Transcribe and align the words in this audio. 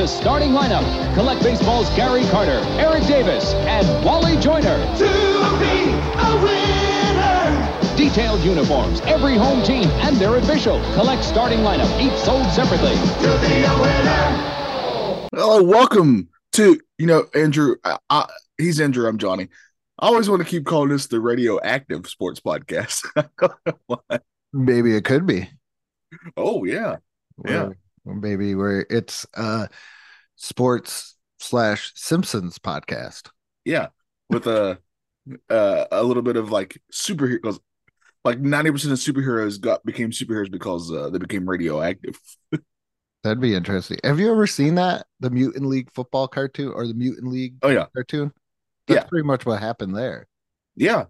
To 0.00 0.08
starting 0.08 0.52
lineup. 0.52 0.82
Collect 1.12 1.42
baseball's 1.42 1.90
Gary 1.90 2.24
Carter, 2.30 2.62
Eric 2.80 3.06
Davis, 3.06 3.52
and 3.52 3.86
Wally 4.02 4.34
Joyner. 4.38 4.78
To 4.96 5.04
be 5.60 5.90
a 6.16 6.42
winner. 6.42 7.96
Detailed 7.98 8.40
uniforms, 8.40 9.02
every 9.02 9.36
home 9.36 9.62
team, 9.62 9.84
and 10.00 10.16
their 10.16 10.36
official. 10.36 10.80
Collect 10.94 11.22
starting 11.22 11.58
lineup, 11.58 11.90
each 12.00 12.18
sold 12.18 12.46
separately. 12.50 12.94
To 12.94 13.38
be 13.46 13.62
a 13.62 13.78
winner. 13.78 15.28
Hello, 15.34 15.62
welcome 15.62 16.30
to 16.52 16.80
you 16.96 17.06
know 17.06 17.26
Andrew. 17.34 17.76
I, 17.84 17.98
I, 18.08 18.26
he's 18.56 18.80
Andrew. 18.80 19.06
I'm 19.06 19.18
Johnny. 19.18 19.48
I 19.98 20.06
always 20.06 20.30
want 20.30 20.40
to 20.40 20.48
keep 20.48 20.64
calling 20.64 20.88
this 20.88 21.08
the 21.08 21.20
radioactive 21.20 22.08
sports 22.08 22.40
podcast. 22.40 23.04
Maybe 24.54 24.96
it 24.96 25.04
could 25.04 25.26
be. 25.26 25.50
oh 26.38 26.64
yeah, 26.64 26.96
Yeah. 27.44 27.72
Maybe 28.14 28.54
where 28.54 28.86
it's 28.90 29.26
uh 29.34 29.66
sports 30.36 31.16
slash 31.38 31.92
Simpsons 31.96 32.58
podcast. 32.58 33.28
yeah, 33.64 33.88
with 34.28 34.46
a 34.46 34.78
uh, 35.50 35.86
a 35.90 36.02
little 36.02 36.22
bit 36.22 36.36
of 36.36 36.50
like 36.50 36.80
superheroes. 36.92 37.58
Like 38.24 38.40
ninety 38.40 38.70
percent 38.72 38.92
of 38.92 38.98
superheroes 39.00 39.60
got 39.60 39.84
became 39.84 40.10
superheroes 40.10 40.50
because 40.50 40.92
uh, 40.92 41.10
they 41.10 41.18
became 41.18 41.48
radioactive. 41.48 42.18
That'd 43.22 43.40
be 43.40 43.54
interesting. 43.54 43.98
Have 44.04 44.18
you 44.18 44.30
ever 44.30 44.46
seen 44.46 44.76
that? 44.76 45.06
The 45.20 45.30
Mutant 45.30 45.66
League 45.66 45.90
football 45.92 46.26
cartoon 46.28 46.72
or 46.74 46.86
the 46.86 46.94
Mutant 46.94 47.30
League 47.30 47.56
Oh 47.62 47.68
yeah, 47.68 47.86
cartoon? 47.94 48.32
That's 48.88 49.04
Yeah. 49.04 49.08
pretty 49.08 49.26
much 49.26 49.46
what 49.46 49.60
happened 49.60 49.96
there. 49.96 50.28
yeah, 50.76 51.06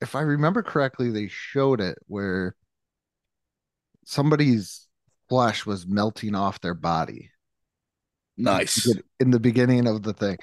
If 0.00 0.14
I 0.14 0.22
remember 0.22 0.62
correctly, 0.62 1.10
they 1.10 1.28
showed 1.28 1.80
it 1.82 1.98
where 2.06 2.56
somebody's 4.04 4.85
flesh 5.28 5.66
was 5.66 5.86
melting 5.86 6.34
off 6.34 6.60
their 6.60 6.74
body. 6.74 7.30
nice. 8.36 8.86
in 9.20 9.30
the 9.30 9.40
beginning 9.40 9.86
of 9.86 10.02
the 10.02 10.12
thing. 10.12 10.36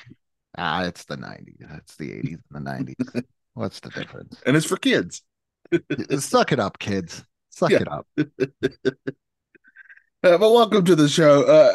Ah, 0.58 0.84
it's 0.84 1.06
the 1.06 1.18
90s. 1.18 1.78
It's 1.78 1.96
the 1.96 2.10
80s 2.12 2.38
and 2.54 2.66
the 2.66 2.70
90s. 2.96 3.24
What's 3.54 3.80
the 3.80 3.90
difference? 3.90 4.42
And 4.46 4.56
it's 4.58 4.66
for 4.66 4.78
kids. 4.78 5.22
Suck 6.20 6.52
it 6.52 6.60
up, 6.60 6.78
kids. 6.80 7.24
Suck 7.50 7.72
Yeah. 7.72 7.80
it 7.82 7.88
up. 7.88 8.08
Uh, 10.24 10.38
but 10.38 10.54
welcome 10.54 10.86
to 10.86 10.96
the 10.96 11.10
show. 11.10 11.44
Uh, 11.44 11.74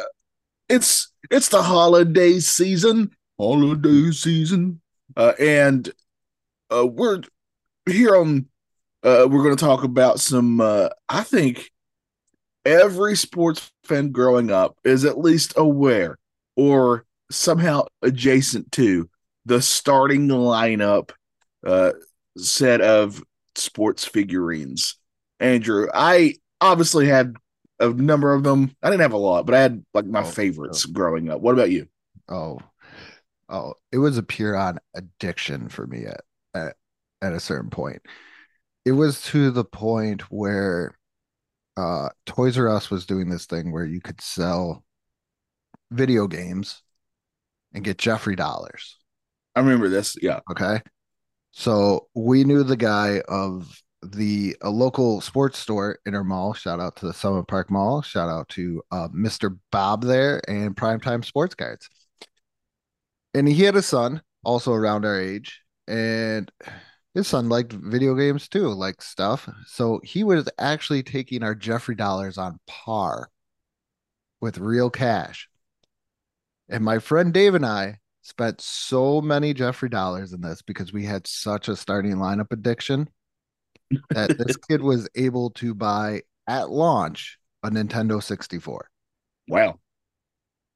it's 0.70 1.12
it's 1.30 1.48
the 1.50 1.60
holiday 1.62 2.38
season, 2.38 3.10
holiday 3.38 4.10
season, 4.10 4.80
uh, 5.18 5.32
and 5.38 5.90
uh, 6.74 6.86
we're 6.86 7.20
here 7.86 8.16
on. 8.16 8.46
Uh, 9.02 9.28
we're 9.30 9.42
going 9.42 9.54
to 9.54 9.62
talk 9.62 9.84
about 9.84 10.18
some. 10.18 10.62
Uh, 10.62 10.88
I 11.10 11.24
think 11.24 11.70
every 12.68 13.16
sports 13.16 13.70
fan 13.84 14.12
growing 14.12 14.50
up 14.50 14.76
is 14.84 15.04
at 15.04 15.18
least 15.18 15.54
aware 15.56 16.18
or 16.56 17.04
somehow 17.30 17.84
adjacent 18.02 18.70
to 18.72 19.08
the 19.46 19.62
starting 19.62 20.28
lineup 20.28 21.10
uh, 21.66 21.92
set 22.36 22.80
of 22.80 23.22
sports 23.54 24.04
figurines. 24.04 24.96
Andrew, 25.40 25.88
I 25.94 26.34
obviously 26.60 27.06
had 27.06 27.36
a 27.80 27.88
number 27.88 28.34
of 28.34 28.42
them. 28.44 28.74
I 28.82 28.90
didn't 28.90 29.02
have 29.02 29.12
a 29.12 29.16
lot, 29.18 29.46
but 29.46 29.54
I 29.54 29.60
had 29.60 29.84
like 29.94 30.06
my 30.06 30.22
Oh, 30.22 30.24
favorites 30.24 30.84
growing 30.84 31.30
up. 31.30 31.40
What 31.40 31.54
about 31.54 31.70
you? 31.70 31.88
Oh, 32.28 32.58
oh, 33.50 33.74
it 33.92 33.98
was 33.98 34.18
a 34.18 34.24
pure 34.24 34.56
on 34.56 34.80
addiction 34.94 35.68
for 35.70 35.86
me 35.88 36.06
at, 36.06 36.22
at 36.54 36.76
at 37.22 37.34
a 37.34 37.40
certain 37.40 37.70
point. 37.70 38.02
It 38.86 38.92
was 38.94 39.22
to 39.26 39.52
the 39.52 39.64
point 39.64 40.22
where 40.32 40.97
uh 41.78 42.08
Toys 42.26 42.58
R 42.58 42.68
Us 42.68 42.90
was 42.90 43.06
doing 43.06 43.28
this 43.28 43.46
thing 43.46 43.72
where 43.72 43.86
you 43.86 44.00
could 44.00 44.20
sell 44.20 44.84
video 45.90 46.26
games 46.26 46.82
and 47.72 47.84
get 47.84 47.98
Geoffrey 47.98 48.36
dollars. 48.36 48.98
I 49.54 49.60
remember 49.60 49.88
this. 49.88 50.16
Yeah. 50.20 50.40
Okay. 50.50 50.80
So 51.52 52.08
we 52.14 52.44
knew 52.44 52.62
the 52.62 52.76
guy 52.76 53.20
of 53.28 53.80
the 54.02 54.56
a 54.62 54.70
local 54.70 55.20
sports 55.20 55.58
store 55.58 55.98
in 56.06 56.14
our 56.14 56.24
mall. 56.24 56.54
Shout 56.54 56.80
out 56.80 56.96
to 56.96 57.06
the 57.06 57.14
Summit 57.14 57.48
Park 57.48 57.70
Mall. 57.70 58.02
Shout 58.02 58.28
out 58.28 58.48
to 58.50 58.82
uh, 58.90 59.08
Mr. 59.08 59.58
Bob 59.72 60.04
there 60.04 60.40
and 60.48 60.76
Primetime 60.76 61.24
Sports 61.24 61.54
Guides. 61.54 61.88
And 63.34 63.48
he 63.48 63.64
had 63.64 63.76
a 63.76 63.82
son, 63.82 64.22
also 64.44 64.72
around 64.72 65.04
our 65.04 65.20
age, 65.20 65.60
and 65.86 66.50
his 67.18 67.26
son 67.26 67.48
liked 67.48 67.72
video 67.72 68.14
games 68.14 68.48
too, 68.48 68.68
like 68.68 69.02
stuff. 69.02 69.48
So 69.66 70.00
he 70.04 70.22
was 70.22 70.48
actually 70.56 71.02
taking 71.02 71.42
our 71.42 71.54
Geoffrey 71.54 71.96
dollars 71.96 72.38
on 72.38 72.60
par 72.68 73.28
with 74.40 74.58
real 74.58 74.88
cash. 74.88 75.48
And 76.68 76.84
my 76.84 77.00
friend 77.00 77.34
Dave 77.34 77.56
and 77.56 77.66
I 77.66 77.98
spent 78.22 78.60
so 78.60 79.20
many 79.20 79.52
Geoffrey 79.52 79.88
dollars 79.88 80.32
in 80.32 80.40
this 80.40 80.62
because 80.62 80.92
we 80.92 81.04
had 81.04 81.26
such 81.26 81.68
a 81.68 81.74
starting 81.74 82.14
lineup 82.14 82.52
addiction 82.52 83.08
that 84.10 84.38
this 84.38 84.56
kid 84.56 84.80
was 84.80 85.08
able 85.16 85.50
to 85.50 85.74
buy 85.74 86.22
at 86.46 86.70
launch 86.70 87.40
a 87.64 87.70
Nintendo 87.70 88.22
64. 88.22 88.88
Wow. 89.48 89.80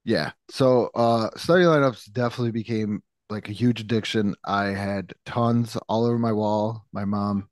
Yeah. 0.02 0.32
So 0.50 0.90
uh 0.96 1.30
starting 1.36 1.68
lineups 1.68 2.10
definitely 2.10 2.50
became 2.50 3.00
like 3.32 3.48
a 3.48 3.52
huge 3.52 3.80
addiction. 3.80 4.34
I 4.44 4.66
had 4.66 5.14
tons 5.26 5.76
all 5.88 6.04
over 6.06 6.18
my 6.18 6.32
wall. 6.32 6.86
My 6.92 7.04
mom 7.04 7.48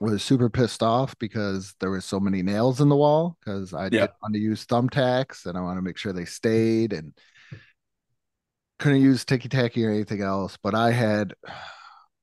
was 0.00 0.22
super 0.22 0.48
pissed 0.50 0.82
off 0.82 1.18
because 1.18 1.74
there 1.80 1.90
was 1.90 2.04
so 2.04 2.20
many 2.20 2.42
nails 2.42 2.80
in 2.80 2.88
the 2.88 2.96
wall 2.96 3.36
because 3.40 3.74
I 3.74 3.88
Yeah. 3.90 4.06
didn't 4.06 4.12
want 4.22 4.34
to 4.34 4.40
use 4.40 4.66
thumbtacks 4.66 5.46
and 5.46 5.58
I 5.58 5.60
want 5.60 5.78
to 5.78 5.82
make 5.82 5.96
sure 5.98 6.12
they 6.12 6.24
stayed 6.24 6.92
and 6.92 7.12
couldn't 8.78 9.00
use 9.02 9.24
ticky 9.24 9.48
tacky 9.48 9.84
or 9.84 9.90
anything 9.90 10.22
else. 10.22 10.56
But 10.62 10.74
I 10.74 10.92
had 10.92 11.34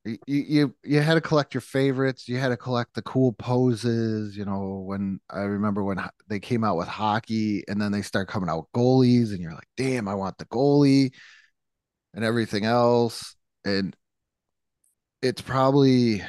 you, 0.06 0.18
you 0.28 0.76
you 0.84 1.02
had 1.02 1.16
to 1.16 1.22
collect 1.22 1.54
your 1.54 1.62
favorites. 1.62 2.28
You 2.30 2.38
had 2.38 2.50
to 2.50 2.58
collect 2.58 2.94
the 2.94 3.02
cool 3.02 3.34
poses. 3.34 4.38
You 4.38 4.46
know, 4.46 4.84
when 4.86 5.20
I 5.30 5.42
remember 5.42 5.84
when 5.84 5.98
they 6.30 6.40
came 6.40 6.64
out 6.64 6.78
with 6.78 6.88
hockey, 6.88 7.64
and 7.68 7.82
then 7.82 7.92
they 7.92 8.04
start 8.04 8.28
coming 8.28 8.50
out 8.50 8.58
with 8.60 8.72
goalies, 8.74 9.32
and 9.32 9.40
you're 9.40 9.54
like, 9.54 9.68
"Damn, 9.78 10.08
I 10.08 10.14
want 10.14 10.38
the 10.38 10.46
goalie," 10.46 11.12
and 12.16 12.24
everything 12.24 12.66
else. 12.66 13.36
And 13.64 13.96
it's 15.22 15.42
probably 15.42 16.24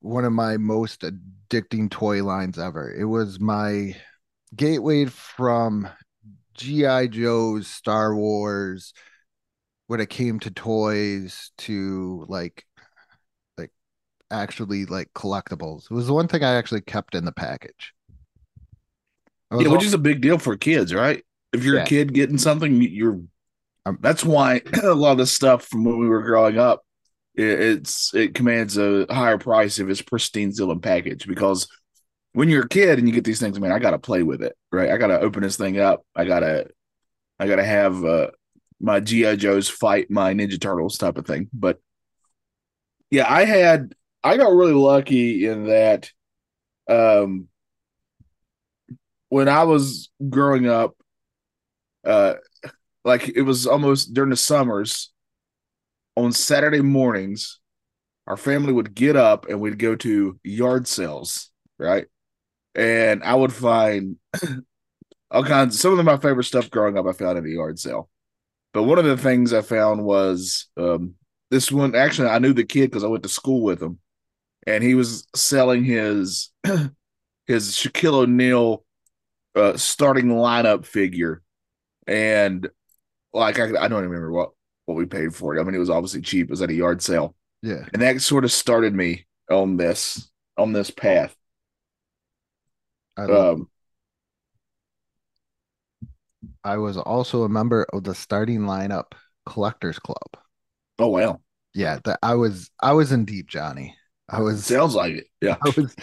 one 0.00 0.24
of 0.24 0.32
my 0.32 0.58
most 0.58 1.02
addicting 1.02 1.90
toy 1.90 2.22
lines 2.22 2.58
ever. 2.58 2.92
It 2.92 3.04
was 3.04 3.40
my 3.40 3.96
gateway 4.54 5.06
from 5.06 5.88
GI 6.54 7.08
Joe's 7.08 7.66
Star 7.66 8.14
Wars 8.14 8.92
when 9.86 10.00
it 10.00 10.10
came 10.10 10.40
to 10.40 10.50
toys 10.50 11.52
to 11.58 12.24
like 12.28 12.64
like 13.58 13.70
actually 14.30 14.86
like 14.86 15.08
collectibles. 15.14 15.84
It 15.90 15.94
was 15.94 16.06
the 16.06 16.14
one 16.14 16.28
thing 16.28 16.42
I 16.42 16.54
actually 16.54 16.80
kept 16.82 17.14
in 17.14 17.24
the 17.24 17.32
package. 17.32 17.92
Yeah, 19.52 19.68
which 19.68 19.84
is 19.84 19.94
a 19.94 19.98
big 19.98 20.20
deal 20.20 20.38
for 20.38 20.56
kids, 20.56 20.92
right? 20.92 21.22
If 21.52 21.62
you're 21.64 21.76
Yeah. 21.76 21.84
a 21.84 21.86
kid 21.86 22.12
getting 22.12 22.38
something, 22.38 22.82
you're. 22.82 23.20
Um, 23.86 23.98
That's 24.00 24.24
why 24.24 24.62
a 24.82 24.94
lot 24.94 25.12
of 25.12 25.18
the 25.18 25.26
stuff 25.26 25.64
from 25.66 25.84
when 25.84 25.98
we 25.98 26.08
were 26.08 26.22
growing 26.22 26.58
up, 26.58 26.82
it, 27.34 27.44
it's 27.44 28.14
it 28.14 28.34
commands 28.34 28.78
a 28.78 29.06
higher 29.10 29.38
price 29.38 29.78
if 29.78 29.88
it's 29.88 30.02
pristine 30.02 30.52
in 30.58 30.80
package 30.80 31.26
because 31.26 31.68
when 32.32 32.48
you're 32.48 32.64
a 32.64 32.68
kid 32.68 32.98
and 32.98 33.08
you 33.08 33.14
get 33.14 33.24
these 33.24 33.40
things, 33.40 33.58
man, 33.60 33.72
I 33.72 33.78
gotta 33.78 33.98
play 33.98 34.22
with 34.22 34.42
it, 34.42 34.56
right? 34.72 34.90
I 34.90 34.96
gotta 34.96 35.20
open 35.20 35.42
this 35.42 35.56
thing 35.56 35.78
up. 35.78 36.04
I 36.16 36.24
gotta, 36.24 36.68
I 37.38 37.46
gotta 37.46 37.64
have 37.64 38.04
uh, 38.04 38.30
my 38.80 39.00
GI 39.00 39.36
Joes 39.36 39.68
fight 39.68 40.10
my 40.10 40.34
Ninja 40.34 40.60
Turtles 40.60 40.98
type 40.98 41.16
of 41.18 41.26
thing. 41.26 41.48
But 41.52 41.80
yeah, 43.10 43.32
I 43.32 43.44
had 43.44 43.94
I 44.22 44.36
got 44.36 44.52
really 44.52 44.72
lucky 44.72 45.46
in 45.46 45.66
that. 45.66 46.10
Um, 46.88 47.48
when 49.28 49.48
I 49.48 49.64
was 49.64 50.10
growing 50.28 50.68
up, 50.68 50.96
uh, 52.04 52.34
like 53.04 53.28
it 53.28 53.42
was 53.42 53.66
almost 53.66 54.14
during 54.14 54.30
the 54.30 54.36
summers 54.36 55.12
on 56.16 56.32
Saturday 56.32 56.80
mornings, 56.80 57.60
our 58.26 58.36
family 58.36 58.72
would 58.72 58.94
get 58.94 59.16
up 59.16 59.48
and 59.48 59.60
we'd 59.60 59.78
go 59.78 59.94
to 59.96 60.38
yard 60.42 60.88
sales, 60.88 61.50
right? 61.78 62.06
And 62.74 63.22
I 63.22 63.34
would 63.34 63.52
find 63.52 64.16
all 65.30 65.44
kinds. 65.44 65.78
Some 65.78 65.98
of 65.98 66.04
my 66.04 66.16
favorite 66.16 66.44
stuff 66.44 66.70
growing 66.70 66.96
up, 66.96 67.06
I 67.06 67.12
found 67.12 67.38
at 67.38 67.44
a 67.44 67.50
yard 67.50 67.78
sale. 67.78 68.08
But 68.72 68.84
one 68.84 68.98
of 68.98 69.04
the 69.04 69.16
things 69.16 69.52
I 69.52 69.62
found 69.62 70.04
was 70.04 70.66
um, 70.76 71.14
this 71.50 71.70
one. 71.70 71.94
Actually, 71.94 72.28
I 72.28 72.38
knew 72.38 72.52
the 72.52 72.64
kid 72.64 72.90
because 72.90 73.04
I 73.04 73.08
went 73.08 73.22
to 73.22 73.28
school 73.28 73.62
with 73.62 73.80
him, 73.80 74.00
and 74.66 74.82
he 74.82 74.94
was 74.94 75.28
selling 75.36 75.84
his 75.84 76.50
his 77.46 77.70
Shaquille 77.72 78.14
O'Neal 78.14 78.84
uh, 79.54 79.76
starting 79.76 80.26
lineup 80.26 80.86
figure, 80.86 81.42
and 82.08 82.68
like 83.34 83.58
I, 83.60 83.64
I 83.80 83.88
don't 83.88 84.04
remember 84.04 84.32
what 84.32 84.52
what 84.86 84.96
we 84.96 85.06
paid 85.06 85.34
for 85.34 85.56
it. 85.56 85.60
I 85.60 85.64
mean, 85.64 85.74
it 85.76 85.78
was 85.78 85.90
obviously 85.90 86.22
cheap. 86.22 86.48
It 86.48 86.50
was 86.50 86.62
at 86.62 86.70
a 86.70 86.74
yard 86.74 87.02
sale, 87.02 87.36
Yeah. 87.62 87.86
and 87.92 88.02
that 88.02 88.20
sort 88.22 88.44
of 88.44 88.52
started 88.52 88.94
me 88.94 89.26
on 89.50 89.76
this 89.78 90.30
on 90.58 90.72
this 90.72 90.90
path. 90.90 91.36
I, 93.16 93.24
Um, 93.28 93.68
I 96.64 96.78
was 96.78 96.96
also 96.96 97.44
a 97.44 97.48
member 97.48 97.84
of 97.92 98.04
the 98.04 98.14
starting 98.14 98.62
lineup 98.62 99.12
collectors 99.46 99.98
club. 100.00 100.36
oh 100.98 101.08
wow, 101.08 101.40
Yeah, 101.74 101.98
that 102.04 102.18
I 102.22 102.34
was 102.34 102.70
I 102.80 102.92
was 102.92 103.12
in 103.12 103.24
deep, 103.24 103.48
Johnny. 103.48 103.96
I 104.28 104.40
was 104.40 104.66
sounds 104.66 104.94
like 104.94 105.14
it. 105.14 105.26
Yeah, 105.40 105.56
I 105.64 105.70
was 105.76 105.94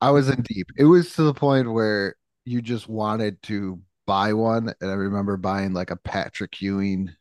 I 0.00 0.10
was 0.10 0.28
in 0.28 0.42
deep. 0.42 0.68
It 0.78 0.84
was 0.84 1.14
to 1.14 1.22
the 1.24 1.34
point 1.34 1.72
where 1.72 2.16
you 2.44 2.62
just 2.62 2.88
wanted 2.88 3.42
to 3.44 3.80
buy 4.06 4.32
one, 4.32 4.74
and 4.80 4.90
I 4.90 4.94
remember 4.94 5.36
buying 5.36 5.72
like 5.72 5.90
a 5.90 5.96
Patrick 5.96 6.60
Ewing 6.62 7.14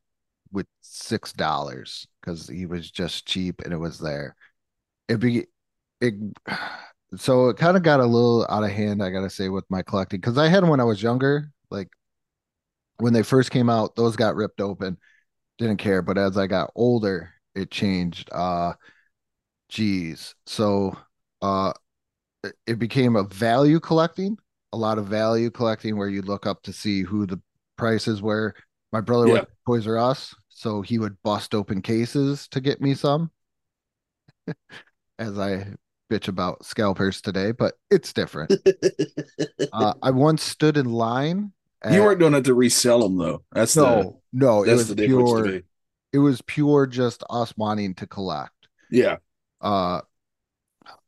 with 0.52 0.68
six 0.82 1.34
dollars 1.34 2.08
because 2.22 2.48
he 2.50 2.66
was 2.68 2.92
just 2.92 3.28
cheap 3.28 3.62
and 3.62 3.74
it 3.74 3.78
was 3.78 4.00
there. 4.00 4.36
It 5.10 5.20
be 5.20 5.48
it 6.02 6.16
so 7.18 7.50
it 7.50 7.58
kind 7.58 7.78
of 7.78 7.84
got 7.84 8.00
a 8.02 8.06
little 8.06 8.46
out 8.50 8.64
of 8.64 8.72
hand, 8.72 9.04
I 9.04 9.12
gotta 9.12 9.30
say, 9.32 9.50
with 9.50 9.66
my 9.70 9.84
collecting 9.84 10.20
because 10.22 10.38
I 10.38 10.48
had 10.50 10.64
them 10.64 10.70
when 10.72 10.80
I 10.82 10.86
was 10.86 11.04
younger, 11.04 11.52
like 11.72 11.90
when 12.98 13.14
they 13.14 13.24
first 13.24 13.52
came 13.52 13.70
out, 13.70 13.96
those 13.96 14.16
got 14.16 14.36
ripped 14.36 14.62
open. 14.62 14.98
Didn't 15.58 15.78
care, 15.78 16.02
but 16.02 16.18
as 16.18 16.38
I 16.38 16.48
got 16.48 16.72
older, 16.76 17.32
it 17.56 17.72
changed. 17.72 18.30
Uh 18.34 18.74
geez. 19.70 20.36
So 20.46 20.98
uh 21.42 21.74
it- 22.44 22.58
it 22.68 22.80
became 22.80 23.16
a 23.18 23.24
value 23.24 23.80
collecting, 23.82 24.38
a 24.76 24.78
lot 24.78 24.98
of 24.98 25.08
value 25.08 25.50
collecting 25.50 25.96
where 25.96 26.10
you 26.10 26.22
look 26.22 26.46
up 26.46 26.62
to 26.64 26.74
see 26.74 27.02
who 27.02 27.26
the 27.26 27.40
prices 27.78 28.22
were. 28.22 28.54
My 28.92 29.00
brother 29.00 29.26
Yeah. 29.28 29.34
went 29.34 29.48
Toys 29.66 29.88
R 29.88 29.98
Us, 29.98 30.36
so 30.50 30.82
he 30.82 31.00
would 31.00 31.16
bust 31.24 31.56
open 31.56 31.82
cases 31.82 32.50
to 32.50 32.60
get 32.60 32.82
me 32.82 32.94
some. 32.94 33.32
As 35.18 35.40
I 35.40 35.74
bitch 36.12 36.28
about 36.28 36.66
scalpers 36.66 37.22
today, 37.22 37.54
but 37.54 37.76
it's 37.90 38.12
different. 38.12 38.52
uh, 39.74 39.94
I 40.04 40.12
once 40.12 40.44
stood 40.44 40.76
in 40.76 40.92
line. 40.92 41.54
you 41.90 42.04
weren't 42.04 42.20
doing 42.20 42.34
it 42.34 42.44
to 42.44 42.54
resell 42.54 43.00
them 43.00 43.18
though. 43.18 43.44
That's 43.54 43.74
the 43.76 43.82
no, 43.82 44.22
no, 44.34 44.64
it 44.64 44.74
was 44.74 44.90
the 44.90 44.96
pure. 44.96 45.62
It 46.12 46.20
was 46.20 46.42
pure 46.42 46.86
just 46.86 47.24
us 47.30 47.54
wanting 47.56 47.96
to 47.96 48.08
collect. 48.08 48.52
Yeah, 48.92 49.18
uh 49.62 50.02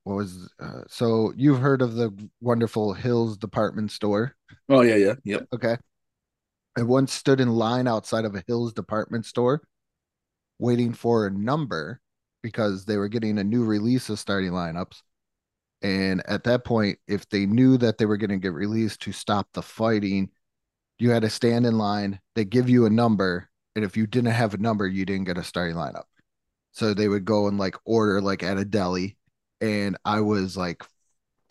what 0.08 0.16
was 0.16 0.50
uh, 0.62 0.84
so 0.88 1.34
you've 1.36 1.60
heard 1.60 1.82
of 1.82 1.96
the 1.96 2.12
wonderful 2.40 2.94
Hills 2.94 3.38
department 3.38 3.92
store? 3.92 4.36
Oh 4.70 4.82
yeah, 4.82 4.96
yeah, 4.96 5.14
yep. 5.26 5.48
okay. 5.54 5.76
I 6.78 6.84
once 6.84 7.12
stood 7.12 7.42
in 7.42 7.50
line 7.50 7.90
outside 7.90 8.24
of 8.24 8.34
a 8.34 8.44
Hills 8.48 8.72
department 8.72 9.26
store 9.26 9.62
waiting 10.60 10.94
for 10.94 11.28
a 11.28 11.32
number 11.32 12.00
because 12.42 12.86
they 12.86 12.96
were 12.96 13.10
getting 13.10 13.38
a 13.38 13.44
new 13.44 13.66
release 13.66 14.10
of 14.10 14.18
starting 14.18 14.52
lineups. 14.52 15.02
And 15.82 16.24
at 16.26 16.46
that 16.46 16.64
point 16.64 17.00
if 17.08 17.28
they 17.28 17.46
knew 17.46 17.78
that 17.78 17.98
they 17.98 18.06
were 18.06 18.18
going 18.18 18.30
to 18.30 18.38
get 18.38 18.54
released 18.54 19.02
to 19.02 19.12
stop 19.12 19.50
the 19.54 19.62
fighting 19.62 20.30
you 21.00 21.12
had 21.12 21.22
to 21.22 21.30
stand 21.30 21.68
in 21.68 21.78
line 21.78 22.20
they 22.34 22.46
give 22.46 22.68
you 22.70 22.88
a 22.88 22.90
number 22.90 23.48
and 23.76 23.86
if 23.86 23.96
you 23.96 24.08
didn't 24.08 24.32
have 24.32 24.56
a 24.56 24.58
number 24.58 24.88
you 24.88 25.06
didn't 25.06 25.26
get 25.26 25.38
a 25.38 25.44
starting 25.44 25.76
lineup. 25.76 26.06
So 26.72 26.94
they 26.94 27.10
would 27.10 27.26
go 27.26 27.48
and 27.48 27.58
like 27.58 27.76
order 27.86 28.22
like 28.22 28.42
at 28.42 28.58
a 28.58 28.66
deli 28.66 29.17
and 29.62 29.98
i 30.06 30.20
was 30.22 30.56
like 30.58 30.84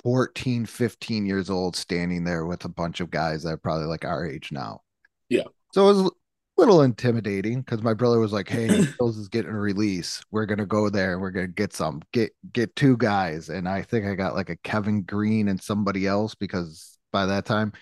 14 0.03 0.67
15 0.67 1.27
years 1.27 1.51
old 1.51 1.75
standing 1.77 2.25
there 2.25 2.47
with 2.47 2.65
a 2.65 2.69
bunch 2.69 3.01
of 3.01 3.11
guys 3.11 3.43
that 3.43 3.51
are 3.51 3.57
probably 3.57 3.87
like 3.87 4.05
our 4.05 4.27
age 4.27 4.51
now 4.53 4.81
Yeah. 5.29 5.45
so 5.73 5.85
it 5.89 5.95
was 5.95 6.01
a 6.03 6.11
little 6.59 6.83
intimidating 6.83 7.61
because 7.61 7.83
my 7.83 7.93
brother 7.95 8.19
was 8.19 8.33
like 8.33 8.49
hey 8.49 8.67
Hills 8.99 9.19
is 9.19 9.29
getting 9.29 9.51
a 9.51 9.59
release 9.59 10.23
we're 10.31 10.47
gonna 10.47 10.67
go 10.67 10.89
there 10.89 11.13
and 11.13 11.21
we're 11.21 11.31
gonna 11.33 11.49
get 11.49 11.73
some 11.75 12.03
get 12.13 12.33
get 12.53 12.75
two 12.77 12.97
guys 12.97 13.49
and 13.49 13.69
i 13.69 13.83
think 13.83 14.07
i 14.07 14.15
got 14.15 14.35
like 14.35 14.49
a 14.51 14.57
kevin 14.57 15.03
greene 15.03 15.49
and 15.49 15.61
somebody 15.61 16.07
else 16.07 16.35
because 16.35 16.99
by 17.13 17.27
that 17.27 17.45
time 17.45 17.73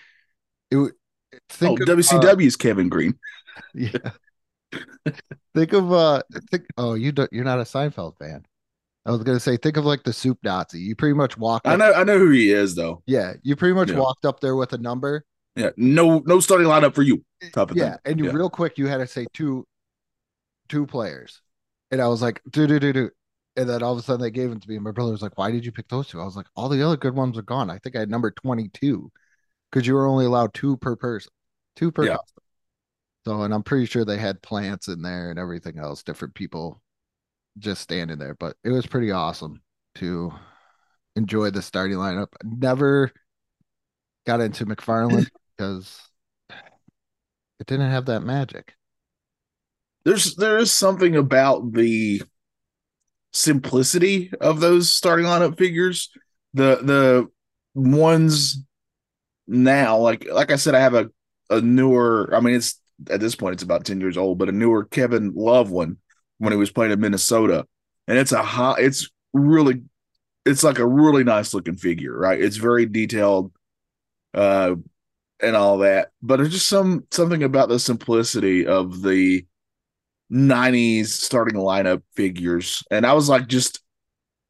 it 0.71 0.77
would 0.77 0.93
Oh, 1.33 1.37
think 1.49 1.79
of, 1.81 1.87
uh, 1.99 2.57
Kevin 2.59 2.87
Greene. 2.89 3.19
yeah. 3.73 3.89
think 5.53 5.73
of 5.73 5.91
uh 5.91 6.21
think 6.49 6.65
oh 6.77 6.93
you 6.93 7.11
don't 7.11 7.31
you're 7.33 7.43
not 7.43 7.59
a 7.59 7.63
Seinfeld 7.63 8.17
fan. 8.17 8.45
I 9.05 9.11
was 9.11 9.23
gonna 9.23 9.39
say 9.39 9.57
think 9.57 9.77
of 9.77 9.85
like 9.85 10.03
the 10.03 10.13
soup 10.13 10.39
Nazi. 10.43 10.79
You 10.79 10.95
pretty 10.95 11.13
much 11.13 11.37
walked 11.37 11.67
I 11.67 11.73
up, 11.73 11.79
know, 11.79 11.93
I 11.93 12.03
know 12.03 12.17
who 12.17 12.31
he 12.31 12.51
is 12.51 12.75
though. 12.75 13.03
yeah, 13.05 13.33
you 13.43 13.55
pretty 13.55 13.75
much 13.75 13.89
Yeah. 13.91 13.99
walked 13.99 14.25
up 14.25 14.39
there 14.39 14.55
with 14.55 14.73
a 14.73 14.77
number. 14.77 15.23
Yeah, 15.55 15.69
no, 15.77 16.19
no 16.25 16.39
starting 16.39 16.67
lineup 16.67 16.95
for 16.95 17.03
you. 17.03 17.23
Type 17.53 17.71
of 17.71 17.77
Yeah, 17.77 17.91
thing. 17.91 17.99
and 18.05 18.19
you 18.19 18.25
Yeah. 18.25 18.31
real 18.33 18.49
quick 18.49 18.77
you 18.77 18.87
had 18.87 18.97
to 18.97 19.07
say 19.07 19.27
two 19.33 19.65
two 20.69 20.85
players. 20.85 21.41
And 21.91 22.01
I 22.01 22.07
was 22.07 22.21
like, 22.21 22.41
do 22.49 22.67
do 22.67 22.79
do 22.79 22.91
do. 22.93 23.09
And 23.55 23.69
then 23.69 23.83
all 23.83 23.93
of 23.93 23.99
a 23.99 24.01
sudden 24.01 24.21
they 24.21 24.31
gave 24.31 24.49
them 24.49 24.59
to 24.59 24.67
me. 24.69 24.75
And 24.75 24.83
my 24.83 24.91
brother 24.91 25.11
was 25.11 25.21
like, 25.21 25.37
Why 25.37 25.51
did 25.51 25.65
you 25.65 25.71
pick 25.71 25.87
those 25.87 26.07
two? 26.07 26.19
I 26.19 26.25
was 26.25 26.35
like, 26.35 26.47
All 26.55 26.67
the 26.69 26.81
other 26.85 26.97
good 26.97 27.15
ones 27.15 27.37
are 27.37 27.41
gone. 27.43 27.69
I 27.69 27.77
think 27.79 27.95
I 27.95 27.99
had 27.99 28.09
number 28.09 28.31
22 28.31 29.11
because 29.71 29.87
you 29.87 29.93
were 29.93 30.07
only 30.07 30.25
allowed 30.25 30.53
two 30.53 30.77
per 30.77 30.95
person, 30.95 31.31
two 31.75 31.91
per 31.91 32.05
Yeah. 32.05 32.17
custom. 32.17 32.43
So, 33.25 33.41
and 33.43 33.53
I'm 33.53 33.63
pretty 33.63 33.85
sure 33.85 34.03
they 34.05 34.17
had 34.17 34.41
plants 34.41 34.87
in 34.87 35.01
there 35.01 35.29
and 35.29 35.39
everything 35.39 35.79
else, 35.79 36.03
different 36.03 36.33
people 36.35 36.81
just 37.57 37.81
standing 37.81 38.17
there. 38.17 38.35
But 38.35 38.57
it 38.63 38.69
was 38.69 38.85
pretty 38.85 39.11
awesome 39.11 39.61
to 39.95 40.33
enjoy 41.15 41.51
the 41.51 41.61
starting 41.61 41.97
lineup. 41.97 42.27
Never 42.43 43.11
got 44.25 44.41
into 44.41 44.65
McFarland 44.65 45.29
because 45.57 45.99
it 47.59 47.67
didn't 47.67 47.91
have 47.91 48.05
that 48.05 48.21
magic. 48.21 48.73
There's 50.03 50.35
there 50.35 50.57
is 50.57 50.71
something 50.71 51.15
about 51.15 51.73
the 51.73 52.21
simplicity 53.31 54.31
of 54.39 54.59
those 54.59 54.91
starting 54.91 55.25
lineup 55.25 55.57
figures. 55.57 56.09
The 56.53 56.77
the 56.81 57.27
ones 57.73 58.63
now, 59.47 59.97
like 59.97 60.27
like 60.31 60.51
I 60.51 60.57
said, 60.57 60.75
I 60.75 60.79
have 60.79 60.93
a 60.93 61.09
a 61.49 61.61
newer. 61.61 62.29
I 62.33 62.39
mean, 62.39 62.55
it's 62.55 62.79
at 63.09 63.19
this 63.19 63.35
point 63.35 63.53
it's 63.53 63.63
about 63.63 63.85
ten 63.85 63.99
years 63.99 64.17
old, 64.17 64.37
but 64.37 64.49
a 64.49 64.51
newer 64.51 64.85
Kevin 64.85 65.33
Love 65.35 65.71
one 65.71 65.97
when 66.39 66.53
he 66.53 66.57
was 66.57 66.71
playing 66.71 66.91
in 66.91 66.99
Minnesota, 66.99 67.65
and 68.07 68.17
it's 68.17 68.31
a 68.31 68.43
high. 68.43 68.75
It's 68.79 69.09
really, 69.33 69.83
it's 70.45 70.63
like 70.63 70.79
a 70.79 70.87
really 70.87 71.23
nice 71.23 71.53
looking 71.53 71.77
figure, 71.77 72.17
right? 72.17 72.41
It's 72.41 72.57
very 72.57 72.85
detailed, 72.85 73.51
uh, 74.33 74.75
and 75.41 75.55
all 75.55 75.79
that. 75.79 76.11
But 76.21 76.37
there's 76.37 76.51
just 76.51 76.67
some 76.67 77.05
something 77.11 77.43
about 77.43 77.69
the 77.69 77.79
simplicity 77.79 78.65
of 78.67 79.01
the 79.01 79.45
90s 80.29 81.21
starting 81.21 81.55
lineup 81.55 82.03
figures. 82.15 82.83
And 82.91 83.05
I 83.05 83.13
was 83.13 83.29
like, 83.29 83.47
just 83.47 83.81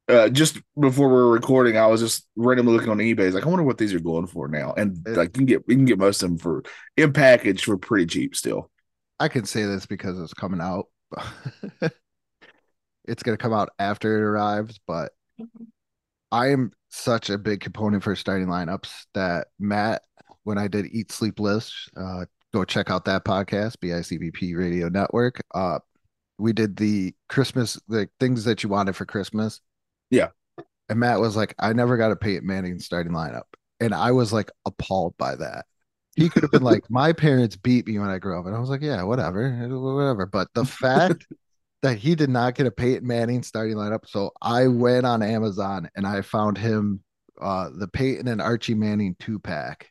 uh 0.08 0.28
just 0.28 0.60
before 0.78 1.08
we 1.08 1.14
were 1.14 1.32
recording, 1.32 1.76
I 1.76 1.86
was 1.86 2.00
just 2.00 2.28
randomly 2.36 2.74
looking 2.74 2.90
on 2.90 2.98
eBay. 2.98 3.32
Like, 3.32 3.44
I 3.44 3.48
wonder 3.48 3.64
what 3.64 3.78
these 3.78 3.94
are 3.94 4.00
going 4.00 4.26
for 4.26 4.48
now. 4.48 4.72
And 4.76 5.06
like 5.16 5.28
you 5.28 5.32
can 5.32 5.46
get 5.46 5.62
you 5.68 5.76
can 5.76 5.84
get 5.84 5.98
most 5.98 6.22
of 6.22 6.30
them 6.30 6.38
for 6.38 6.62
in 6.96 7.12
package 7.12 7.64
for 7.64 7.76
pretty 7.78 8.06
cheap 8.06 8.36
still. 8.36 8.70
I 9.18 9.28
can 9.28 9.44
say 9.46 9.64
this 9.64 9.86
because 9.86 10.20
it's 10.20 10.34
coming 10.34 10.60
out. 10.60 10.86
it's 13.04 13.22
going 13.22 13.36
to 13.36 13.42
come 13.42 13.52
out 13.52 13.70
after 13.78 14.16
it 14.16 14.22
arrives, 14.22 14.78
but 14.86 15.12
I 16.32 16.48
am 16.48 16.72
such 16.90 17.30
a 17.30 17.38
big 17.38 17.60
component 17.60 18.02
for 18.02 18.16
starting 18.16 18.48
lineups 18.48 19.06
that 19.14 19.48
Matt, 19.58 20.02
when 20.44 20.58
I 20.58 20.68
did 20.68 20.86
Eat 20.86 21.12
Sleep 21.12 21.38
List, 21.38 21.72
uh, 21.96 22.24
go 22.52 22.64
check 22.64 22.90
out 22.90 23.04
that 23.04 23.24
podcast, 23.24 23.76
BICBP 23.78 24.56
Radio 24.56 24.88
Network. 24.88 25.42
Uh, 25.54 25.78
we 26.38 26.52
did 26.52 26.76
the 26.76 27.14
Christmas, 27.28 27.80
the 27.88 28.08
things 28.20 28.44
that 28.44 28.62
you 28.62 28.68
wanted 28.68 28.96
for 28.96 29.06
Christmas. 29.06 29.60
Yeah. 30.10 30.28
And 30.88 31.00
Matt 31.00 31.20
was 31.20 31.36
like, 31.36 31.54
I 31.58 31.72
never 31.72 31.96
got 31.96 32.12
a 32.12 32.16
Peyton 32.16 32.46
Manning 32.46 32.78
starting 32.78 33.12
lineup. 33.12 33.44
And 33.80 33.94
I 33.94 34.12
was 34.12 34.32
like 34.32 34.50
appalled 34.64 35.16
by 35.18 35.36
that. 35.36 35.66
He 36.16 36.28
could 36.30 36.42
have 36.42 36.50
been 36.50 36.62
like, 36.62 36.90
my 36.90 37.12
parents 37.12 37.56
beat 37.56 37.86
me 37.86 37.98
when 37.98 38.08
I 38.08 38.18
grew 38.18 38.38
up. 38.38 38.46
And 38.46 38.54
I 38.56 38.58
was 38.58 38.70
like, 38.70 38.82
yeah, 38.82 39.02
whatever, 39.02 39.50
whatever. 39.68 40.26
But 40.26 40.48
the 40.54 40.64
fact 40.64 41.26
that 41.82 41.98
he 41.98 42.14
did 42.14 42.30
not 42.30 42.54
get 42.54 42.66
a 42.66 42.70
Peyton 42.70 43.06
Manning 43.06 43.42
starting 43.42 43.76
lineup. 43.76 44.06
So 44.08 44.32
I 44.42 44.66
went 44.68 45.06
on 45.06 45.22
Amazon 45.22 45.88
and 45.94 46.06
I 46.06 46.22
found 46.22 46.58
him 46.58 47.02
uh 47.40 47.68
the 47.76 47.86
Peyton 47.88 48.28
and 48.28 48.40
Archie 48.40 48.74
Manning 48.74 49.14
two 49.20 49.38
pack. 49.38 49.90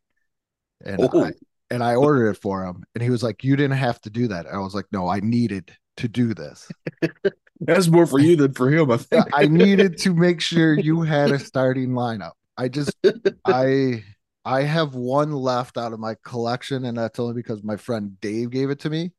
And 0.83 0.99
Oh. 1.01 1.25
I 1.25 1.31
and 1.71 1.83
I 1.83 1.95
ordered 1.95 2.29
it 2.31 2.41
for 2.41 2.63
him. 2.65 2.83
And 2.95 3.03
he 3.03 3.09
was 3.09 3.23
like, 3.23 3.43
You 3.43 3.55
didn't 3.55 3.77
have 3.77 4.01
to 4.01 4.09
do 4.09 4.27
that. 4.29 4.47
And 4.47 4.55
I 4.55 4.59
was 4.59 4.75
like, 4.75 4.85
No, 4.91 5.07
I 5.07 5.19
needed 5.19 5.71
to 5.97 6.07
do 6.07 6.33
this. 6.33 6.69
That's 7.61 7.87
more 7.87 8.05
for 8.05 8.19
you 8.19 8.35
than 8.35 8.53
for 8.53 8.69
him, 8.69 8.91
I 8.91 8.97
think. 8.97 9.25
I 9.33 9.45
needed 9.47 9.97
to 9.99 10.13
make 10.13 10.41
sure 10.41 10.77
you 10.77 11.01
had 11.01 11.31
a 11.31 11.39
starting 11.39 11.91
lineup. 11.91 12.33
I 12.57 12.67
just 12.67 12.93
I 13.45 14.03
I 14.45 14.61
have 14.63 14.95
one 14.95 15.31
left 15.31 15.77
out 15.77 15.93
of 15.93 15.99
my 15.99 16.15
collection, 16.23 16.85
and 16.85 16.97
that's 16.97 17.19
only 17.19 17.33
because 17.33 17.63
my 17.63 17.77
friend 17.77 18.19
Dave 18.21 18.51
gave 18.51 18.69
it 18.69 18.79
to 18.81 18.89
me. 18.89 19.11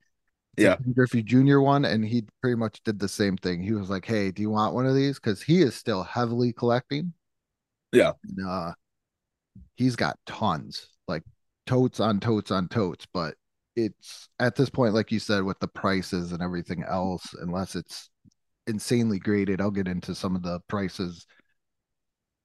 It's 0.57 0.65
Yeah. 0.65 0.77
Griffey 0.95 1.23
Jr. 1.23 1.61
one, 1.61 1.85
and 1.85 2.05
he 2.05 2.27
pretty 2.41 2.57
much 2.57 2.83
did 2.85 2.99
the 2.99 3.09
same 3.09 3.37
thing. 3.37 3.63
He 3.63 3.73
was 3.73 3.91
like, 3.91 4.05
"Hey, 4.07 4.31
do 4.31 4.43
you 4.43 4.51
want 4.51 4.75
one 4.75 4.87
of 4.87 4.95
these?" 4.95 5.17
Because 5.17 5.43
he 5.43 5.63
is 5.63 5.75
still 5.75 6.03
heavily 6.05 6.53
collecting. 6.53 7.13
Yeah. 7.93 8.13
And, 8.25 8.47
uh, 8.47 8.75
he's 9.77 9.97
got 9.97 10.19
tons, 10.27 10.89
like 11.09 11.23
totes 11.67 12.01
on 12.01 12.21
totes 12.21 12.51
on 12.51 12.69
totes. 12.69 13.07
But 13.13 13.37
it's 13.75 14.29
at 14.39 14.57
this 14.57 14.71
point, 14.71 14.95
like 14.95 15.13
you 15.13 15.19
said, 15.21 15.43
with 15.43 15.59
the 15.61 15.69
prices 15.69 16.33
and 16.33 16.43
everything 16.43 16.83
else, 16.85 17.35
unless 17.35 17.75
it's 17.77 18.11
insanely 18.67 19.19
graded, 19.19 19.61
I'll 19.61 19.71
get 19.71 19.89
into 19.89 20.15
some 20.15 20.37
of 20.37 20.43
the 20.43 20.61
prices 20.69 21.27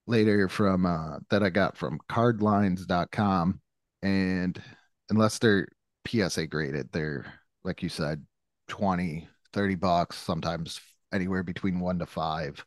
later 0.08 0.50
from 0.50 0.86
uh 0.86 1.20
that 1.30 1.44
I 1.44 1.50
got 1.50 1.78
from 1.78 2.00
cardlines.com 2.10 3.60
and 4.02 4.62
unless 5.10 5.40
they're 5.40 5.68
PSA 6.06 6.48
graded 6.48 6.90
they're 6.92 7.26
like 7.64 7.84
you 7.84 7.90
said 7.90 8.26
20 8.68 9.28
30 9.54 9.76
bucks 9.76 10.18
sometimes 10.18 10.80
anywhere 11.14 11.44
between 11.44 11.80
1 11.80 12.00
to 12.00 12.06
5 12.06 12.66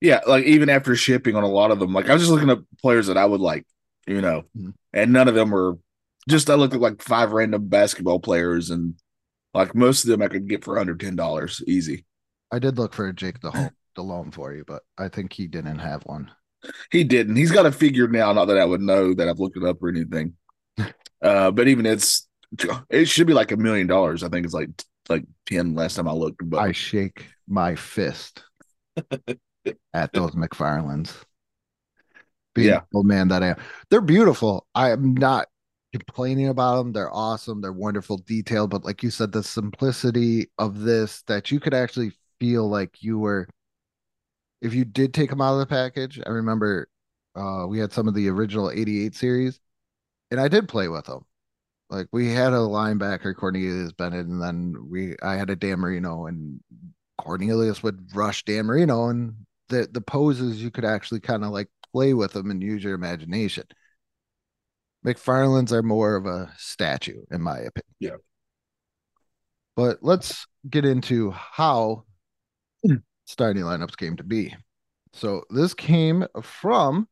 Yeah, 0.00 0.20
like 0.26 0.44
even 0.44 0.68
after 0.68 0.94
shipping 0.94 1.36
on 1.36 1.42
a 1.44 1.48
lot 1.48 1.70
of 1.70 1.78
them, 1.78 1.92
like 1.92 2.08
I 2.08 2.12
was 2.12 2.22
just 2.22 2.32
looking 2.32 2.50
at 2.50 2.58
players 2.82 3.06
that 3.06 3.16
I 3.16 3.24
would 3.24 3.40
like, 3.40 3.66
you 4.06 4.20
know, 4.20 4.44
Mhm. 4.56 4.74
and 4.92 5.12
none 5.12 5.28
of 5.28 5.34
them 5.34 5.50
were 5.50 5.78
just 6.28 6.50
I 6.50 6.54
looked 6.54 6.74
at 6.74 6.80
like 6.80 7.02
five 7.02 7.32
random 7.32 7.68
basketball 7.68 8.20
players 8.20 8.70
and 8.70 8.94
like 9.54 9.74
most 9.74 10.04
of 10.04 10.10
them 10.10 10.22
I 10.22 10.28
could 10.28 10.48
get 10.48 10.64
for 10.64 10.78
under 10.78 10.94
ten 10.96 11.16
dollars 11.16 11.62
easy. 11.66 12.04
I 12.50 12.58
did 12.58 12.78
look 12.78 12.94
for 12.94 13.12
Jake 13.12 13.40
the 13.40 13.70
Home 13.96 14.08
loan 14.08 14.30
for 14.30 14.52
you 14.52 14.64
but 14.66 14.82
I 14.98 15.08
think 15.08 15.32
he 15.32 15.46
didn't 15.46 15.78
have 15.78 16.02
one 16.04 16.30
He 16.90 17.04
didn't. 17.04 17.36
He's 17.36 17.52
got 17.52 17.66
a 17.66 17.72
figure 17.72 18.08
now, 18.08 18.32
not 18.32 18.46
that 18.46 18.58
I 18.58 18.64
would 18.64 18.80
know 18.80 19.14
that 19.14 19.28
I've 19.28 19.38
looked 19.38 19.56
it 19.56 19.64
up 19.64 19.82
or 19.82 19.88
anything. 19.88 20.34
uh, 21.22 21.50
but 21.50 21.68
even 21.68 21.86
it's 21.86 22.28
it 22.90 23.06
should 23.06 23.26
be 23.26 23.34
like 23.34 23.52
a 23.52 23.56
million 23.56 23.86
dollars. 23.86 24.22
I 24.22 24.28
think 24.28 24.44
it's 24.44 24.54
like 24.54 24.70
like 25.08 25.24
ten 25.46 25.74
last 25.74 25.94
time 25.94 26.08
I 26.08 26.12
looked. 26.12 26.48
But 26.48 26.58
I 26.58 26.72
shake 26.72 27.26
my 27.48 27.74
fist 27.74 28.42
at 29.94 30.12
those 30.12 30.32
McFarlands. 30.32 31.14
Yeah. 32.56 32.80
old 32.94 33.06
man 33.06 33.28
that 33.28 33.42
I 33.42 33.48
am. 33.48 33.56
They're 33.90 34.00
beautiful. 34.00 34.66
I 34.74 34.90
am 34.90 35.14
not 35.14 35.48
complaining 35.92 36.48
about 36.48 36.78
them. 36.78 36.92
They're 36.92 37.12
awesome. 37.14 37.60
They're 37.60 37.72
wonderful, 37.72 38.18
detail. 38.18 38.66
But 38.66 38.84
like 38.84 39.02
you 39.02 39.10
said, 39.10 39.32
the 39.32 39.42
simplicity 39.42 40.48
of 40.58 40.80
this 40.80 41.22
that 41.26 41.50
you 41.50 41.60
could 41.60 41.74
actually 41.74 42.12
feel 42.40 42.68
like 42.68 43.02
you 43.02 43.18
were, 43.18 43.48
if 44.60 44.74
you 44.74 44.84
did 44.84 45.14
take 45.14 45.30
them 45.30 45.40
out 45.40 45.54
of 45.54 45.60
the 45.60 45.66
package. 45.66 46.20
I 46.24 46.30
remember 46.30 46.88
uh, 47.34 47.66
we 47.68 47.78
had 47.78 47.92
some 47.92 48.08
of 48.08 48.14
the 48.14 48.28
original 48.28 48.70
88 48.70 49.14
series, 49.14 49.60
and 50.30 50.40
I 50.40 50.48
did 50.48 50.68
play 50.68 50.88
with 50.88 51.06
them. 51.06 51.24
Like 51.88 52.08
we 52.12 52.32
had 52.32 52.52
a 52.52 52.56
linebacker, 52.56 53.36
Cornelius 53.36 53.92
Bennett, 53.92 54.26
and 54.26 54.42
then 54.42 54.74
we 54.90 55.14
I 55.22 55.36
had 55.36 55.50
a 55.50 55.56
Dan 55.56 55.78
Marino, 55.78 56.26
and 56.26 56.60
Cornelius 57.18 57.82
would 57.82 58.14
rush 58.14 58.44
Dan 58.44 58.66
Marino, 58.66 59.08
and 59.08 59.34
the 59.68 59.88
the 59.90 60.00
poses 60.00 60.62
you 60.62 60.70
could 60.70 60.84
actually 60.84 61.20
kind 61.20 61.44
of 61.44 61.50
like 61.50 61.68
play 61.92 62.12
with 62.12 62.32
them 62.32 62.50
and 62.50 62.62
use 62.62 62.82
your 62.82 62.94
imagination. 62.94 63.64
McFarland's 65.06 65.72
are 65.72 65.84
more 65.84 66.16
of 66.16 66.26
a 66.26 66.52
statue, 66.58 67.22
in 67.30 67.40
my 67.40 67.58
opinion. 67.58 67.94
Yeah. 68.00 68.16
But 69.76 69.98
let's 70.02 70.46
get 70.68 70.84
into 70.84 71.30
how 71.30 72.04
starting 73.26 73.64
lineups 73.64 73.96
came 73.96 74.16
to 74.16 74.24
be. 74.24 74.54
So 75.12 75.44
this 75.50 75.74
came 75.74 76.26
from 76.42 77.08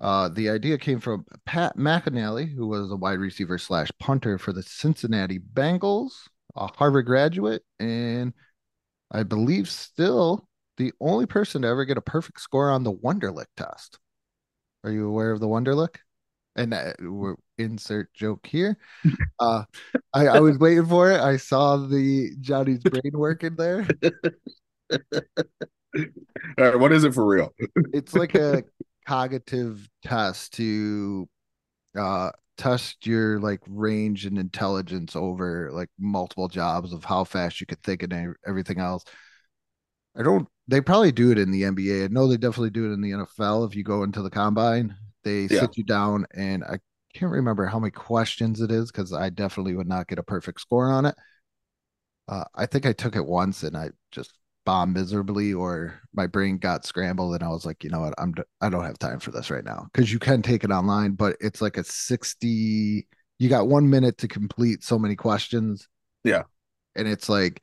uh, 0.00 0.28
the 0.28 0.50
idea 0.50 0.76
came 0.76 0.98
from 0.98 1.24
Pat 1.46 1.76
McInally, 1.76 2.52
who 2.52 2.66
was 2.66 2.90
a 2.90 2.96
wide 2.96 3.20
receiver 3.20 3.58
slash 3.58 3.90
punter 4.00 4.38
for 4.38 4.52
the 4.52 4.62
Cincinnati 4.62 5.38
Bengals, 5.38 6.28
a 6.56 6.66
Harvard 6.66 7.06
graduate, 7.06 7.62
and 7.78 8.32
I 9.10 9.22
believe 9.22 9.70
still 9.70 10.48
the 10.76 10.92
only 11.00 11.26
person 11.26 11.62
to 11.62 11.68
ever 11.68 11.84
get 11.84 11.96
a 11.96 12.02
perfect 12.02 12.40
score 12.40 12.70
on 12.70 12.82
the 12.82 12.92
Wonderlic 12.92 13.46
test. 13.56 14.00
Are 14.82 14.90
you 14.90 15.08
aware 15.08 15.30
of 15.30 15.38
the 15.38 15.46
Wonderlic? 15.46 15.96
And 16.56 16.72
uh, 16.72 16.92
we're 17.00 17.36
insert 17.58 18.12
joke 18.14 18.46
here. 18.46 18.76
Uh, 19.40 19.64
I, 20.14 20.28
I 20.28 20.40
was 20.40 20.58
waiting 20.58 20.86
for 20.86 21.10
it. 21.10 21.20
I 21.20 21.36
saw 21.36 21.76
the 21.76 22.30
Johnny's 22.40 22.82
brain 22.84 23.12
working 23.12 23.56
there. 23.56 23.86
all 24.94 25.00
right, 26.56 26.78
what 26.78 26.92
is 26.92 27.02
it 27.04 27.12
for 27.12 27.26
real? 27.26 27.52
it's 27.92 28.14
like 28.14 28.34
a 28.36 28.62
cognitive 29.06 29.86
test 30.02 30.54
to 30.54 31.28
uh 31.98 32.30
test 32.56 33.06
your 33.06 33.40
like 33.40 33.60
range 33.66 34.24
and 34.24 34.38
intelligence 34.38 35.16
over 35.16 35.70
like 35.72 35.88
multiple 35.98 36.48
jobs 36.48 36.92
of 36.92 37.04
how 37.04 37.24
fast 37.24 37.60
you 37.60 37.66
could 37.66 37.82
think 37.82 38.02
and 38.02 38.34
everything 38.46 38.78
else. 38.78 39.04
I 40.16 40.22
don't 40.22 40.48
they 40.68 40.80
probably 40.80 41.12
do 41.12 41.30
it 41.30 41.38
in 41.38 41.50
the 41.50 41.62
NBA. 41.62 42.04
I 42.04 42.08
know 42.08 42.28
they 42.28 42.36
definitely 42.36 42.70
do 42.70 42.90
it 42.90 42.94
in 42.94 43.00
the 43.00 43.10
NFL 43.10 43.66
if 43.66 43.74
you 43.74 43.82
go 43.82 44.02
into 44.04 44.22
the 44.22 44.30
combine. 44.30 44.96
They 45.24 45.48
Yeah. 45.48 45.60
sit 45.60 45.76
you 45.76 45.84
down 45.84 46.26
and 46.34 46.64
I 46.64 46.78
can't 47.14 47.32
remember 47.32 47.66
how 47.66 47.78
many 47.78 47.90
questions 47.92 48.60
it 48.60 48.70
is 48.70 48.90
because 48.90 49.12
I 49.12 49.30
definitely 49.30 49.76
would 49.76 49.88
not 49.88 50.08
get 50.08 50.18
a 50.18 50.22
perfect 50.22 50.60
score 50.60 50.90
on 50.90 51.06
it. 51.06 51.14
Uh, 52.28 52.44
I 52.54 52.66
think 52.66 52.86
I 52.86 52.92
took 52.92 53.16
it 53.16 53.24
once 53.26 53.62
and 53.62 53.76
I 53.76 53.90
just 54.10 54.32
bombed 54.64 54.94
miserably, 54.94 55.52
or 55.52 56.00
my 56.14 56.26
brain 56.26 56.56
got 56.58 56.86
scrambled, 56.86 57.34
and 57.34 57.44
I 57.44 57.48
was 57.48 57.66
like, 57.66 57.84
you 57.84 57.90
know 57.90 58.00
what, 58.00 58.14
I'm 58.18 58.32
d- 58.32 58.42
I 58.62 58.70
don't 58.70 58.84
have 58.84 58.98
time 58.98 59.20
for 59.20 59.30
this 59.30 59.50
right 59.50 59.64
now 59.64 59.88
because 59.92 60.10
you 60.12 60.18
can 60.18 60.40
take 60.40 60.64
it 60.64 60.70
online, 60.70 61.12
but 61.12 61.36
it's 61.40 61.60
like 61.60 61.76
a 61.76 61.84
sixty. 61.84 63.06
You 63.38 63.48
got 63.48 63.68
one 63.68 63.90
minute 63.90 64.18
to 64.18 64.28
complete 64.28 64.82
so 64.84 64.98
many 64.98 65.16
questions. 65.16 65.88
Yeah. 66.24 66.44
and 66.96 67.08
it's 67.08 67.28
like 67.28 67.62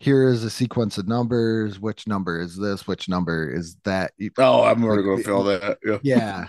here 0.00 0.26
is 0.26 0.42
a 0.44 0.50
sequence 0.50 0.98
of 0.98 1.06
numbers. 1.06 1.78
Which 1.78 2.06
number 2.08 2.40
is 2.40 2.56
this? 2.56 2.86
Which 2.86 3.08
number 3.08 3.48
is 3.48 3.76
that? 3.84 4.12
Oh, 4.38 4.64
I'm 4.64 4.80
going 4.80 5.18
to 5.18 5.22
fail 5.22 5.44
that. 5.44 5.78
Yeah. 6.02 6.46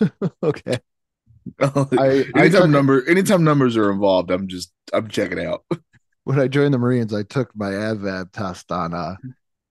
Yeah. 0.00 0.08
okay. 0.42 0.78
I- 1.60 1.86
I 1.98 2.24
anytime 2.36 2.64
it- 2.64 2.68
number, 2.68 3.08
anytime 3.08 3.42
numbers 3.44 3.76
are 3.76 3.90
involved, 3.90 4.30
I'm 4.30 4.46
just 4.46 4.72
I'm 4.92 5.08
checking 5.08 5.44
out. 5.44 5.64
when 6.24 6.38
I 6.38 6.46
joined 6.48 6.74
the 6.74 6.78
Marines, 6.78 7.12
I 7.14 7.22
took 7.24 7.50
my 7.56 7.70
ASVAB 7.70 8.30
test 8.32 8.70
on 8.70 8.94
uh 8.94 9.16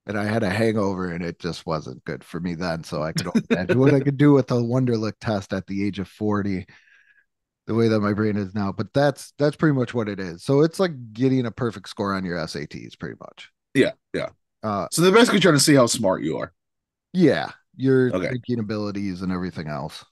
and 0.07 0.17
I 0.17 0.25
had 0.25 0.41
a 0.41 0.49
hangover 0.49 1.11
and 1.11 1.23
it 1.23 1.37
just 1.39 1.65
wasn't 1.67 2.03
good 2.05 2.23
for 2.23 2.39
me 2.39 2.55
then. 2.55 2.83
So 2.83 3.03
I 3.03 3.13
could 3.13 3.75
what 3.77 3.93
I 3.93 3.99
could 3.99 4.17
do 4.17 4.33
with 4.33 4.47
the 4.47 4.55
Wonderlic 4.55 5.13
test 5.21 5.53
at 5.53 5.67
the 5.67 5.85
age 5.85 5.99
of 5.99 6.07
40, 6.07 6.65
the 7.67 7.75
way 7.75 7.87
that 7.87 7.99
my 8.01 8.13
brain 8.13 8.37
is 8.37 8.53
now. 8.55 8.71
But 8.71 8.93
that's 8.93 9.33
that's 9.37 9.55
pretty 9.55 9.75
much 9.77 9.93
what 9.93 10.09
it 10.09 10.19
is. 10.19 10.43
So 10.43 10.61
it's 10.61 10.79
like 10.79 11.13
getting 11.13 11.45
a 11.45 11.51
perfect 11.51 11.89
score 11.89 12.13
on 12.13 12.25
your 12.25 12.37
SATs, 12.37 12.95
pretty 12.95 13.15
much. 13.19 13.51
Yeah, 13.73 13.91
yeah. 14.13 14.29
Uh 14.63 14.87
So 14.91 15.01
they're 15.01 15.11
basically 15.11 15.39
trying 15.39 15.55
to 15.55 15.59
see 15.59 15.75
how 15.75 15.87
smart 15.87 16.23
you 16.23 16.37
are. 16.37 16.53
yeah, 17.13 17.51
your 17.75 18.11
Okay. 18.11 18.31
thinking 18.31 18.59
abilities 18.59 19.21
and 19.21 19.31
everything 19.31 19.67
else. 19.67 20.05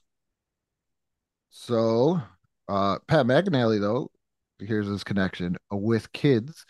So 1.50 2.20
uh 2.68 2.98
Pat 3.08 3.26
McInally 3.26 3.80
though, 3.80 4.10
here's 4.58 4.86
his 4.86 5.04
connection 5.04 5.56
uh, 5.72 5.76
with 5.76 6.12
kids 6.12 6.64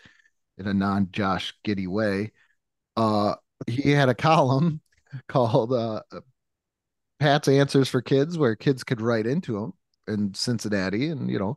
in 0.57 0.67
a 0.67 0.73
non-Josh 0.73 1.55
Giddey 1.65 1.87
way. 1.87 2.31
Uh 2.97 3.35
he 3.67 3.91
had 3.91 4.09
a 4.09 4.15
column 4.15 4.81
called 5.29 5.73
uh 5.73 6.03
Pat's 7.19 7.47
Answers 7.47 7.87
for 7.87 8.01
Kids 8.01 8.37
where 8.37 8.55
kids 8.55 8.83
could 8.83 8.99
write 9.01 9.25
into 9.27 9.57
him 9.57 9.73
in 10.07 10.33
Cincinnati 10.33 11.09
and 11.09 11.29
you 11.29 11.39
know 11.39 11.55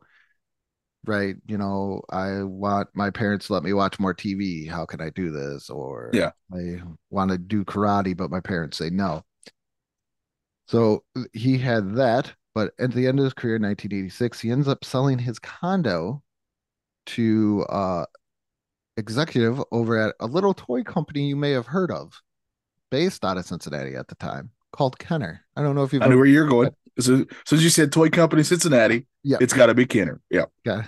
right 1.05 1.35
you 1.47 1.57
know 1.57 2.01
I 2.09 2.43
want 2.43 2.89
my 2.93 3.09
parents 3.09 3.47
to 3.47 3.53
let 3.53 3.63
me 3.63 3.73
watch 3.73 3.99
more 3.99 4.13
TV 4.13 4.67
how 4.67 4.85
can 4.85 5.01
I 5.01 5.09
do 5.09 5.31
this? 5.31 5.69
Or 5.69 6.11
Yeah. 6.13 6.31
I 6.53 6.81
want 7.09 7.31
to 7.31 7.37
do 7.37 7.63
karate 7.63 8.15
but 8.15 8.31
my 8.31 8.39
parents 8.39 8.77
say 8.77 8.89
no. 8.89 9.23
So 10.67 11.03
he 11.33 11.57
had 11.57 11.95
that 11.95 12.33
but 12.53 12.73
at 12.79 12.91
the 12.91 13.07
end 13.07 13.19
of 13.19 13.25
his 13.25 13.33
career 13.33 13.57
in 13.57 13.63
1986 13.63 14.39
he 14.39 14.49
ends 14.49 14.67
up 14.67 14.83
selling 14.83 15.19
his 15.19 15.39
condo 15.39 16.23
to 17.05 17.65
uh 17.69 18.05
executive 18.97 19.61
over 19.71 19.97
at 19.97 20.15
a 20.19 20.25
little 20.25 20.53
toy 20.53 20.81
company 20.83 21.27
you 21.27 21.35
may 21.35 21.51
have 21.51 21.67
heard 21.67 21.91
of 21.91 22.21
based 22.89 23.25
out 23.25 23.37
of 23.37 23.45
Cincinnati 23.45 23.95
at 23.95 24.07
the 24.07 24.15
time 24.15 24.49
called 24.75 24.99
Kenner. 24.99 25.45
I 25.55 25.61
don't 25.61 25.75
know 25.75 25.83
if 25.83 25.93
you've 25.93 26.01
I 26.01 26.07
know 26.07 26.17
where 26.17 26.25
you're 26.25 26.47
going. 26.47 26.71
So, 26.99 27.25
so 27.45 27.55
as 27.55 27.63
you 27.63 27.69
said, 27.69 27.91
toy 27.91 28.09
company 28.09 28.43
Cincinnati. 28.43 29.07
Yeah. 29.23 29.37
it's 29.41 29.53
got 29.53 29.67
to 29.67 29.73
be 29.73 29.85
Kenner. 29.85 30.21
Yeah, 30.29 30.45
Okay. 30.67 30.87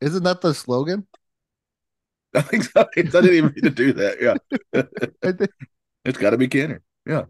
Isn't 0.00 0.22
that 0.24 0.40
the 0.40 0.54
slogan? 0.54 1.06
I 2.34 2.42
think 2.42 2.64
so. 2.64 2.80
I 2.96 3.02
didn't 3.02 3.34
even 3.34 3.52
mean 3.54 3.64
to 3.64 3.70
do 3.70 3.92
that. 3.94 4.20
Yeah, 4.20 4.82
think, 5.32 5.50
it's 6.04 6.18
got 6.18 6.30
to 6.30 6.38
be 6.38 6.48
Kenner. 6.48 6.82
Yeah, 7.06 7.24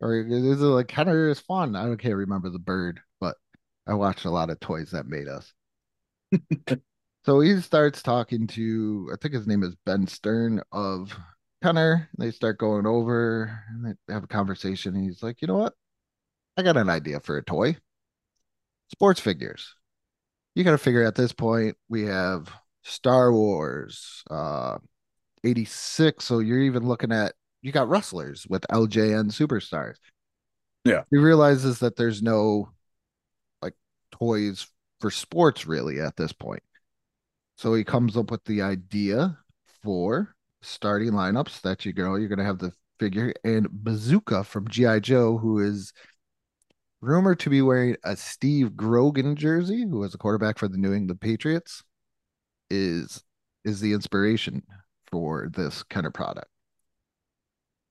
or 0.00 0.14
is 0.16 0.62
it 0.62 0.64
like 0.64 0.88
Kenner 0.88 1.28
is 1.28 1.40
fun? 1.40 1.76
I 1.76 1.84
don't 1.84 1.98
can't 1.98 2.14
remember 2.14 2.50
the 2.50 2.58
bird, 2.58 3.00
but 3.20 3.36
I 3.86 3.94
watched 3.94 4.24
a 4.24 4.30
lot 4.30 4.50
of 4.50 4.60
toys 4.60 4.90
that 4.92 5.06
made 5.06 5.28
us. 5.28 5.52
so 7.24 7.40
he 7.40 7.60
starts 7.60 8.02
talking 8.02 8.46
to 8.48 9.10
I 9.12 9.16
think 9.20 9.34
his 9.34 9.46
name 9.46 9.62
is 9.62 9.74
Ben 9.84 10.06
Stern 10.06 10.62
of 10.72 11.16
Kenner. 11.64 12.10
They 12.18 12.30
start 12.30 12.58
going 12.58 12.84
over 12.84 13.58
and 13.70 13.96
they 14.06 14.12
have 14.12 14.24
a 14.24 14.26
conversation. 14.26 14.94
And 14.94 15.02
he's 15.02 15.22
like, 15.22 15.40
you 15.40 15.48
know 15.48 15.56
what? 15.56 15.72
I 16.58 16.62
got 16.62 16.76
an 16.76 16.90
idea 16.90 17.20
for 17.20 17.38
a 17.38 17.42
toy. 17.42 17.78
Sports 18.92 19.18
figures. 19.18 19.74
You 20.54 20.62
got 20.62 20.72
to 20.72 20.78
figure 20.78 21.02
at 21.04 21.14
this 21.14 21.32
point, 21.32 21.78
we 21.88 22.02
have 22.02 22.52
Star 22.82 23.32
Wars, 23.32 24.22
uh, 24.30 24.76
86. 25.42 26.22
So 26.22 26.40
you're 26.40 26.60
even 26.60 26.86
looking 26.86 27.12
at, 27.12 27.32
you 27.62 27.72
got 27.72 27.88
wrestlers 27.88 28.46
with 28.46 28.66
LJN 28.70 29.32
superstars. 29.32 29.96
Yeah. 30.84 31.04
He 31.10 31.16
realizes 31.16 31.78
that 31.78 31.96
there's 31.96 32.22
no 32.22 32.68
like 33.62 33.74
toys 34.12 34.66
for 35.00 35.10
sports 35.10 35.66
really 35.66 35.98
at 35.98 36.16
this 36.16 36.32
point. 36.34 36.62
So 37.56 37.72
he 37.72 37.84
comes 37.84 38.18
up 38.18 38.30
with 38.30 38.44
the 38.44 38.60
idea 38.60 39.38
for 39.82 40.33
starting 40.64 41.12
lineups 41.12 41.60
that 41.62 41.84
you 41.84 41.92
go, 41.92 42.16
you're 42.16 42.28
going 42.28 42.38
to 42.38 42.44
have 42.44 42.58
the 42.58 42.72
figure 42.98 43.32
and 43.44 43.68
Bazooka 43.70 44.44
from 44.44 44.68
G.I. 44.68 45.00
Joe, 45.00 45.38
who 45.38 45.58
is 45.58 45.92
rumored 47.00 47.40
to 47.40 47.50
be 47.50 47.62
wearing 47.62 47.96
a 48.04 48.16
Steve 48.16 48.76
Grogan 48.76 49.36
jersey, 49.36 49.82
who 49.82 49.98
was 49.98 50.14
a 50.14 50.18
quarterback 50.18 50.58
for 50.58 50.68
the 50.68 50.78
New 50.78 50.92
England 50.92 51.20
Patriots, 51.20 51.82
is 52.70 53.22
is 53.64 53.80
the 53.80 53.92
inspiration 53.92 54.62
for 55.10 55.48
this 55.54 55.82
kind 55.84 56.06
of 56.06 56.12
product. 56.12 56.48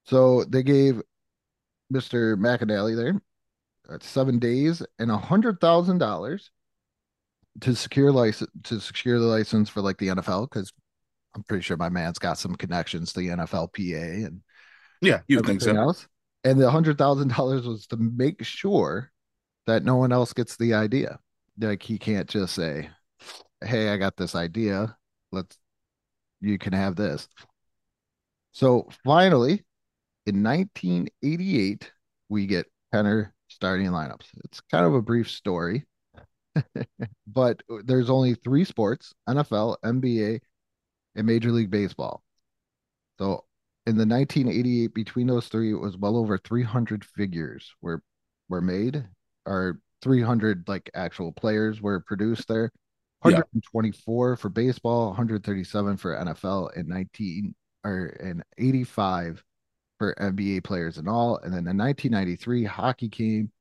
So 0.05 0.43
they 0.43 0.63
gave 0.63 1.01
Mr. 1.91 2.35
McInally 2.35 2.95
there 2.95 3.21
uh, 3.89 3.97
seven 4.01 4.39
days 4.39 4.81
and 4.99 5.11
a 5.11 5.17
hundred 5.17 5.59
thousand 5.59 5.99
dollars 5.99 6.51
to 7.61 7.75
secure 7.75 8.11
license 8.11 8.49
to 8.63 8.79
secure 8.79 9.19
the 9.19 9.25
license 9.25 9.69
for 9.69 9.81
like 9.81 9.97
the 9.97 10.07
NFL 10.07 10.49
because 10.49 10.71
I'm 11.35 11.43
pretty 11.43 11.63
sure 11.63 11.77
my 11.77 11.89
man's 11.89 12.19
got 12.19 12.37
some 12.37 12.55
connections 12.55 13.13
to 13.13 13.19
the 13.19 13.29
NFLPA 13.29 14.25
and 14.25 14.41
Yeah, 15.01 15.21
you 15.27 15.41
think 15.41 15.61
so. 15.61 15.75
else. 15.75 16.07
And 16.43 16.59
the 16.59 16.69
hundred 16.69 16.97
thousand 16.97 17.29
dollars 17.29 17.65
was 17.65 17.87
to 17.87 17.97
make 17.97 18.43
sure 18.43 19.11
that 19.65 19.83
no 19.83 19.95
one 19.95 20.11
else 20.11 20.33
gets 20.33 20.57
the 20.57 20.73
idea. 20.73 21.19
Like 21.59 21.83
he 21.83 21.97
can't 21.97 22.29
just 22.29 22.53
say, 22.55 22.89
"Hey, 23.63 23.89
I 23.89 23.97
got 23.97 24.17
this 24.17 24.35
idea. 24.35 24.97
Let's 25.31 25.57
you 26.41 26.57
can 26.57 26.73
have 26.73 26.95
this." 26.95 27.27
So 28.51 28.87
finally, 29.03 29.63
in 30.25 30.43
1988, 30.43 31.91
we 32.29 32.45
get 32.45 32.67
Kenner 32.93 33.33
starting 33.47 33.87
lineups. 33.87 34.27
It's 34.45 34.61
kind 34.61 34.85
of 34.85 34.93
a 34.93 35.01
brief 35.01 35.29
story, 35.29 35.85
but 37.27 37.61
there's 37.83 38.09
only 38.09 38.35
three 38.35 38.63
sports: 38.63 39.13
NFL, 39.27 39.77
NBA, 39.83 40.39
and 41.15 41.27
Major 41.27 41.51
League 41.51 41.71
Baseball. 41.71 42.23
So 43.19 43.45
in 43.85 43.97
the 43.97 44.05
1988, 44.05 44.93
between 44.93 45.27
those 45.27 45.47
three, 45.47 45.71
it 45.71 45.79
was 45.79 45.97
well 45.97 46.17
over 46.17 46.37
300 46.37 47.03
figures 47.05 47.73
were 47.81 48.01
were 48.49 48.61
made, 48.61 49.05
or 49.45 49.79
300 50.01 50.67
like 50.67 50.89
actual 50.93 51.31
players 51.31 51.81
were 51.81 51.99
produced 52.01 52.47
there. 52.47 52.71
Yeah. 53.25 53.37
124 53.37 54.35
for 54.35 54.49
baseball, 54.49 55.07
137 55.07 55.97
for 55.97 56.15
NFL, 56.15 56.75
and 56.75 56.89
19 56.89 57.55
or 57.85 58.07
and 58.19 58.43
85 58.57 59.43
for 59.97 60.13
NBA 60.15 60.63
players 60.63 60.97
and 60.97 61.07
all. 61.07 61.37
And 61.37 61.53
then 61.53 61.67
in 61.67 61.77
1993, 61.77 62.65
hockey 62.65 63.09
came, 63.09 63.51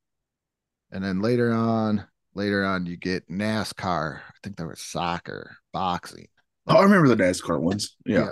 and 0.91 1.03
then 1.03 1.21
later 1.21 1.53
on, 1.53 2.05
later 2.33 2.65
on, 2.65 2.85
you 2.85 2.97
get 2.97 3.29
NASCAR. 3.29 4.19
I 4.19 4.33
think 4.43 4.57
there 4.57 4.67
was 4.67 4.81
soccer, 4.81 5.57
boxing 5.71 6.27
Oh, 6.67 6.77
I 6.77 6.83
remember 6.83 7.07
the 7.07 7.21
NASCAR 7.21 7.59
ones. 7.59 7.95
Yeah. 8.05 8.25
Yeah. 8.25 8.31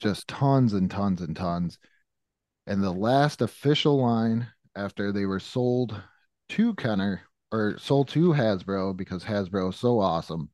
just 0.00 0.28
tons 0.28 0.72
and 0.72 0.90
tons 0.90 1.20
and 1.20 1.36
tons. 1.36 1.78
And 2.66 2.82
the 2.82 2.92
last 2.92 3.42
official 3.42 4.00
line 4.00 4.48
after 4.76 5.12
they 5.12 5.26
were 5.26 5.40
sold 5.40 6.00
to 6.50 6.74
Kenner 6.74 7.22
or 7.52 7.76
sold 7.78 8.08
to 8.10 8.30
Hasbro 8.32 8.96
because 8.96 9.24
Hasbro 9.24 9.70
is 9.70 9.76
so 9.76 9.98
awesome 10.00 10.50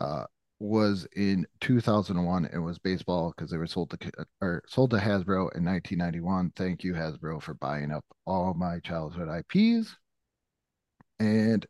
uh, 0.00 0.24
was 0.60 1.06
in 1.16 1.46
2001. 1.60 2.46
It 2.52 2.58
was 2.58 2.78
baseball 2.78 3.32
because 3.36 3.50
they 3.50 3.56
were 3.56 3.66
sold 3.66 3.90
to 3.90 4.10
or 4.40 4.62
sold 4.68 4.90
to 4.90 4.96
Hasbro 4.96 5.54
in 5.56 5.64
1991. 5.64 6.52
Thank 6.56 6.84
you, 6.84 6.94
Hasbro, 6.94 7.42
for 7.42 7.54
buying 7.54 7.90
up 7.92 8.04
all 8.26 8.54
my 8.54 8.78
childhood 8.80 9.28
IPs. 9.28 9.94
And 11.20 11.66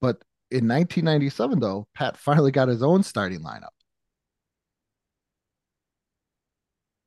but 0.00 0.22
in 0.50 0.68
1997, 0.68 1.60
though, 1.60 1.86
Pat 1.94 2.16
finally 2.16 2.50
got 2.50 2.68
his 2.68 2.82
own 2.82 3.02
starting 3.02 3.40
lineup. 3.40 3.70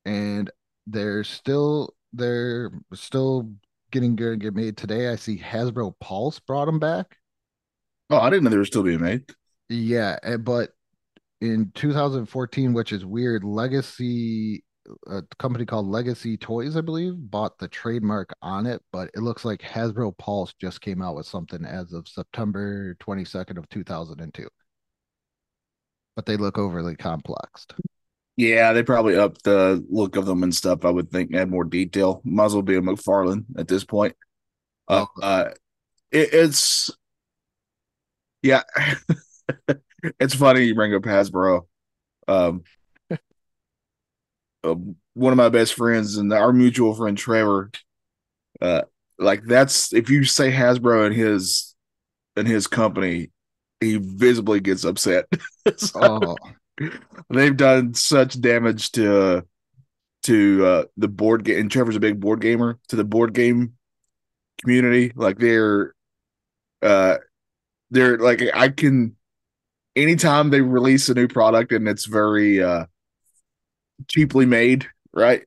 and 0.04 0.50
they're 0.86 1.24
still 1.24 1.94
they're 2.12 2.70
still 2.92 3.50
getting 3.90 4.16
good 4.16 4.40
get 4.40 4.54
made 4.54 4.76
today. 4.76 5.08
I 5.08 5.16
see 5.16 5.38
Hasbro 5.38 5.94
Pulse 6.00 6.40
brought 6.40 6.66
them 6.66 6.78
back. 6.78 7.16
Oh, 8.10 8.18
I 8.18 8.30
didn't 8.30 8.44
know 8.44 8.50
they 8.50 8.56
were 8.56 8.64
still 8.64 8.82
being 8.82 9.00
made. 9.00 9.24
Yeah, 9.68 10.18
eh, 10.22 10.36
but 10.36 10.70
in 11.40 11.72
2014, 11.74 12.72
which 12.72 12.92
is 12.92 13.04
weird, 13.04 13.44
Legacy 13.44 14.64
a 15.06 15.22
company 15.38 15.64
called 15.64 15.86
Legacy 15.86 16.36
Toys, 16.36 16.76
I 16.76 16.80
believe, 16.80 17.14
bought 17.16 17.58
the 17.58 17.68
trademark 17.68 18.34
on 18.42 18.66
it, 18.66 18.82
but 18.92 19.10
it 19.14 19.20
looks 19.20 19.44
like 19.44 19.60
Hasbro 19.60 20.16
Pulse 20.18 20.52
just 20.60 20.80
came 20.80 21.00
out 21.02 21.14
with 21.16 21.26
something 21.26 21.64
as 21.64 21.92
of 21.92 22.08
September 22.08 22.94
22nd 23.00 23.58
of 23.58 23.68
2002. 23.68 24.48
But 26.16 26.26
they 26.26 26.36
look 26.36 26.58
overly 26.58 26.96
complexed. 26.96 27.74
Yeah, 28.36 28.72
they 28.72 28.82
probably 28.82 29.16
upped 29.16 29.44
the 29.44 29.84
look 29.88 30.16
of 30.16 30.26
them 30.26 30.42
and 30.42 30.54
stuff. 30.54 30.84
I 30.84 30.90
would 30.90 31.10
think 31.10 31.34
add 31.34 31.50
more 31.50 31.64
detail. 31.64 32.20
Might 32.24 32.46
as 32.46 32.54
well 32.54 32.62
be 32.62 32.76
a 32.76 32.80
McFarlane 32.80 33.44
at 33.56 33.68
this 33.68 33.84
point. 33.84 34.14
Uh, 34.88 35.06
Oh. 35.16 35.22
uh 35.22 35.50
it, 36.10 36.28
it's 36.32 36.90
yeah, 38.42 38.62
it's 40.20 40.34
funny 40.34 40.64
you 40.64 40.74
bring 40.74 40.94
up 40.94 41.02
Hasbro. 41.02 41.62
Um, 42.28 42.62
uh, 44.64 44.74
one 45.14 45.32
of 45.32 45.36
my 45.36 45.48
best 45.48 45.74
friends 45.74 46.16
and 46.16 46.32
our 46.32 46.52
mutual 46.52 46.94
friend 46.94 47.16
Trevor. 47.16 47.70
Uh, 48.60 48.82
like 49.18 49.44
that's 49.44 49.92
if 49.92 50.10
you 50.10 50.24
say 50.24 50.50
Hasbro 50.50 51.06
and 51.06 51.14
his 51.14 51.74
and 52.36 52.48
his 52.48 52.66
company, 52.66 53.30
he 53.80 53.98
visibly 53.98 54.60
gets 54.60 54.84
upset. 54.84 55.26
So- 55.76 56.36
Oh, 56.80 56.90
they've 57.30 57.56
done 57.56 57.94
such 57.94 58.40
damage 58.40 58.90
to 58.92 59.46
to 60.24 60.66
uh 60.66 60.84
the 60.96 61.06
board 61.08 61.44
game 61.44 61.60
and 61.60 61.70
Trevor's 61.70 61.96
a 61.96 62.00
big 62.00 62.18
board 62.18 62.40
gamer 62.40 62.78
to 62.88 62.96
the 62.96 63.04
board 63.04 63.32
game 63.34 63.74
community 64.60 65.12
like 65.14 65.38
they're 65.38 65.94
uh 66.82 67.18
they're 67.90 68.18
like 68.18 68.42
I 68.54 68.70
can 68.70 69.14
anytime 69.94 70.50
they 70.50 70.60
release 70.62 71.08
a 71.08 71.14
new 71.14 71.28
product 71.28 71.72
and 71.72 71.86
it's 71.88 72.06
very 72.06 72.62
uh 72.62 72.86
cheaply 74.08 74.46
made 74.46 74.86
right 75.12 75.44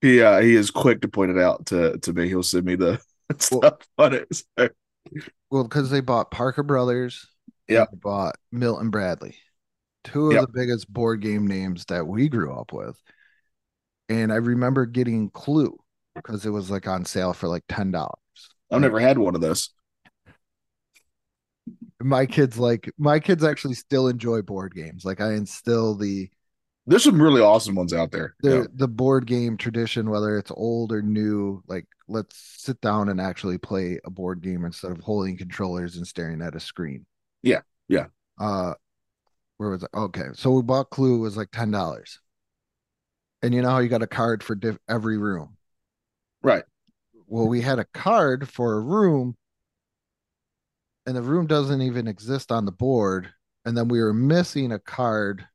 he 0.00 0.22
uh 0.22 0.40
he 0.40 0.54
is 0.54 0.70
quick 0.70 1.00
to 1.00 1.08
point 1.08 1.30
it 1.30 1.38
out 1.38 1.66
to 1.66 1.98
to 1.98 2.12
me 2.12 2.28
he'll 2.28 2.42
send 2.42 2.64
me 2.64 2.76
the 2.76 3.00
stuff 3.38 3.78
on 3.98 4.14
it 4.14 4.28
So, 4.58 4.68
well, 5.50 5.64
because 5.64 5.90
they 5.90 6.00
bought 6.00 6.30
Parker 6.30 6.62
Brothers. 6.62 7.26
Yeah. 7.68 7.86
bought 7.92 8.36
Milton 8.52 8.90
Bradley, 8.90 9.36
two 10.04 10.32
of 10.32 10.36
Yep. 10.36 10.40
the 10.40 10.48
biggest 10.48 10.92
board 10.92 11.22
game 11.22 11.46
names 11.46 11.84
that 11.86 12.06
we 12.06 12.28
grew 12.28 12.54
up 12.54 12.72
with. 12.72 13.00
And 14.08 14.32
I 14.32 14.36
remember 14.36 14.86
getting 14.86 15.30
Clue 15.30 15.78
because 16.14 16.46
it 16.46 16.50
was 16.50 16.70
like 16.70 16.86
on 16.88 17.04
sale 17.04 17.32
for 17.32 17.48
like 17.48 17.64
ten 17.68 17.90
dollars. 17.90 18.14
I've 18.70 18.80
never 18.80 19.00
had 19.00 19.18
one 19.18 19.34
of 19.34 19.40
those 19.40 19.70
My 22.00 22.26
kids 22.26 22.58
like 22.58 22.90
my 22.98 23.18
kids 23.18 23.42
actually 23.44 23.74
still 23.74 24.08
enjoy 24.08 24.42
board 24.42 24.74
games. 24.74 25.04
Like 25.04 25.20
I 25.20 25.32
instill 25.34 25.96
the 25.96 26.30
there's 26.88 27.04
some 27.04 27.20
really 27.22 27.40
awesome 27.40 27.74
ones 27.74 27.92
out 27.92 28.10
there 28.10 28.34
the 28.40 28.50
Yeah. 28.50 28.64
the 28.74 28.88
board 28.88 29.26
game 29.26 29.56
tradition, 29.56 30.10
whether 30.10 30.38
it's 30.38 30.50
old 30.50 30.92
or 30.92 31.02
new. 31.02 31.62
Like 31.68 31.86
let's 32.08 32.36
sit 32.36 32.80
down 32.80 33.08
and 33.08 33.20
actually 33.20 33.58
play 33.58 34.00
a 34.04 34.10
board 34.10 34.40
game 34.40 34.64
instead 34.64 34.90
of 34.92 35.00
holding 35.00 35.36
controllers 35.36 35.96
and 35.96 36.06
staring 36.06 36.42
at 36.42 36.56
a 36.56 36.60
screen. 36.60 37.06
Yeah, 37.42 37.60
yeah. 37.88 38.06
Uh, 38.38 38.74
where 39.58 39.70
was 39.70 39.82
it? 39.82 39.90
Okay, 39.94 40.28
so 40.34 40.50
we 40.52 40.62
bought 40.62 40.90
Clue 40.90 41.16
it 41.16 41.18
was 41.20 41.36
like 41.36 41.50
ten 41.50 41.70
dollars, 41.70 42.20
and 43.42 43.54
you 43.54 43.62
know 43.62 43.70
how 43.70 43.78
you 43.78 43.88
got 43.88 44.02
a 44.02 44.06
card 44.06 44.42
for 44.42 44.54
diff- 44.54 44.78
every 44.88 45.18
room. 45.18 45.56
right 46.42 46.64
Well, 47.26 47.48
we 47.48 47.60
had 47.60 47.78
a 47.78 47.84
card 47.92 48.48
for 48.48 48.74
a 48.74 48.80
room, 48.80 49.36
and 51.06 51.14
the 51.16 51.22
room 51.22 51.46
doesn't 51.46 51.82
even 51.82 52.06
exist 52.08 52.50
on 52.52 52.64
the 52.64 52.72
board. 52.72 53.28
And 53.64 53.76
then 53.76 53.88
we 53.88 54.00
were 54.00 54.14
missing 54.14 54.72
a 54.72 54.78
card 54.78 55.46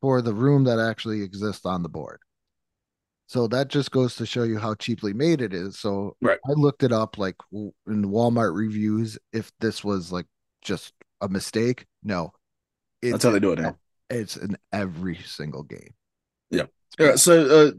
for 0.00 0.22
the 0.22 0.34
room 0.34 0.64
that 0.64 0.78
actually 0.78 1.22
exists 1.22 1.66
on 1.66 1.82
the 1.82 1.88
board. 1.88 2.20
So 3.26 3.46
that 3.48 3.68
just 3.68 3.92
goes 3.92 4.16
to 4.16 4.26
show 4.26 4.42
you 4.42 4.58
how 4.58 4.74
cheaply 4.74 5.12
made 5.12 5.40
it 5.40 5.54
is. 5.54 5.78
So 5.78 6.16
Right. 6.20 6.38
I 6.44 6.52
looked 6.52 6.82
it 6.82 6.92
up 6.92 7.16
like 7.16 7.36
in 7.52 7.72
Walmart 7.86 8.54
reviews 8.56 9.18
if 9.32 9.52
this 9.60 9.84
was 9.84 10.10
like 10.10 10.26
just 10.62 10.92
a 11.20 11.28
mistake. 11.28 11.86
No, 12.02 12.32
that's 13.02 13.22
how 13.22 13.30
they 13.30 13.38
do 13.38 13.52
it 13.52 13.60
now 13.60 13.78
It's 14.08 14.36
in 14.36 14.56
every 14.72 15.16
single 15.24 15.62
game. 15.62 15.94
Yeah. 16.50 16.64
Yeah, 16.98 17.14
so 17.14 17.68
uh, 17.68 17.70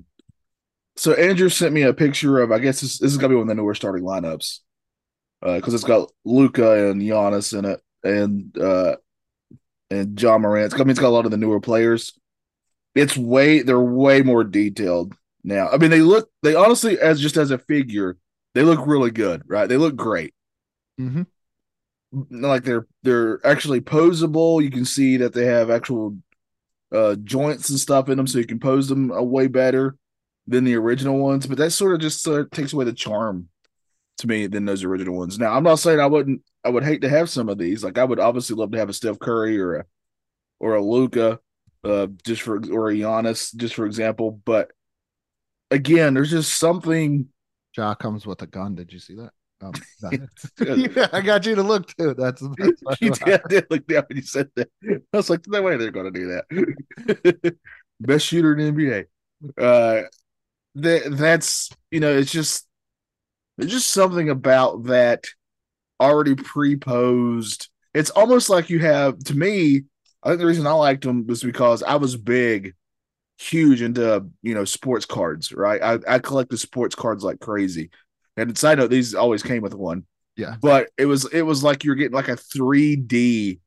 so 0.95 1.13
Andrew 1.13 1.49
sent 1.49 1.73
me 1.73 1.81
a 1.81 1.93
picture 1.93 2.39
of 2.39 2.51
I 2.51 2.60
guess 2.60 2.79
this, 2.79 2.99
this 2.99 3.12
is 3.12 3.17
gonna 3.17 3.29
be 3.29 3.36
one 3.36 3.43
of 3.43 3.47
the 3.49 3.55
newer 3.55 3.75
starting 3.75 4.05
lineups. 4.05 4.60
because 5.41 5.73
it's 5.73 5.84
got 5.84 6.12
Luka 6.23 6.89
and 6.89 7.01
Giannis 7.01 7.57
in 7.57 7.65
it 7.65 7.81
and 8.03 8.57
uh 8.57 8.95
and 9.91 10.19
Ja 10.19 10.38
Morant. 10.38 10.67
It's, 10.67 10.75
I 10.75 10.77
mean, 10.80 10.89
it's 10.89 10.99
got 10.99 11.10
a 11.10 11.10
lot 11.10 11.25
of 11.25 11.32
the 11.32 11.38
newer 11.38 11.60
players. 11.60 12.17
It's 12.95 13.15
way 13.15 13.62
they're 13.62 13.80
way 13.80 14.21
more 14.21 14.43
detailed 14.43 15.13
now. 15.43 15.69
I 15.69 15.77
mean, 15.77 15.91
they 15.91 16.01
look 16.01 16.30
they 16.43 16.56
honestly 16.56 16.99
as 16.99 17.21
just 17.21 17.38
as 17.38 17.51
a 17.51 17.58
figure, 17.58 18.17
they 18.54 18.63
look 18.63 18.86
really 18.86 19.12
good, 19.12 19.43
right? 19.47 19.67
They 19.67 19.77
look 19.77 19.95
great. 19.95 20.34
Mm-hmm. 20.99 21.23
Like 22.43 22.63
they're 22.63 22.88
they're 23.04 23.45
actually 23.45 23.82
posable. 23.82 24.63
You 24.63 24.71
can 24.71 24.86
see 24.86 25.17
that 25.17 25.34
they 25.34 25.45
have 25.45 25.69
actual 25.69 26.17
uh 26.91 27.15
joints 27.15 27.69
and 27.69 27.80
stuff 27.80 28.10
in 28.10 28.17
them, 28.17 28.27
so 28.27 28.39
you 28.39 28.47
can 28.47 28.60
pose 28.60 28.89
them 28.89 29.12
uh, 29.12 29.21
way 29.21 29.47
better 29.47 29.95
than 30.47 30.65
the 30.65 30.75
original 30.75 31.17
ones. 31.17 31.47
But 31.47 31.58
that 31.60 31.71
sort 31.71 31.93
of 31.93 32.01
just 32.01 32.27
uh, 32.27 32.45
takes 32.51 32.73
away 32.73 32.86
the 32.86 32.93
charm 32.93 33.47
to 34.21 34.27
me 34.27 34.47
than 34.47 34.65
those 34.65 34.84
original 34.84 35.17
ones. 35.17 35.38
Now, 35.38 35.53
I'm 35.53 35.63
not 35.63 35.79
saying 35.79 35.99
I 35.99 36.05
wouldn't. 36.07 36.41
I 36.63 36.69
would 36.69 36.84
hate 36.84 37.01
to 37.01 37.10
have 37.10 37.29
some 37.29 37.49
of 37.49 37.57
these. 37.57 37.84
Like 37.84 37.97
I 37.97 38.03
would 38.03 38.19
obviously 38.19 38.55
love 38.55 38.71
to 38.71 38.77
have 38.77 38.89
a 38.89 38.93
Steph 38.93 39.19
Curry 39.19 39.60
or 39.60 39.75
a 39.75 39.86
or 40.60 40.75
a 40.75 40.81
Luka, 40.81 41.39
uh, 41.84 42.07
just 42.25 42.41
for 42.41 42.57
or 42.71 42.89
a 42.89 42.93
Giannis, 42.93 43.55
just 43.55 43.75
for 43.75 43.86
example. 43.86 44.39
But 44.45 44.71
again, 45.69 46.13
there's 46.13 46.31
just 46.31 46.57
something. 46.57 47.27
Ja 47.75 47.95
comes 47.95 48.25
with 48.25 48.41
a 48.41 48.47
gun. 48.47 48.75
Did 48.75 48.91
you 48.91 48.99
see 48.99 49.15
that? 49.15 49.31
Um, 49.62 49.73
yeah, 50.60 51.07
I 51.12 51.21
got 51.21 51.45
you 51.45 51.55
to 51.55 51.63
look 51.63 51.88
too. 51.95 52.13
That's 52.13 52.41
the 52.41 52.49
best 52.49 53.01
you 53.01 53.12
did, 53.12 53.41
I 53.43 53.47
did 53.47 53.67
look 53.69 53.88
down 53.88 54.03
when 54.07 54.17
you 54.17 54.23
said 54.23 54.49
that. 54.55 54.69
I 54.84 55.17
was 55.17 55.29
like, 55.29 55.47
no 55.47 55.62
way 55.62 55.77
they're 55.77 55.91
going 55.91 56.12
to 56.12 56.19
do 56.19 56.27
that. 56.27 57.55
Best 57.99 58.25
shooter 58.25 58.57
in 58.57 58.75
the 58.75 58.81
NBA. 58.81 59.05
Uh, 59.57 60.07
that 60.75 61.17
that's 61.17 61.69
you 61.89 61.99
know, 61.99 62.15
it's 62.15 62.31
just 62.31 62.67
there's 63.57 63.71
just 63.71 63.87
something 63.91 64.29
about 64.29 64.85
that 64.85 65.25
already 65.99 66.35
pre-posed. 66.35 67.69
It's 67.93 68.09
almost 68.11 68.49
like 68.49 68.69
you 68.69 68.79
have 68.79 69.19
to 69.25 69.35
me. 69.35 69.83
I 70.23 70.29
think 70.29 70.39
the 70.39 70.45
reason 70.47 70.67
I 70.67 70.71
liked 70.73 71.03
them 71.03 71.27
was 71.27 71.43
because 71.43 71.83
I 71.83 71.95
was 71.95 72.15
big, 72.15 72.73
huge 73.39 73.81
into 73.81 74.27
you 74.41 74.53
know 74.53 74.65
sports 74.65 75.05
cards. 75.05 75.51
Right, 75.51 75.81
I 75.81 75.99
I 76.07 76.19
collected 76.19 76.57
sports 76.57 76.95
cards 76.95 77.23
like 77.23 77.39
crazy. 77.39 77.89
And 78.37 78.57
side 78.57 78.77
note, 78.77 78.89
these 78.89 79.13
always 79.13 79.43
came 79.43 79.61
with 79.61 79.73
one 79.73 80.05
Yeah. 80.37 80.55
but 80.61 80.89
it 80.97 81.05
was 81.05 81.25
it 81.33 81.41
was 81.41 81.63
like 81.63 81.83
you're 81.83 81.95
getting 81.95 82.13
like 82.15 82.29
a 82.29 82.37
3D 82.37 83.59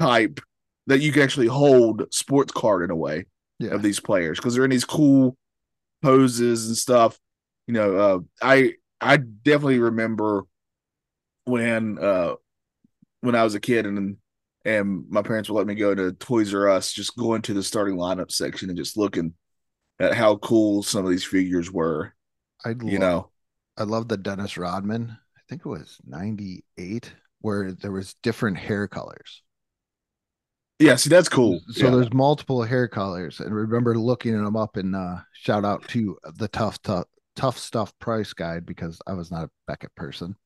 type 0.00 0.40
that 0.86 1.00
you 1.00 1.12
can 1.12 1.22
actually 1.22 1.48
hold 1.48 2.12
sports 2.12 2.52
card 2.52 2.82
in 2.84 2.90
a 2.90 2.96
way 2.96 3.26
Yeah. 3.58 3.70
of 3.70 3.82
these 3.82 4.00
players 4.00 4.38
because 4.38 4.54
they're 4.54 4.64
in 4.64 4.70
these 4.70 4.84
cool 4.84 5.36
poses 6.02 6.68
and 6.68 6.76
stuff. 6.76 7.18
You 7.66 7.74
know, 7.74 7.96
uh, 7.96 8.18
I 8.42 8.74
I 9.00 9.16
definitely 9.16 9.78
remember 9.80 10.44
when 11.44 11.98
uh 11.98 12.34
when 13.20 13.34
I 13.34 13.44
was 13.44 13.54
a 13.54 13.60
kid 13.60 13.86
and 13.86 14.16
and 14.64 15.04
my 15.10 15.22
parents 15.22 15.48
would 15.48 15.56
let 15.58 15.66
me 15.66 15.74
go 15.74 15.94
to 15.94 16.12
Toys 16.12 16.54
R 16.54 16.68
Us, 16.68 16.92
just 16.92 17.16
going 17.16 17.42
to 17.42 17.54
the 17.54 17.62
starting 17.62 17.96
lineup 17.96 18.30
section 18.30 18.68
and 18.68 18.78
just 18.78 18.96
looking 18.96 19.34
at 20.00 20.14
how 20.14 20.36
cool 20.38 20.82
some 20.82 21.04
of 21.04 21.10
these 21.10 21.24
figures 21.24 21.70
were. 21.72 22.14
I 22.64 22.70
You 22.70 22.98
know, 22.98 23.30
I 23.76 23.84
love 23.84 24.08
the 24.08 24.16
Dennis 24.16 24.56
Rodman. 24.56 25.16
I 25.36 25.40
think 25.48 25.62
it 25.64 25.68
was 25.68 25.98
98 26.06 27.12
where 27.40 27.72
there 27.72 27.92
was 27.92 28.14
different 28.22 28.58
hair 28.58 28.86
colors. 28.88 29.42
yeah. 30.78 30.96
See, 30.96 31.10
that's 31.10 31.28
cool. 31.28 31.60
So 31.70 31.86
Yeah. 31.86 31.90
there's 31.90 32.12
multiple 32.12 32.62
hair 32.62 32.88
colors 32.88 33.40
and 33.40 33.54
remember 33.54 33.98
looking 33.98 34.42
them 34.42 34.56
up 34.56 34.76
and 34.76 34.94
uh 34.96 35.18
shout 35.32 35.64
out 35.64 35.86
to 35.88 36.18
the 36.36 36.48
tough 36.48 36.80
tough 36.82 37.06
Tuff 37.36 37.58
Stuff 37.58 37.98
price 37.98 38.32
guide 38.32 38.66
because 38.66 39.00
I 39.06 39.14
was 39.14 39.30
not 39.30 39.44
a 39.44 39.50
Beckett 39.66 39.94
person. 39.94 40.36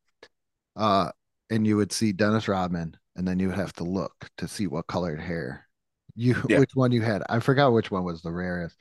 Uh 0.76 1.10
and 1.50 1.66
you 1.66 1.76
would 1.76 1.92
see 1.92 2.12
Dennis 2.12 2.48
Rodman 2.48 2.96
and 3.16 3.26
then 3.28 3.38
you 3.38 3.48
would 3.48 3.56
have 3.58 3.72
to 3.74 3.84
look 3.84 4.30
to 4.38 4.48
see 4.48 4.66
what 4.66 4.86
colored 4.86 5.20
hair 5.20 5.66
you 6.14 6.34
Yeah. 6.48 6.60
which 6.60 6.74
one 6.74 6.92
you 6.92 7.02
had. 7.02 7.22
I 7.28 7.40
forgot 7.40 7.72
which 7.72 7.90
one 7.90 8.04
was 8.04 8.22
the 8.22 8.32
rarest. 8.32 8.76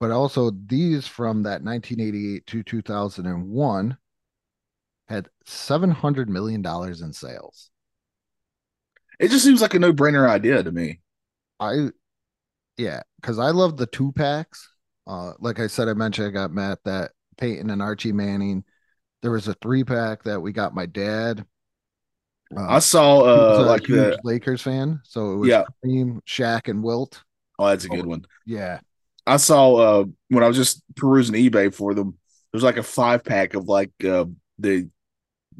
But 0.00 0.10
also 0.10 0.50
these 0.66 1.06
from 1.06 1.44
that 1.44 1.62
1988 1.62 2.46
to 2.48 2.62
2001 2.64 3.96
had 5.08 5.28
700 5.46 6.28
million 6.28 6.60
dollars 6.62 7.02
in 7.02 7.12
sales. 7.12 7.70
It 9.18 9.28
just 9.30 9.44
seems 9.44 9.62
like 9.62 9.72
a 9.74 9.78
no 9.78 9.92
brainer 9.92 10.28
idea 10.28 10.62
to 10.62 10.70
me. 10.72 11.00
I 11.60 11.90
yeah, 12.76 13.02
because 13.20 13.38
I 13.38 13.50
love 13.50 13.76
the 13.76 13.86
two 13.86 14.12
packs. 14.12 14.68
Uh, 15.06 15.32
like 15.40 15.60
I 15.60 15.66
said, 15.66 15.88
I 15.88 15.94
mentioned 15.94 16.28
I 16.28 16.30
got 16.30 16.52
Matt 16.52 16.80
that 16.84 17.12
Peyton 17.36 17.70
and 17.70 17.82
Archie 17.82 18.12
Manning. 18.12 18.64
There 19.22 19.32
was 19.32 19.48
a 19.48 19.54
three 19.54 19.84
pack 19.84 20.24
that 20.24 20.40
we 20.40 20.52
got 20.52 20.74
my 20.74 20.86
dad. 20.86 21.46
Uh, 22.56 22.60
I 22.68 22.78
saw 22.80 23.20
uh 23.20 23.62
a 23.62 23.62
like 23.64 23.88
huge 23.88 23.90
the 23.90 24.18
Lakers 24.22 24.62
fan, 24.62 25.00
so 25.04 25.32
it 25.32 25.36
was 25.36 25.50
Yeah. 25.50 25.64
Kareem, 25.84 26.20
Shaq, 26.26 26.68
and 26.68 26.82
Wilt. 26.82 27.22
oh 27.58 27.68
that's 27.68 27.84
a 27.84 27.88
good 27.88 28.06
one. 28.06 28.26
Yeah, 28.44 28.80
I 29.26 29.36
saw 29.36 29.74
uh 29.76 30.04
when 30.28 30.44
I 30.44 30.48
was 30.48 30.56
just 30.56 30.82
perusing 30.96 31.34
eBay 31.36 31.74
for 31.74 31.94
them. 31.94 32.18
There's 32.52 32.64
like 32.64 32.76
a 32.76 32.82
five 32.82 33.24
pack 33.24 33.54
of 33.54 33.66
like 33.66 33.92
uh 34.04 34.26
the 34.58 34.88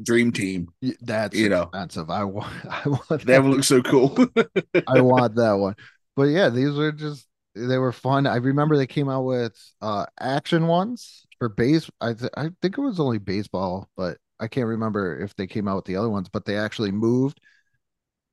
Dream 0.03 0.33
Team. 0.33 0.71
that's 1.01 1.41
You 1.41 1.49
know. 1.49 1.73
expensive. 1.73 2.11
I 2.11 2.25
want, 2.25 2.53
I 2.71 2.89
want 2.89 3.25
That 3.25 3.43
one 3.43 3.53
looks 3.53 3.69
so 3.69 3.83
cool. 3.83 4.17
I 4.87 5.01
want 5.01 5.37
that 5.37 5.53
one. 5.55 5.77
But 6.17 6.25
yeah, 6.25 6.49
these 6.49 6.75
were 6.75 6.93
just 6.93 7.27
they 7.55 7.79
were 7.79 7.93
fun. 7.93 8.27
I 8.27 8.37
remember 8.37 8.77
they 8.77 8.87
came 8.87 9.09
out 9.09 9.23
with 9.25 9.55
uh 9.81 10.07
action 10.19 10.67
ones 10.67 11.27
for 11.43 11.49
base. 11.49 11.91
I 12.01 12.15
th- 12.15 12.31
I 12.37 12.51
think 12.63 12.79
it 12.79 12.81
was 12.81 13.01
only 13.01 13.19
baseball, 13.19 13.89
but 13.97 14.19
I 14.39 14.47
can't 14.47 14.69
remember 14.69 15.19
if 15.19 15.35
they 15.35 15.49
came 15.49 15.67
out 15.67 15.75
with 15.75 15.87
the 15.87 15.97
other 15.97 16.09
ones, 16.09 16.29
but 16.29 16.45
they 16.45 16.57
actually 16.57 16.93
moved. 16.93 17.41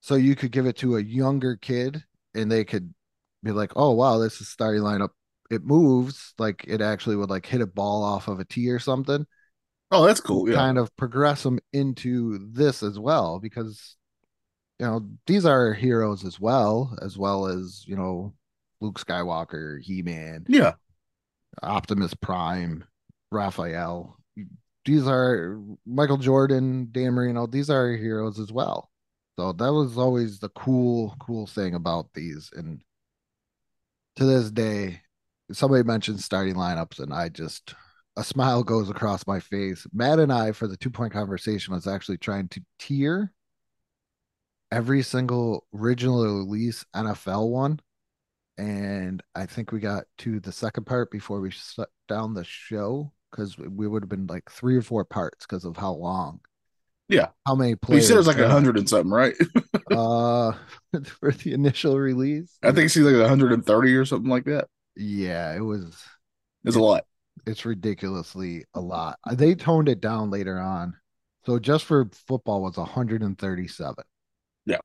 So 0.01 0.13
you 0.13 0.35
could 0.35 0.51
give 0.51 0.67
it 0.67 0.77
to 0.77 0.97
a 0.97 1.01
younger 1.01 1.55
kid 1.55 2.03
and 2.35 2.51
they 2.51 2.63
could 2.65 2.93
be 3.41 3.51
like, 3.51 3.71
"Oh 3.75 3.93
wow, 3.93 4.19
this 4.19 4.41
is 4.41 4.49
starting 4.49 4.83
lineup. 4.83 5.09
It 5.49 5.63
moves 5.65 6.35
like 6.37 6.65
it 6.67 6.81
actually 6.81 7.15
would 7.15 7.31
like 7.31 7.47
hit 7.47 7.61
a 7.61 7.65
ball 7.65 8.03
off 8.03 8.27
of 8.27 8.39
a 8.39 8.45
tee 8.45 8.69
or 8.69 8.77
something." 8.79 9.25
oh, 9.91 10.05
that's 10.05 10.21
cool. 10.21 10.47
Yeah. 10.47 10.55
kind 10.55 10.77
of 10.77 10.95
progress 10.97 11.41
them 11.41 11.57
into 11.73 12.37
this 12.51 12.83
as 12.83 12.99
well 12.99 13.39
because 13.39 13.95
you 14.77 14.85
know 14.85 15.09
these 15.25 15.47
are 15.47 15.73
heroes 15.73 16.23
as 16.23 16.39
well 16.39 16.95
as 17.01 17.17
well 17.17 17.47
as 17.47 17.83
you 17.87 17.95
know 17.95 18.35
luke 18.81 18.99
skywalker 18.99 19.81
he-man 19.81 20.45
Yeah. 20.47 20.73
optimus 21.63 22.13
prime 22.13 22.85
raphael. 23.31 24.17
These 24.85 25.07
are 25.07 25.59
michael 25.85 26.17
jordan 26.17 26.87
dan 26.91 27.13
marino 27.13 27.45
these 27.45 27.69
are 27.69 27.91
heroes 27.91 28.39
as 28.39 28.51
well. 28.51 28.89
So 29.37 29.53
that 29.53 29.71
was 29.71 29.97
always 29.97 30.39
the 30.39 30.49
cool 30.49 31.15
cool 31.19 31.47
thing 31.47 31.75
about 31.75 32.13
these. 32.13 32.49
And 32.55 32.81
to 34.15 34.25
this 34.25 34.51
day 34.51 35.01
somebody 35.51 35.83
mentioned 35.83 36.19
starting 36.21 36.55
lineups 36.55 36.99
and 36.99 37.13
i 37.13 37.27
just 37.29 37.73
a 38.17 38.23
smile 38.23 38.63
goes 38.63 38.89
across 38.89 39.25
my 39.25 39.39
face. 39.39 39.87
Matt 39.93 40.19
and 40.19 40.33
i 40.33 40.51
for 40.51 40.67
the 40.67 40.77
two 40.77 40.89
point 40.89 41.13
conversation 41.13 41.73
was 41.73 41.87
actually 41.87 42.17
trying 42.17 42.47
to 42.49 42.61
tier 42.79 43.31
every 44.71 45.01
single 45.03 45.65
original 45.73 46.23
release 46.23 46.85
nfl 46.95 47.49
one. 47.49 47.79
And 48.57 49.21
i 49.35 49.45
think 49.45 49.71
we 49.71 49.79
got 49.79 50.05
to 50.19 50.39
the 50.39 50.51
second 50.51 50.85
part 50.85 51.11
before 51.11 51.39
we 51.39 51.51
shut 51.51 51.89
down 52.07 52.33
the 52.33 52.43
show 52.43 53.13
because 53.31 53.57
we 53.57 53.87
would 53.87 54.03
have 54.03 54.09
been 54.09 54.27
like 54.27 54.49
three 54.49 54.75
or 54.77 54.81
four 54.81 55.05
parts 55.05 55.45
because 55.45 55.65
of 55.65 55.77
how 55.77 55.93
long 55.93 56.39
Yeah. 57.07 57.29
how 57.45 57.55
many 57.55 57.71
You 57.71 57.77
players 57.77 58.07
said 58.07 58.15
it 58.15 58.17
was 58.17 58.27
like 58.27 58.37
a 58.37 58.49
hundred 58.49 58.77
and 58.77 58.87
something, 58.89 59.11
right? 59.11 59.35
uh 59.91 60.53
for 61.19 61.31
the 61.31 61.53
initial 61.53 61.97
release 61.97 62.57
I 62.63 62.71
think 62.71 62.85
it's 62.85 62.97
like 62.97 63.15
130 63.15 63.95
or 63.95 64.05
something 64.05 64.29
like 64.29 64.45
that. 64.45 64.67
yeah 64.95 65.55
it 65.55 65.61
was 65.61 66.03
It's 66.65 66.75
a 66.75 66.79
lot. 66.79 67.05
it's 67.45 67.65
ridiculously 67.65 68.65
a 68.73 68.79
lot 68.79 69.17
Uh, 69.25 69.35
they 69.35 69.55
toned 69.55 69.89
it 69.89 70.01
down 70.01 70.29
later 70.29 70.59
on 70.59 70.95
so 71.45 71.57
just 71.59 71.85
for 71.85 72.09
football 72.27 72.61
was 72.61 72.77
137 72.77 74.03
Yeah. 74.65 74.79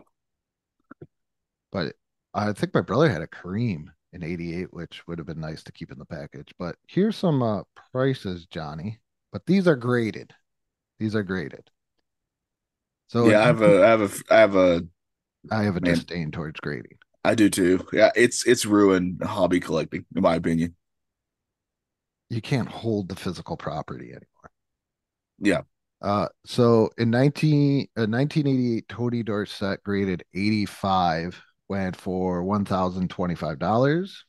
but 1.71 1.95
i 2.33 2.53
think 2.53 2.75
my 2.75 2.81
brother 2.81 3.09
had 3.09 3.23
a 3.23 3.27
Kareem 3.27 3.87
in 4.15 4.23
88 4.25 4.73
which 4.73 5.07
would 5.07 5.19
have 5.19 5.27
been 5.27 5.41
nice 5.41 5.63
to 5.65 5.73
keep 5.73 5.93
in 5.93 5.99
the 5.99 6.07
package 6.07 6.55
but 6.59 6.77
here's 6.89 7.17
some 7.17 7.43
uh 7.43 7.63
prices 7.93 8.47
johnny 8.47 9.01
but 9.33 9.47
these 9.47 9.69
are 9.69 9.77
graded 9.77 10.35
these 10.99 11.15
are 11.17 11.25
graded 11.25 11.71
so 13.09 13.31
yeah, 13.31 13.43
I 13.43 13.47
have 13.47 13.63
a, 13.63 13.85
I 13.85 13.89
have 13.91 14.01
a, 14.03 14.11
I 14.31 14.39
have 14.41 14.57
a, 14.57 14.87
I 15.51 15.63
have 15.65 15.77
a 15.77 15.81
Man. 15.81 15.95
disdain 15.95 16.31
towards 16.31 16.61
grading 16.61 16.99
I 17.25 17.35
do 17.35 17.49
too. 17.51 17.87
Yeah, 17.93 18.11
it's 18.15 18.47
it's 18.47 18.67
ruined 18.67 19.23
hobby 19.23 19.61
collecting, 19.61 20.05
in 20.15 20.23
my 20.23 20.35
opinion. 20.37 20.77
you 22.31 22.41
can't 22.41 22.69
hold 22.69 23.09
the 23.09 23.17
physical 23.17 23.57
property 23.57 24.07
anymore. 24.11 24.51
Yeah. 25.39 25.63
Uh, 26.03 26.29
so 26.45 26.91
in 26.99 27.11
19, 27.11 27.89
uh, 27.97 28.07
1988, 28.07 28.89
Tony 28.89 29.23
Dorsett 29.23 29.83
graded 29.85 30.25
85, 30.35 31.43
went 31.69 31.97
for 31.97 32.43
$1,025. 32.43 34.25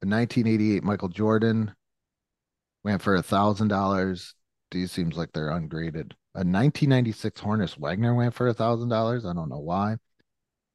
A 0.00 0.06
1988 0.06 0.84
Michael 0.84 1.08
Jordan 1.08 1.74
went 2.84 3.02
for 3.02 3.16
a 3.16 3.22
thousand 3.22 3.68
dollars. 3.68 4.34
These 4.70 4.92
seems 4.92 5.16
like 5.16 5.32
they're 5.32 5.50
ungraded. 5.50 6.14
A 6.34 6.40
1996 6.44 7.40
Honus 7.40 7.78
Wagner 7.78 8.14
went 8.14 8.34
for 8.34 8.48
a 8.48 8.54
thousand 8.54 8.90
dollars. 8.90 9.24
I 9.24 9.32
don't 9.34 9.48
know 9.48 9.58
why. 9.58 9.94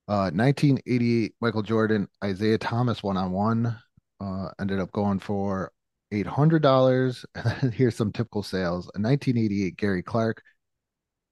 Uh, 0.07 0.29
1988 0.33 1.35
Michael 1.39 1.61
Jordan 1.61 2.07
Isiah 2.23 2.57
Thomas 2.57 3.01
one 3.01 3.15
on 3.15 3.31
one 3.31 3.77
uh, 4.19 4.49
ended 4.59 4.79
up 4.79 4.91
going 4.91 5.19
for 5.19 5.71
eight 6.11 6.27
hundred 6.27 6.61
dollars. 6.61 7.25
Here's 7.73 7.95
some 7.95 8.11
typical 8.11 8.43
sales. 8.43 8.85
A 8.95 8.99
1988 8.99 9.77
Gary 9.77 10.03
Clark 10.03 10.43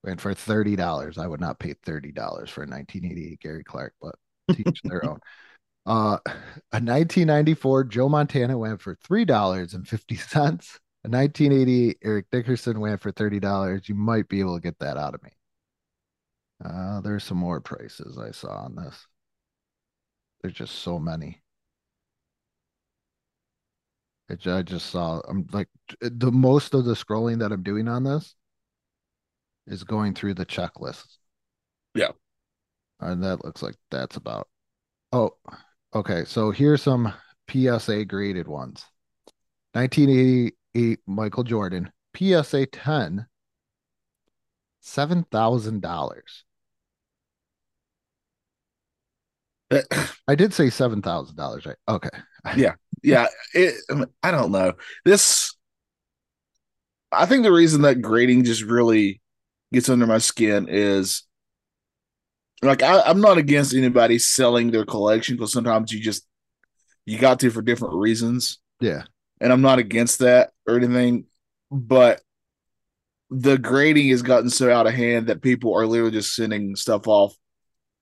went 0.04 0.22
for 0.22 0.34
thirty 0.34 0.76
dollars. 0.76 1.18
I 1.18 1.28
would 1.28 1.42
not 1.42 1.60
pay 1.60 1.74
thirty 1.74 2.12
dollars 2.12 2.50
for 2.50 2.62
a 2.64 2.68
1988 2.68 3.40
Gary 3.40 3.64
Clark, 3.64 3.94
but 4.02 4.16
teach 4.52 4.82
their 4.84 5.06
own. 5.06 5.20
Uh, 5.86 6.20
a 6.72 6.80
1994 6.80 7.86
Joe 7.86 8.10
Montana 8.10 8.58
went 8.58 8.82
for 8.82 8.96
three 8.96 9.26
dollars 9.26 9.74
and 9.74 9.88
fifty 9.88 10.16
cents. 10.16 10.80
A 11.04 11.10
1988 11.10 11.98
Eric 12.04 12.26
Dickerson 12.32 12.80
went 12.80 13.02
for 13.02 13.12
thirty 13.12 13.40
dollars. 13.40 13.90
You 13.90 13.96
might 13.96 14.30
be 14.30 14.40
able 14.40 14.56
to 14.56 14.62
get 14.62 14.80
that 14.80 14.98
out 14.98 15.16
of 15.16 15.24
me. 15.24 15.32
Uh, 16.64 17.02
there's 17.02 17.24
some 17.24 17.38
more 17.38 17.60
prices 17.60 18.18
I 18.18 18.32
saw 18.32 18.66
on 18.66 18.76
this. 18.76 19.08
There's 20.42 20.54
just 20.54 20.76
so 20.76 21.00
many. 21.00 21.42
I 24.30 24.62
just 24.62 24.90
saw. 24.90 25.20
I'm 25.28 25.46
like 25.52 25.68
the 26.00 26.32
most 26.32 26.74
of 26.74 26.86
the 26.86 26.94
scrolling 26.94 27.40
that 27.40 27.52
I'm 27.52 27.64
doing 27.64 27.90
on 27.90 28.04
this 28.04 28.36
is 29.68 29.84
going 29.84 30.14
through 30.14 30.36
the 30.36 30.46
checklist. 30.46 31.18
Yeah. 31.96 32.12
And 33.02 33.24
that 33.24 33.44
looks 33.44 33.62
like 33.64 33.76
that's 33.90 34.16
about. 34.16 34.48
Oh, 35.12 35.32
okay. 35.94 36.24
So 36.26 36.52
here's 36.52 36.84
some 36.84 37.14
PSA 37.50 38.06
graded 38.06 38.48
ones. 38.48 38.86
1988 39.74 41.00
Michael 41.08 41.44
Jordan, 41.44 41.92
PSA 42.16 42.68
10, 42.68 43.26
$7,000. 44.84 46.22
I 50.28 50.36
did 50.36 50.54
say 50.54 50.66
$7,000, 50.66 51.66
right? 51.66 51.76
Okay. 51.88 52.10
yeah. 52.58 52.74
Yeah. 53.02 53.28
It, 53.54 53.76
I 54.22 54.32
don't 54.32 54.52
know. 54.52 54.74
This, 55.06 55.56
I 57.12 57.26
think 57.26 57.44
the 57.44 57.52
reason 57.52 57.82
that 57.82 58.02
grading 58.02 58.44
just 58.44 58.64
really 58.64 59.22
gets 59.74 59.90
under 59.90 60.06
my 60.06 60.18
skin 60.18 60.68
is 60.70 61.24
like 62.62 62.84
I, 62.84 63.02
I'm 63.02 63.22
not 63.22 63.38
against 63.38 63.74
anybody 63.74 64.20
selling 64.20 64.72
their 64.72 64.86
collection 64.86 65.36
because 65.36 65.54
sometimes 65.54 65.92
you 65.92 66.00
just 66.00 66.26
you 67.06 67.18
got 67.18 67.40
to 67.40 67.50
for 67.50 67.62
different 67.62 67.96
reasons. 67.96 68.60
Yeah. 68.80 69.04
And 69.40 69.52
I'm 69.52 69.62
not 69.62 69.80
against 69.80 70.20
that 70.20 70.52
or 70.68 70.78
anything, 70.78 71.26
but 71.72 72.22
the 73.32 73.58
grading 73.58 74.10
has 74.10 74.22
gotten 74.22 74.50
so 74.50 74.72
out 74.72 74.88
of 74.88 74.94
hand 74.94 75.28
that 75.28 75.42
people 75.42 75.74
are 75.74 75.88
literally 75.88 76.12
just 76.12 76.36
sending 76.36 76.76
stuff 76.76 77.08
off 77.08 77.36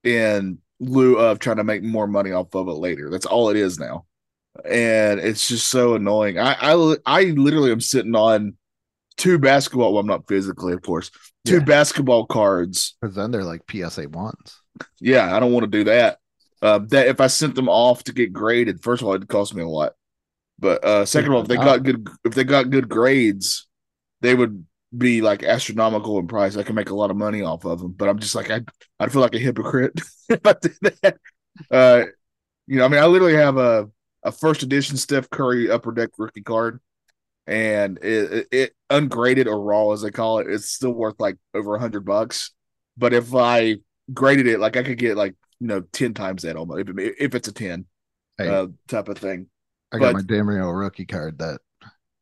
in 0.03 0.57
lieu 0.79 1.17
of 1.17 1.39
trying 1.39 1.57
to 1.57 1.63
make 1.63 1.83
more 1.83 2.07
money 2.07 2.31
off 2.31 2.53
of 2.55 2.67
it 2.67 2.73
later. 2.73 3.09
That's 3.09 3.25
all 3.25 3.49
it 3.49 3.57
is 3.57 3.79
now. 3.79 4.05
And 4.65 5.19
it's 5.19 5.47
just 5.47 5.67
so 5.67 5.95
annoying. 5.95 6.39
I 6.39 6.55
I, 6.59 6.95
I 7.05 7.23
literally 7.25 7.71
am 7.71 7.79
sitting 7.79 8.15
on 8.15 8.57
two 9.19 9.37
basketball. 9.37 9.93
Well, 9.93 10.01
I'm 10.01 10.07
not 10.07 10.27
physically, 10.27 10.73
of 10.73 10.81
course. 10.81 11.11
Two 11.45 11.57
Yeah. 11.57 11.63
basketball 11.63 12.25
cards. 12.25 12.95
Because 12.99 13.15
then 13.15 13.29
they're 13.29 13.43
like 13.43 13.61
PSA 13.69 14.09
ones. 14.09 14.59
Yeah, 14.99 15.35
I 15.35 15.39
don't 15.39 15.51
want 15.51 15.65
to 15.65 15.69
do 15.77 15.83
that. 15.83 16.17
Uh, 16.61 16.79
that 16.89 17.07
if 17.07 17.21
I 17.21 17.27
sent 17.27 17.55
them 17.55 17.69
off 17.69 18.03
to 18.05 18.13
get 18.13 18.33
graded, 18.33 18.81
first 18.81 19.01
of 19.01 19.07
all, 19.07 19.13
it'd 19.13 19.29
cost 19.29 19.53
me 19.53 19.61
a 19.61 19.67
lot. 19.67 19.93
But 20.57 20.83
uh, 20.83 21.05
second 21.05 21.29
of 21.31 21.35
all, 21.35 21.41
if 21.43 21.47
they 21.47 21.55
got 21.55 21.83
good, 21.83 22.07
if 22.25 22.33
they 22.33 22.43
got 22.43 22.69
good 22.69 22.89
grades, 22.89 23.67
they 24.21 24.35
would 24.35 24.65
be 24.97 25.21
like 25.21 25.43
astronomical 25.43 26.19
in 26.19 26.27
price. 26.27 26.57
I 26.57 26.63
can 26.63 26.75
make 26.75 26.89
a 26.89 26.95
lot 26.95 27.11
of 27.11 27.17
money 27.17 27.41
off 27.41 27.63
of 27.63 27.79
them. 27.79 27.93
But 27.93 28.09
I'm 28.09 28.19
just 28.19 28.35
like 28.35 28.49
I, 28.51 28.61
I'd 28.99 29.11
feel 29.11 29.21
like 29.21 29.35
a 29.35 29.39
hypocrite 29.39 29.93
if 30.29 30.45
I 30.45 30.55
did 30.61 30.75
that. 31.03 31.17
Uh, 31.71 32.03
you 32.67 32.77
know, 32.77 32.85
I 32.85 32.87
mean, 32.89 33.01
I 33.01 33.05
literally 33.05 33.35
have 33.35 33.57
a 33.57 33.89
a 34.23 34.31
first 34.33 34.63
edition 34.63 34.97
Steph 34.97 35.29
Curry 35.29 35.71
Upper 35.71 35.93
Deck 35.93 36.09
rookie 36.17 36.41
card, 36.41 36.81
and 37.49 37.97
it, 38.03 38.47
it, 38.51 38.75
ungraded 38.91 39.47
or 39.47 39.59
raw 39.59 39.91
as 39.91 40.01
they 40.01 40.11
call 40.11 40.37
it, 40.37 40.47
it's 40.47 40.69
still 40.69 40.91
worth 40.91 41.19
like 41.19 41.37
over 41.53 41.75
a 41.75 41.79
hundred 41.79 42.05
bucks. 42.05 42.51
But 42.95 43.13
if 43.13 43.33
I 43.33 43.77
graded 44.13 44.47
it, 44.47 44.59
like 44.59 44.77
I 44.77 44.83
could 44.83 44.99
get 44.99 45.17
like 45.17 45.35
you 45.59 45.67
know 45.67 45.81
ten 45.81 46.13
times 46.13 46.43
that 46.43 46.55
almost 46.55 46.87
if, 46.87 47.15
if 47.19 47.35
it's 47.35 47.47
a 47.47 47.53
ten 47.53 47.85
Hey, 48.37 48.47
uh, 48.47 48.67
type 48.87 49.09
of 49.09 49.17
thing. 49.17 49.47
I 49.91 49.97
got 49.97 50.13
but- 50.13 50.15
my 50.15 50.21
Damario 50.21 50.77
rookie 50.77 51.05
card 51.05 51.39
that 51.39 51.59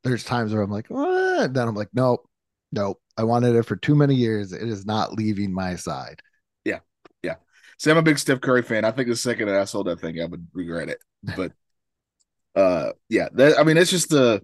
there's 0.04 0.24
times 0.24 0.54
where 0.54 0.62
I'm 0.62 0.72
like, 0.72 0.88
what? 0.88 1.54
Then 1.54 1.68
I'm 1.68 1.76
like, 1.76 1.90
nope, 1.94 2.28
nope. 2.72 3.02
I 3.18 3.24
wanted 3.24 3.56
it 3.56 3.64
for 3.64 3.76
too 3.76 3.96
many 3.96 4.16
years. 4.16 4.54
It 4.54 4.70
is 4.70 4.86
not 4.86 5.14
leaving 5.14 5.54
my 5.54 5.76
side. 5.76 6.22
Yeah 6.64 6.80
yeah 7.22 7.36
see, 7.78 7.92
I'm 7.92 7.98
a 7.98 8.02
big 8.02 8.18
Steph 8.18 8.42
Curry 8.42 8.64
fan. 8.64 8.86
I 8.86 8.92
think 8.92 9.08
the 9.08 9.16
second 9.16 9.48
that 9.48 9.60
I 9.60 9.66
sold 9.66 9.88
that 9.88 10.00
thing, 10.00 10.22
I 10.22 10.26
would 10.26 10.48
regret 10.54 10.90
it. 10.90 11.00
But 11.36 11.52
uh, 12.56 12.94
yeah, 13.10 13.30
that 13.34 13.60
I 13.60 13.64
mean, 13.64 13.78
it's 13.78 13.92
just 13.92 14.10
the 14.10 14.42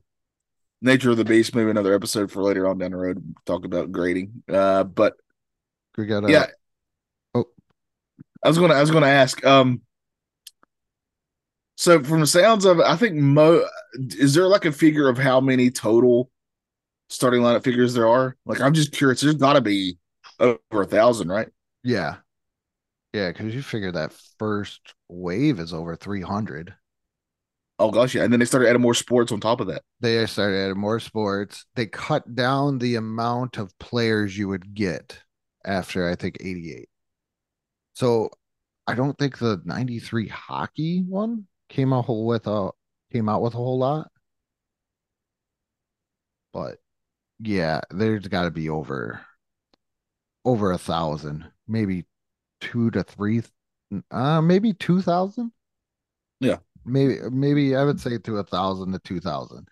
nature 0.84 1.12
of 1.12 1.17
the 1.17 1.26
beast. 1.26 1.56
Maybe 1.56 1.69
another 1.72 1.93
episode 1.93 2.32
for 2.32 2.43
later 2.43 2.67
on 2.67 2.78
down 2.78 2.91
the 2.91 2.98
road. 2.98 3.36
Talk 3.46 3.65
about 3.65 3.91
grading. 3.91 4.43
Uh, 4.50 4.84
but 4.84 5.15
We 5.98 6.06
got 6.06 6.26
a 6.26 6.32
yeah. 6.32 6.48
Oh. 7.36 7.46
I 8.43 8.48
was 8.50 8.58
gonna 8.58 8.74
I 8.74 8.82
was 8.82 8.91
gonna 8.91 9.08
ask. 9.08 9.43
Um 9.46 9.82
so 11.76 12.04
from 12.04 12.19
the 12.22 12.28
sounds 12.28 12.65
of 12.65 12.80
it, 12.80 12.86
I 12.86 12.96
think 12.96 13.15
Mo 13.15 13.65
is 13.98 14.34
there 14.34 14.48
like 14.48 14.65
a 14.65 14.72
figure 14.72 15.10
of 15.10 15.17
how 15.17 15.41
many 15.41 15.72
total 15.72 16.30
starting 17.10 17.41
lineup 17.41 17.63
figures 17.63 17.93
there 17.93 18.08
are? 18.08 18.36
Like 18.46 18.62
I'm 18.62 18.74
just 18.74 18.91
curious. 18.91 19.22
There's 19.22 19.36
gotta 19.36 19.62
be 19.62 19.98
over 20.39 20.60
a 20.74 20.86
thousand, 20.86 21.30
right? 21.30 21.50
yeah, 21.84 22.17
yeah. 23.13 23.30
Because 23.32 23.54
you 23.56 23.62
figure 23.62 23.91
that 23.91 24.13
first 24.39 24.93
wave 25.10 25.60
is 25.60 25.74
over 25.74 25.96
300. 25.96 26.76
Oh 27.79 27.91
gosh, 27.91 28.15
yeah. 28.15 28.23
And 28.23 28.31
then 28.31 28.39
they 28.39 28.45
started 28.45 28.69
adding 28.69 28.81
more 28.81 28.93
sports 28.93 29.31
on 29.31 29.39
top 29.39 29.59
of 29.59 29.67
that. 29.67 29.83
They 29.99 30.25
started 30.27 30.57
adding 30.57 30.79
more 30.79 30.99
sports. 30.99 31.65
They 31.75 31.88
cut 31.88 32.36
down 32.36 32.77
the 32.77 32.95
amount 32.95 33.57
of 33.57 33.77
players 33.79 34.38
you 34.38 34.47
would 34.47 34.73
get 34.73 35.19
after 35.65 36.07
I 36.09 36.15
think 36.15 36.38
88. 36.39 36.89
So 37.93 38.29
I 38.88 38.95
don't 38.95 39.17
think 39.17 39.38
the 39.38 39.62
93 39.65 40.27
hockey 40.27 41.03
one 41.07 41.47
came 41.69 41.93
out 41.93 42.05
whole 42.05 42.25
with 42.25 42.47
a 42.47 42.71
came 43.12 43.29
out 43.29 43.41
with 43.41 43.53
a 43.53 43.57
whole 43.57 43.79
lot. 43.79 44.09
But 46.53 46.79
yeah, 47.39 47.81
there's 47.91 48.27
got 48.27 48.43
to 48.45 48.51
be 48.51 48.69
over 48.69 49.21
over 50.45 50.71
a 50.71 50.77
thousand, 50.77 51.51
maybe 51.67 52.05
two 52.62 52.91
to 52.91 53.03
three, 53.03 53.43
uh, 54.12 54.41
maybe 54.41 54.73
two 54.73 55.01
thousand. 55.01 55.51
Yeah. 56.39 56.57
Maybe 56.86 57.17
maybe 57.32 57.76
I 57.76 57.84
would 57.84 58.00
say 58.00 58.17
to 58.17 58.38
a 58.38 58.43
thousand 58.43 58.93
to 58.93 59.00
two 59.00 59.19
thousand. 59.19 59.67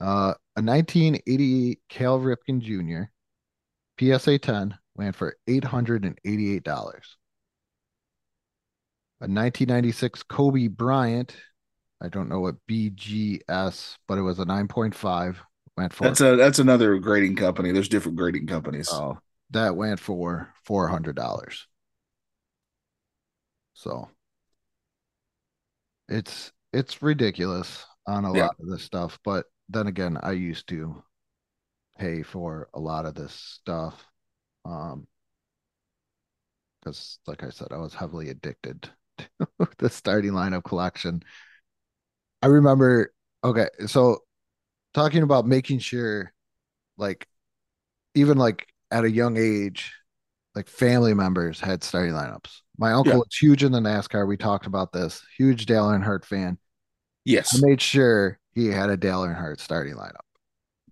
Uh, 0.00 0.34
a 0.56 0.60
1988 0.60 1.78
Cal 1.88 2.18
Ripken 2.18 2.60
Jr. 2.60 3.04
PSA 4.00 4.38
10 4.38 4.76
went 4.96 5.14
for 5.14 5.36
$888. 5.48 6.66
A 9.20 9.28
1996 9.28 10.24
Kobe 10.24 10.66
Bryant, 10.66 11.36
I 12.00 12.08
don't 12.08 12.28
know 12.28 12.40
what 12.40 12.56
BGS, 12.68 13.96
but 14.08 14.18
it 14.18 14.22
was 14.22 14.40
a 14.40 14.44
9.5, 14.44 15.36
went 15.76 15.92
for 15.92 16.04
That's 16.04 16.20
a 16.20 16.36
that's 16.36 16.58
another 16.58 16.98
grading 16.98 17.36
company. 17.36 17.72
There's 17.72 17.88
different 17.88 18.18
grading 18.18 18.46
companies. 18.46 18.88
Oh, 18.92 19.18
that 19.50 19.76
went 19.76 20.00
for 20.00 20.52
four 20.64 20.88
hundred 20.88 21.16
dollars. 21.16 21.66
So 23.74 24.08
it's 26.08 26.52
it's 26.72 27.02
ridiculous 27.02 27.84
on 28.06 28.24
a 28.24 28.32
Yeah. 28.32 28.48
lot 28.48 28.56
of 28.60 28.68
this 28.68 28.82
stuff. 28.84 29.18
But 29.24 29.46
then 29.68 29.86
again, 29.86 30.18
I 30.22 30.32
used 30.32 30.68
to 30.68 31.02
pay 31.98 32.22
for 32.22 32.68
a 32.74 32.80
lot 32.80 33.06
of 33.06 33.14
this 33.14 33.34
stuff. 33.34 34.06
Um 34.64 35.06
because 36.80 37.18
like 37.26 37.42
I 37.42 37.50
said, 37.50 37.68
I 37.70 37.78
was 37.78 37.94
heavily 37.94 38.28
addicted 38.30 38.90
to 39.18 39.68
the 39.78 39.88
starting 39.90 40.32
lineup 40.32 40.64
collection. 40.64 41.22
I 42.42 42.46
remember 42.46 43.12
okay, 43.44 43.68
so 43.86 44.18
talking 44.94 45.22
about 45.22 45.46
making 45.46 45.80
sure 45.80 46.32
like 46.98 47.28
even 48.14 48.38
like 48.38 48.68
at 48.90 49.04
a 49.04 49.10
young 49.10 49.36
age, 49.38 49.94
like 50.54 50.68
family 50.68 51.14
members 51.14 51.60
had 51.60 51.82
starting 51.82 52.12
lineups. 52.14 52.60
My 52.78 52.92
uncle 52.92 53.12
Yeah. 53.12 53.18
was 53.18 53.36
huge 53.40 53.64
in 53.64 53.72
the 53.72 53.80
NASCAR. 53.80 54.26
We 54.26 54.36
talked 54.36 54.66
about 54.66 54.92
this. 54.92 55.22
Huge 55.38 55.66
Dale 55.66 55.86
Earnhardt 55.88 56.24
fan. 56.24 56.58
yes. 57.24 57.56
I 57.56 57.66
made 57.66 57.80
sure 57.80 58.38
he 58.54 58.66
had 58.66 58.90
a 58.90 58.96
Dale 58.96 59.22
Earnhardt 59.22 59.60
starting 59.60 59.94
lineup. 59.94 60.16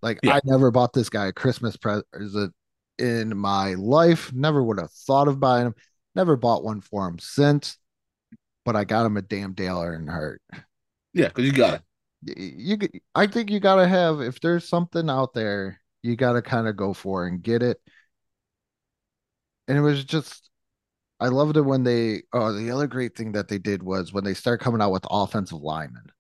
Like 0.02 0.20
Yeah. 0.22 0.34
I 0.36 0.40
never 0.44 0.70
bought 0.70 0.92
this 0.92 1.10
guy 1.10 1.26
a 1.26 1.32
Christmas 1.32 1.76
present 1.76 2.54
in 2.98 3.36
my 3.36 3.74
life. 3.74 4.32
Never 4.32 4.62
would 4.62 4.78
have 4.80 4.92
thought 4.92 5.28
of 5.28 5.40
buying 5.40 5.66
him. 5.68 5.74
Never 6.14 6.36
bought 6.36 6.64
one 6.64 6.80
for 6.80 7.06
him 7.08 7.18
since. 7.18 7.76
But 8.64 8.76
I 8.76 8.84
got 8.84 9.06
him 9.06 9.16
a 9.16 9.22
damn 9.22 9.52
Dale 9.54 9.78
Earnhardt 9.80 10.38
Yeah, 11.12 11.28
because 11.28 11.44
you 11.44 11.52
got 11.52 11.82
it. 12.22 12.38
you 12.38 12.78
I 13.14 13.26
think 13.26 13.50
you 13.50 13.58
gotta 13.60 13.88
have 13.88 14.20
if 14.20 14.40
there's 14.40 14.68
something 14.68 15.08
out 15.10 15.32
there, 15.34 15.80
you 16.02 16.14
gotta 16.16 16.42
kind 16.42 16.68
of 16.68 16.76
go 16.76 16.92
for 16.94 17.26
and 17.26 17.42
get 17.42 17.62
it. 17.62 17.80
And 19.70 19.78
it 19.78 19.83
was 19.83 20.04
just 20.04 20.50
I 21.20 21.28
loved 21.28 21.56
it 21.56 21.62
when 21.62 21.85
they 21.85 22.22
oh 22.33 22.52
the 22.52 22.72
other 22.72 22.88
great 22.88 23.16
thing 23.16 23.33
that 23.33 23.46
they 23.46 23.59
did 23.59 23.85
was 23.85 24.12
when 24.12 24.24
they 24.24 24.35
started 24.35 24.64
coming 24.64 24.83
out 24.83 24.90
with 24.90 25.06
offensive 25.09 25.62
linemen 25.62 26.11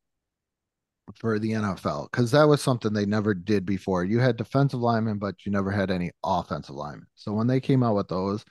for 1.16 1.40
the 1.40 1.54
NFL 1.54 2.08
because 2.12 2.30
that 2.30 2.44
was 2.48 2.62
something 2.62 2.92
they 2.92 3.06
never 3.06 3.34
did 3.34 3.66
before. 3.66 4.04
You 4.04 4.20
had 4.20 4.36
defensive 4.36 4.78
linemen, 4.80 5.18
but 5.18 5.44
you 5.44 5.50
never 5.50 5.72
had 5.72 5.90
any 5.90 6.12
offensive 6.24 6.76
linemen. 6.76 7.08
So 7.16 7.32
when 7.32 7.48
they 7.48 7.60
came 7.60 7.82
out 7.82 7.96
with 7.96 8.06
those, 8.06 8.44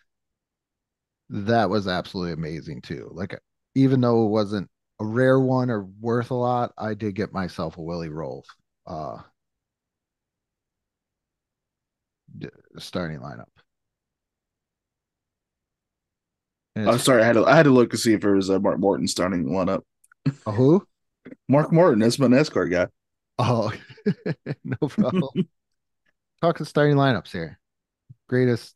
that 1.30 1.70
was 1.70 1.88
absolutely 1.88 2.34
amazing 2.34 2.82
too. 2.82 3.10
Like 3.14 3.40
even 3.76 4.02
though 4.02 4.26
it 4.26 4.30
wasn't 4.30 4.70
a 5.00 5.06
rare 5.06 5.40
one 5.40 5.70
or 5.70 5.84
worth 6.02 6.32
a 6.32 6.36
lot, 6.36 6.74
I 6.78 6.94
did 6.94 7.16
get 7.16 7.34
myself 7.34 7.78
a 7.78 7.82
Willie 7.82 8.10
Roaf 8.10 8.44
uh 8.86 9.20
starting 12.78 13.20
lineup. 13.20 13.46
And 13.50 13.64
I'm 16.76 17.00
sorry, 17.00 17.22
I 17.24 17.26
had 17.26 17.34
to 17.34 17.46
I 17.46 17.56
had 17.56 17.64
to 17.64 17.72
look 17.72 17.92
to 17.92 17.98
see 17.98 18.14
if 18.14 18.22
there 18.22 18.36
was 18.36 18.50
a 18.50 18.60
Mark 18.60 18.80
Martin 18.80 19.08
starting 19.08 19.46
lineup. 19.46 19.82
a 20.46 20.52
who? 20.52 20.86
Mark 21.48 21.72
Martin, 21.72 22.00
that's 22.00 22.20
my 22.20 22.28
NASCAR 22.28 22.70
guy. 22.72 22.88
Oh, 23.38 23.72
no 24.64 24.88
problem. 24.88 25.48
Talking 26.42 26.66
starting 26.66 26.96
lineups 26.96 27.32
here. 27.32 27.60
Greatest, 28.28 28.76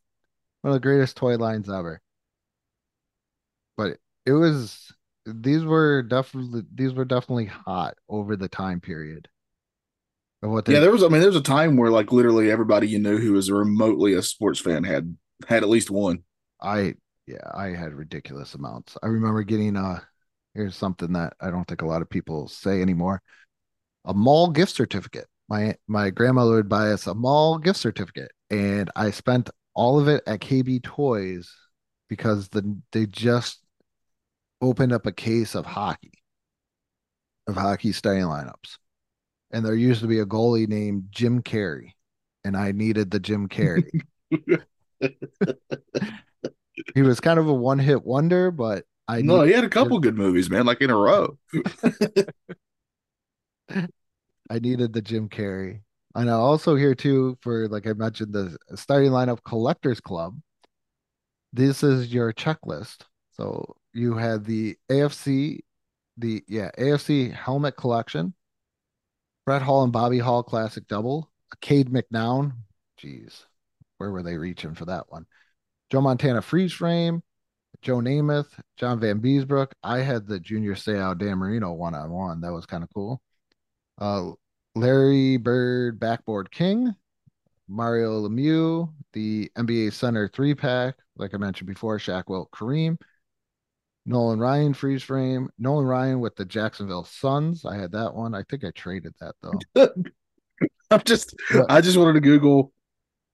one 0.62 0.70
of 0.70 0.74
the 0.74 0.80
greatest 0.86 1.16
toy 1.16 1.36
lines 1.36 1.70
ever. 1.70 2.00
But 3.76 3.98
it 4.26 4.32
was 4.32 4.92
these 5.26 5.64
were 5.64 6.02
definitely 6.02 6.62
these 6.74 6.92
were 6.92 7.04
definitely 7.04 7.46
hot 7.46 7.96
over 8.08 8.36
the 8.36 8.48
time 8.48 8.80
period 8.80 9.28
of 10.42 10.50
what 10.50 10.68
Yeah, 10.68 10.80
there 10.80 10.92
was 10.92 11.02
I 11.02 11.08
mean, 11.08 11.20
there 11.20 11.30
was 11.30 11.36
a 11.36 11.42
time 11.42 11.76
where 11.76 11.90
like 11.90 12.12
literally 12.12 12.50
everybody 12.50 12.88
you 12.88 12.98
knew 12.98 13.18
who 13.18 13.32
was 13.32 13.50
remotely 13.50 14.14
a 14.14 14.22
sports 14.22 14.60
fan 14.60 14.84
had 14.84 15.16
had 15.48 15.62
at 15.62 15.68
least 15.68 15.90
one. 15.90 16.24
I 16.60 16.94
yeah, 17.26 17.50
I 17.52 17.68
had 17.68 17.94
ridiculous 17.94 18.54
amounts. 18.54 18.96
I 19.02 19.06
remember 19.06 19.42
getting 19.42 19.76
uh 19.76 20.00
here's 20.54 20.76
something 20.76 21.12
that 21.14 21.34
I 21.40 21.50
don't 21.50 21.66
think 21.66 21.82
a 21.82 21.86
lot 21.86 22.02
of 22.02 22.10
people 22.10 22.48
say 22.48 22.80
anymore. 22.82 23.22
A 24.04 24.14
mall 24.14 24.50
gift 24.50 24.74
certificate. 24.74 25.26
My 25.48 25.76
my 25.88 26.10
grandmother 26.10 26.52
would 26.52 26.68
buy 26.68 26.90
us 26.92 27.06
a 27.06 27.14
mall 27.14 27.58
gift 27.58 27.78
certificate 27.78 28.32
and 28.50 28.90
I 28.96 29.10
spent 29.10 29.50
all 29.74 29.98
of 29.98 30.08
it 30.08 30.22
at 30.26 30.40
KB 30.40 30.82
Toys 30.82 31.50
because 32.08 32.48
the 32.48 32.78
they 32.92 33.06
just 33.06 33.60
opened 34.60 34.92
up 34.92 35.06
a 35.06 35.12
case 35.12 35.54
of 35.54 35.66
hockey 35.66 36.12
of 37.46 37.56
hockey 37.56 37.92
starting 37.92 38.24
lineups. 38.24 38.78
And 39.50 39.64
there 39.64 39.74
used 39.74 40.00
to 40.00 40.06
be 40.06 40.18
a 40.18 40.26
goalie 40.26 40.68
named 40.68 41.08
Jim 41.10 41.42
Carey 41.42 41.94
and 42.44 42.56
I 42.56 42.72
needed 42.72 43.10
the 43.10 43.20
Jim 43.20 43.48
Carey. 43.48 43.90
he 46.94 47.02
was 47.02 47.20
kind 47.20 47.38
of 47.38 47.46
a 47.48 47.54
one-hit 47.54 48.04
wonder, 48.04 48.50
but 48.50 48.84
I 49.06 49.22
no, 49.22 49.42
he 49.42 49.52
had 49.52 49.64
a 49.64 49.68
couple 49.68 49.98
good 49.98 50.16
movies, 50.16 50.48
man, 50.48 50.66
like 50.66 50.80
in 50.80 50.90
a 50.90 50.96
row. 50.96 51.38
I 54.50 54.58
needed 54.58 54.92
the 54.92 55.02
Jim 55.02 55.28
Carrey. 55.28 55.80
And 56.14 56.30
I 56.30 56.34
also 56.34 56.76
here 56.76 56.94
too 56.94 57.36
for 57.40 57.68
like 57.68 57.86
I 57.86 57.92
mentioned 57.92 58.32
the 58.32 58.56
starting 58.76 59.10
lineup 59.10 59.42
collectors 59.44 60.00
club. 60.00 60.38
This 61.52 61.82
is 61.82 62.12
your 62.12 62.32
checklist. 62.32 63.02
So 63.32 63.76
you 63.92 64.14
had 64.16 64.44
the 64.44 64.76
AFC, 64.90 65.60
the 66.16 66.42
yeah, 66.46 66.70
AFC 66.78 67.32
helmet 67.32 67.76
collection, 67.76 68.34
Brett 69.44 69.62
Hull 69.62 69.82
and 69.82 69.92
Bobby 69.92 70.18
Hull 70.18 70.42
classic 70.42 70.86
double, 70.86 71.30
Cade 71.60 71.90
McNown. 71.90 72.52
Jeez, 73.00 73.44
where 73.98 74.10
were 74.10 74.22
they 74.22 74.36
reaching 74.36 74.74
for 74.74 74.84
that 74.86 75.10
one? 75.10 75.26
Joe 75.90 76.00
Montana 76.00 76.42
freeze 76.42 76.72
frame, 76.72 77.22
Joe 77.82 77.98
Namath, 77.98 78.48
John 78.76 79.00
Vanbiesbrouck. 79.00 79.72
I 79.82 79.98
had 79.98 80.26
the 80.26 80.40
Junior 80.40 80.74
Seau 80.74 81.16
Dan 81.16 81.38
Marino 81.38 81.72
one 81.72 81.94
on 81.94 82.10
one. 82.10 82.40
That 82.40 82.52
was 82.52 82.66
kind 82.66 82.82
of 82.82 82.88
cool. 82.92 83.20
Uh, 83.98 84.30
Larry 84.74 85.36
Bird 85.36 86.00
backboard 86.00 86.50
king, 86.50 86.94
Mario 87.68 88.26
Lemieux, 88.28 88.92
the 89.12 89.50
NBA 89.56 89.92
center 89.92 90.28
three 90.28 90.54
pack, 90.54 90.96
like 91.16 91.34
I 91.34 91.36
mentioned 91.38 91.68
before, 91.68 91.98
Shaq 91.98 92.24
Wilt 92.28 92.50
Kareem, 92.50 92.98
Nolan 94.06 94.38
Ryan 94.38 94.74
freeze 94.74 95.02
frame, 95.02 95.48
Nolan 95.58 95.86
Ryan 95.86 96.20
with 96.20 96.36
the 96.36 96.44
Jacksonville 96.44 97.04
Suns. 97.04 97.64
I 97.64 97.76
had 97.76 97.92
that 97.92 98.14
one. 98.14 98.34
I 98.34 98.42
think 98.42 98.64
I 98.64 98.70
traded 98.72 99.14
that 99.20 99.34
though. 99.42 99.86
I'm 100.90 101.02
just 101.04 101.34
What? 101.52 101.66
I 101.68 101.80
just 101.80 101.96
wanted 101.96 102.14
to 102.14 102.20
Google 102.20 102.72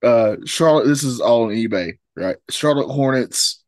uh 0.02 0.36
Charlotte. 0.44 0.86
This 0.86 1.02
is 1.02 1.20
all 1.20 1.44
on 1.44 1.50
eBay, 1.50 1.94
right? 2.20 2.36
Charlotte 2.48 2.92
Hornets, 2.92 3.62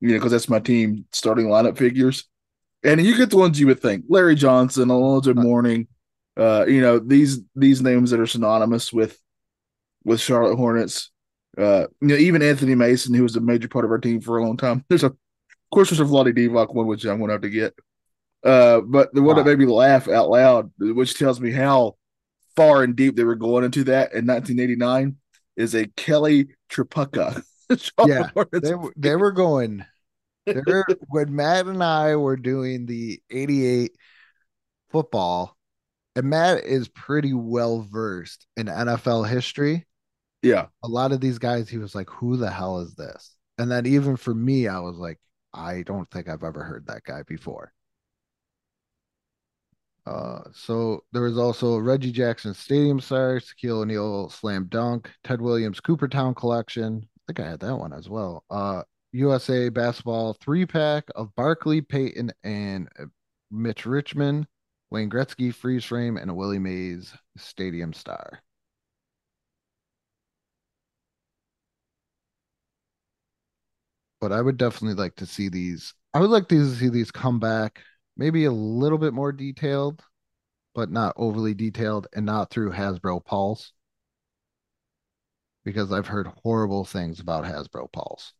you 0.00 0.08
know, 0.08 0.14
because 0.14 0.32
that's 0.32 0.48
my 0.48 0.60
team 0.60 1.04
starting 1.12 1.46
lineup 1.46 1.76
figures. 1.76 2.24
And 2.84 3.04
you 3.04 3.16
get 3.16 3.30
the 3.30 3.36
ones 3.36 3.58
you 3.58 3.66
would 3.66 3.80
think. 3.80 4.04
Larry 4.08 4.36
Johnson, 4.36 4.90
Alonzo 4.90 5.34
Mourning, 5.34 5.88
uh, 6.36 6.64
you 6.68 6.80
know, 6.80 6.98
these 6.98 7.40
these 7.56 7.82
names 7.82 8.10
that 8.10 8.20
are 8.20 8.26
synonymous 8.26 8.92
with 8.92 9.18
with 10.04 10.20
Charlotte 10.20 10.56
Hornets. 10.56 11.10
Uh, 11.56 11.86
you 12.00 12.08
know, 12.08 12.14
even 12.14 12.40
Anthony 12.40 12.76
Mason, 12.76 13.14
who 13.14 13.24
was 13.24 13.34
a 13.34 13.40
major 13.40 13.68
part 13.68 13.84
of 13.84 13.90
our 13.90 13.98
team 13.98 14.20
for 14.20 14.38
a 14.38 14.44
long 14.44 14.56
time. 14.56 14.84
There's 14.88 15.02
a 15.02 15.08
of 15.08 15.16
course 15.72 15.90
there's 15.90 16.00
a 16.00 16.04
Vlade 16.04 16.36
Divac 16.36 16.72
one 16.72 16.86
which 16.86 17.04
I'm 17.04 17.18
gonna 17.18 17.32
have 17.32 17.42
to 17.42 17.50
get. 17.50 17.74
Uh, 18.44 18.80
but 18.80 19.12
the 19.12 19.22
one 19.22 19.36
that 19.36 19.46
made 19.46 19.58
me 19.58 19.66
laugh 19.66 20.08
out 20.08 20.30
loud, 20.30 20.70
which 20.78 21.18
tells 21.18 21.40
me 21.40 21.50
how 21.50 21.96
far 22.54 22.84
and 22.84 22.94
deep 22.94 23.16
they 23.16 23.24
were 23.24 23.34
going 23.34 23.64
into 23.64 23.84
that 23.84 24.12
in 24.12 24.26
1989, 24.26 25.16
is 25.56 25.74
a 25.74 25.86
Kelly 25.88 26.48
Tripucka. 26.70 27.42
Yeah, 28.00 28.30
They 28.62 28.74
were 28.74 28.92
they 28.96 29.16
were 29.16 29.32
going 29.32 29.84
when 31.08 31.34
Matt 31.34 31.66
and 31.66 31.82
I 31.82 32.16
were 32.16 32.36
doing 32.36 32.86
the 32.86 33.20
88 33.30 33.92
football, 34.90 35.56
and 36.16 36.30
Matt 36.30 36.64
is 36.64 36.88
pretty 36.88 37.34
well 37.34 37.82
versed 37.82 38.46
in 38.56 38.68
NFL 38.68 39.24
history. 39.28 39.86
yeah, 40.42 40.66
a 40.82 40.88
lot 40.88 41.12
of 41.12 41.20
these 41.20 41.38
guys, 41.38 41.68
he 41.68 41.78
was 41.78 41.94
like, 41.94 42.10
"Who 42.10 42.36
the 42.36 42.50
hell 42.50 42.80
is 42.80 42.94
this?" 42.94 43.36
And 43.58 43.70
then 43.70 43.86
even 43.86 44.16
for 44.16 44.34
me, 44.34 44.68
I 44.68 44.80
was 44.80 44.96
like, 44.96 45.20
"I 45.52 45.82
don't 45.82 46.10
think 46.10 46.28
I've 46.28 46.44
ever 46.44 46.64
heard 46.64 46.86
that 46.86 47.04
guy 47.04 47.22
before." 47.24 47.72
Uh, 50.06 50.42
so 50.54 51.04
there 51.12 51.22
was 51.22 51.36
also 51.38 51.76
Reggie 51.78 52.12
Jackson 52.12 52.54
Stadium 52.54 52.98
Star, 53.00 53.40
Shaquille 53.40 53.82
O'Neal 53.82 54.30
Slam 54.30 54.66
Dunk, 54.68 55.10
Ted 55.22 55.40
Williams 55.40 55.80
Cooperstown 55.80 56.34
Collection. 56.34 57.08
I 57.28 57.32
think 57.32 57.46
I 57.46 57.50
had 57.50 57.60
that 57.60 57.76
one 57.76 57.92
as 57.92 58.08
well. 58.08 58.44
Uh, 58.50 58.82
USA 59.12 59.68
Basketball 59.68 60.34
three 60.34 60.66
pack 60.66 61.04
of 61.14 61.34
Barkley, 61.34 61.80
Payton, 61.80 62.32
and 62.42 62.88
uh, 62.98 63.04
Mitch 63.50 63.86
Richmond, 63.86 64.46
Wayne 64.90 65.10
Gretzky 65.10 65.54
freeze 65.54 65.84
frame, 65.84 66.16
and 66.16 66.30
a 66.30 66.34
Willie 66.34 66.58
Mays 66.58 67.12
Stadium 67.36 67.92
Star. 67.92 68.42
but 74.20 74.32
I 74.32 74.40
would 74.40 74.56
definitely 74.56 75.00
like 75.00 75.16
to 75.16 75.26
see 75.26 75.48
these. 75.48 75.94
I 76.14 76.20
would 76.20 76.30
like 76.30 76.48
to 76.48 76.74
see 76.74 76.88
these 76.88 77.10
come 77.10 77.38
back, 77.38 77.82
maybe 78.16 78.44
a 78.44 78.52
little 78.52 78.98
bit 78.98 79.14
more 79.14 79.32
detailed, 79.32 80.02
but 80.74 80.90
not 80.90 81.14
overly 81.16 81.54
detailed 81.54 82.08
and 82.14 82.26
not 82.26 82.50
through 82.50 82.72
Hasbro 82.72 83.24
Pulse. 83.24 83.72
Because 85.68 85.92
I've 85.92 86.06
heard 86.06 86.26
horrible 86.42 86.84
things 86.86 87.20
about 87.20 87.44
Hasbro 87.44 87.92
Pulse. 87.92 88.32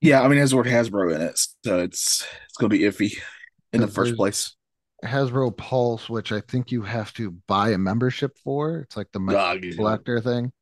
yeah. 0.00 0.20
I 0.22 0.28
mean, 0.28 0.38
it 0.38 0.42
has 0.42 0.50
the 0.50 0.56
word 0.56 0.66
Hasbro 0.66 1.14
in 1.14 1.22
it, 1.22 1.38
so 1.64 1.78
it's 1.80 2.26
it's 2.46 2.56
gonna 2.58 2.68
be 2.70 2.80
iffy 2.80 3.18
in 3.72 3.80
the 3.80 3.88
first 3.88 4.14
place. 4.16 4.54
Hasbro 5.04 5.56
Pulse, 5.56 6.08
which 6.08 6.32
I 6.32 6.40
think 6.40 6.70
you 6.70 6.82
have 6.82 7.12
to 7.14 7.32
buy 7.48 7.70
a 7.70 7.78
membership 7.78 8.36
for. 8.38 8.78
It's 8.80 8.96
like 8.96 9.10
the 9.12 9.20
me- 9.20 9.34
Dog, 9.34 9.64
you 9.64 9.76
know. 9.76 9.76
collector 9.76 10.20
thing. 10.20 10.52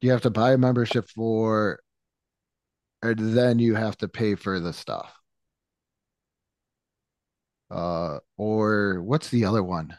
You 0.00 0.10
have 0.12 0.22
to 0.22 0.30
buy 0.30 0.52
a 0.52 0.58
membership 0.58 1.08
for, 1.08 1.80
and 3.02 3.18
then 3.36 3.58
you 3.58 3.74
have 3.74 3.96
to 3.98 4.08
pay 4.08 4.34
for 4.34 4.60
the 4.60 4.72
stuff. 4.72 5.12
Uh, 7.70 8.18
or 8.36 9.02
what's 9.02 9.30
the 9.30 9.44
other 9.44 9.62
one? 9.62 9.96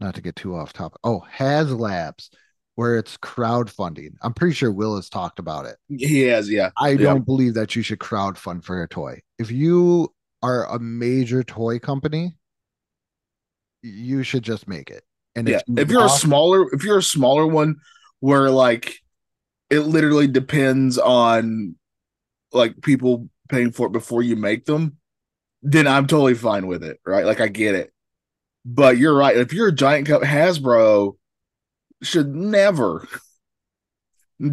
Not 0.00 0.14
to 0.16 0.20
get 0.22 0.36
too 0.36 0.56
off 0.56 0.72
topic. 0.72 0.98
Oh, 1.04 1.24
HasLabs, 1.36 2.30
where 2.74 2.96
it's 2.96 3.16
crowdfunding. 3.18 4.14
I'm 4.22 4.32
pretty 4.32 4.54
sure 4.54 4.72
Will 4.72 4.96
has 4.96 5.08
talked 5.08 5.38
about 5.38 5.66
it. 5.66 5.76
He 5.88 6.22
has, 6.22 6.50
yeah. 6.50 6.70
I 6.78 6.90
Yeah. 6.90 6.96
don't 6.98 7.26
believe 7.26 7.54
that 7.54 7.76
you 7.76 7.82
should 7.82 7.98
crowdfund 7.98 8.64
for 8.64 8.82
a 8.82 8.88
toy. 8.88 9.20
If 9.38 9.50
you 9.50 10.12
are 10.42 10.66
a 10.66 10.78
major 10.78 11.42
toy 11.42 11.78
company, 11.78 12.34
you 13.82 14.22
should 14.22 14.42
just 14.42 14.66
make 14.68 14.90
it. 14.90 15.02
And 15.34 15.48
yeah. 15.48 15.60
If 15.76 15.90
you're 15.90 16.04
a 16.06 16.08
smaller, 16.08 16.72
if 16.72 16.84
you're 16.84 16.98
a 16.98 17.02
smaller 17.02 17.46
one, 17.46 17.76
where 18.20 18.50
like 18.50 19.00
it 19.70 19.80
literally 19.80 20.28
depends 20.28 20.98
on 20.98 21.74
like 22.52 22.80
people 22.82 23.28
paying 23.48 23.72
for 23.72 23.86
it 23.86 23.92
before 23.92 24.22
you 24.22 24.36
make 24.36 24.64
them, 24.66 24.98
then 25.62 25.86
I'm 25.86 26.06
totally 26.06 26.34
fine 26.34 26.66
with 26.66 26.84
it, 26.84 27.00
right? 27.04 27.24
Like 27.24 27.40
I 27.40 27.48
get 27.48 27.74
it. 27.74 27.92
But 28.64 28.98
you're 28.98 29.16
right. 29.16 29.36
If 29.36 29.52
you're 29.52 29.68
a 29.68 29.74
giant 29.74 30.06
cup, 30.06 30.22
Hasbro 30.22 31.16
should 32.02 32.34
never 32.34 33.06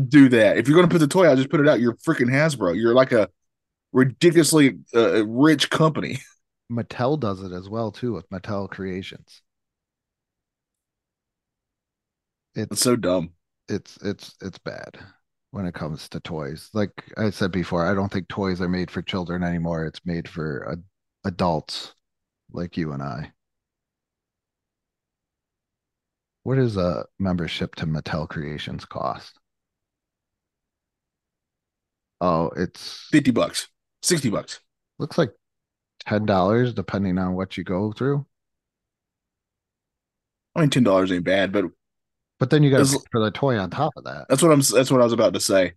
do 0.08 0.30
that. 0.30 0.58
If 0.58 0.68
you're 0.68 0.76
going 0.76 0.88
to 0.88 0.94
put 0.94 1.00
the 1.00 1.08
toy 1.08 1.28
out, 1.28 1.38
just 1.38 1.50
put 1.50 1.60
it 1.60 1.68
out. 1.68 1.80
You're 1.80 1.96
freaking 1.96 2.30
Hasbro. 2.30 2.76
You're 2.80 2.94
like 2.94 3.12
a 3.12 3.30
ridiculously 3.94 4.80
uh, 4.96 5.26
rich 5.28 5.70
company. 5.70 6.20
Mattel 6.72 7.20
does 7.20 7.44
it 7.44 7.52
as 7.52 7.70
well 7.70 7.92
too 7.92 8.14
with 8.14 8.30
Mattel 8.30 8.70
Creations. 8.70 9.42
It's 12.72 12.78
It's 12.78 12.82
so 12.82 12.96
dumb. 12.96 13.34
it's 13.70 13.98
it's 14.04 14.36
it's 14.42 14.58
bad 14.60 15.00
when 15.52 15.66
it 15.66 15.74
comes 15.76 16.10
to 16.10 16.20
toys. 16.20 16.70
Like 16.74 16.92
I 17.18 17.30
said 17.32 17.52
before, 17.52 17.86
I 17.86 17.94
don't 17.96 18.12
think 18.12 18.28
toys 18.30 18.62
are 18.62 18.70
made 18.70 18.92
for 18.92 19.02
children 19.02 19.44
anymore. 19.44 19.86
It's 19.86 20.06
made 20.06 20.30
for 20.30 20.72
ad 20.72 20.84
adults 21.26 21.96
like 22.52 22.78
you 22.78 22.94
and 22.94 23.04
I. 23.04 23.34
What 26.44 26.56
does 26.56 26.76
a 26.76 27.06
membership 27.18 27.76
to 27.76 27.86
Mattel 27.86 28.28
Creations 28.28 28.84
cost? 28.84 29.40
Oh, 32.22 32.50
it's 32.56 33.08
50 33.12 33.32
bucks, 33.32 33.68
60 34.04 34.30
bucks. 34.30 34.60
looks 35.00 35.18
like 35.18 35.32
ten 36.06 36.26
dollars 36.26 36.74
depending 36.74 37.18
on 37.18 37.34
what 37.36 37.58
you 37.58 37.64
go 37.64 37.92
through. 37.92 38.26
I 40.56 40.62
mean, 40.62 40.70
$10 40.70 41.12
ain't 41.12 41.24
bad, 41.24 41.52
but 41.52 41.66
But 42.40 42.50
then 42.50 42.64
you 42.64 42.72
got 42.72 42.86
to 42.86 43.00
for 43.12 43.20
the 43.22 43.32
toy 43.32 43.58
on 43.58 43.70
top 43.70 43.94
of 43.98 44.04
that. 44.06 44.28
that's 44.28 44.42
what 44.42 44.52
I'm 44.52 44.62
that's 44.62 44.92
what 44.92 45.02
I 45.02 45.04
was 45.04 45.14
about 45.14 45.34
to 45.34 45.40
say. 45.40 45.74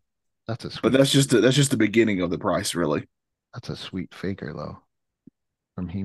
That's 0.46 0.64
a 0.64 0.70
sweet. 0.70 0.82
But 0.82 0.92
that's 0.92 1.10
just 1.12 1.30
the, 1.30 1.40
that's 1.40 1.56
just 1.56 1.70
the 1.70 1.76
beginning 1.76 2.20
of 2.20 2.30
the 2.30 2.38
price, 2.38 2.74
really. 2.74 3.06
That's 3.54 3.68
a 3.70 3.76
sweet 3.76 4.14
faker 4.14 4.52
though, 4.52 4.82
from 5.74 5.88
He 5.88 6.02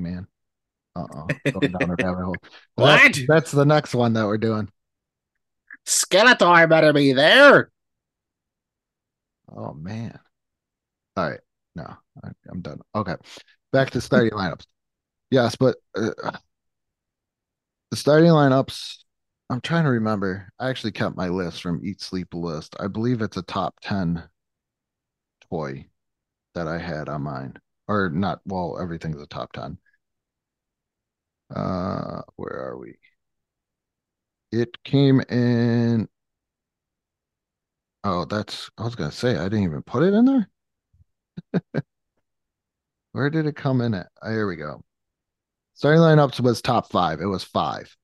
Man. 0.98 1.06
Uh 1.06 1.08
oh, 1.14 1.40
going 1.52 1.72
down 1.72 1.90
a 1.92 1.96
rabbit 1.96 2.24
hole. 2.26 2.44
That's, 2.78 3.04
What? 3.04 3.20
that's 3.28 3.52
the 3.52 3.66
next 3.66 3.94
one 3.96 4.14
that 4.14 4.26
we're 4.28 4.38
doing. 4.38 4.70
Skeletor 5.88 6.70
better 6.70 6.94
be 6.94 7.14
there. 7.14 7.72
Oh 9.50 9.74
man. 9.74 10.20
All 11.16 11.30
right, 11.32 11.40
no, 11.76 11.84
I, 12.24 12.30
I'm 12.50 12.62
done. 12.62 12.82
Okay, 12.96 13.16
back 13.74 13.92
to 13.92 14.02
starting 14.02 14.32
lineups. 14.32 14.66
Yes, 15.32 15.56
but 15.56 15.78
uh, 15.96 16.12
the 17.92 17.98
starting 17.98 18.30
lineups. 18.30 18.98
I'm 19.50 19.62
trying 19.62 19.86
to 19.86 19.92
remember. 19.92 20.50
I 20.60 20.70
actually 20.70 20.92
kept 20.92 21.16
my 21.16 21.30
list 21.30 21.62
from 21.62 21.82
Eat 21.84 22.02
Sleep 22.02 22.34
List. 22.34 22.76
I 22.80 22.88
believe 22.88 23.22
it's 23.22 23.38
a 23.38 23.42
top 23.44 23.76
ten 23.82 24.28
toy 25.50 25.88
that 26.56 26.68
I 26.68 26.78
had 26.80 27.10
on 27.10 27.24
mine, 27.24 27.56
or 27.88 28.10
not. 28.10 28.42
Well, 28.46 28.80
everything's 28.82 29.22
a 29.22 29.28
top 29.28 29.54
ten. 29.54 29.80
Uh, 31.50 32.22
where 32.36 32.58
are 32.60 32.78
we? 32.78 32.98
It 34.52 34.84
came 34.84 35.22
in. 35.30 36.10
Oh, 38.04 38.26
that's. 38.26 38.72
I 38.80 38.84
was 38.86 38.96
gonna 38.96 39.12
say 39.12 39.38
I 39.38 39.44
didn't 39.44 39.66
even 39.66 39.84
put 39.84 40.02
it 40.04 40.14
in 40.16 40.26
there. 40.26 40.50
Where 43.12 43.30
did 43.30 43.46
it 43.48 43.58
come 43.58 43.82
in 43.82 43.94
at? 43.94 44.12
Oh, 44.22 44.32
here 44.32 44.48
we 44.48 44.56
go. 44.56 44.82
Starting 45.76 46.02
lineups 46.02 46.40
was 46.42 46.62
top 46.62 46.92
five. 46.92 47.22
It 47.22 47.28
was 47.28 47.44
five. 47.44 47.96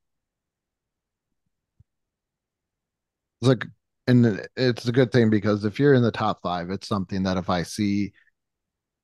It's 3.42 3.48
like, 3.48 3.66
and 4.08 4.48
it's 4.56 4.88
a 4.88 4.92
good 4.92 5.12
thing 5.12 5.30
because 5.30 5.66
if 5.66 5.80
you're 5.80 5.94
in 5.94 6.04
the 6.04 6.12
top 6.12 6.42
five, 6.42 6.70
it's 6.70 6.88
something 6.88 7.24
that 7.24 7.38
if 7.38 7.50
I 7.50 7.64
see 7.64 8.14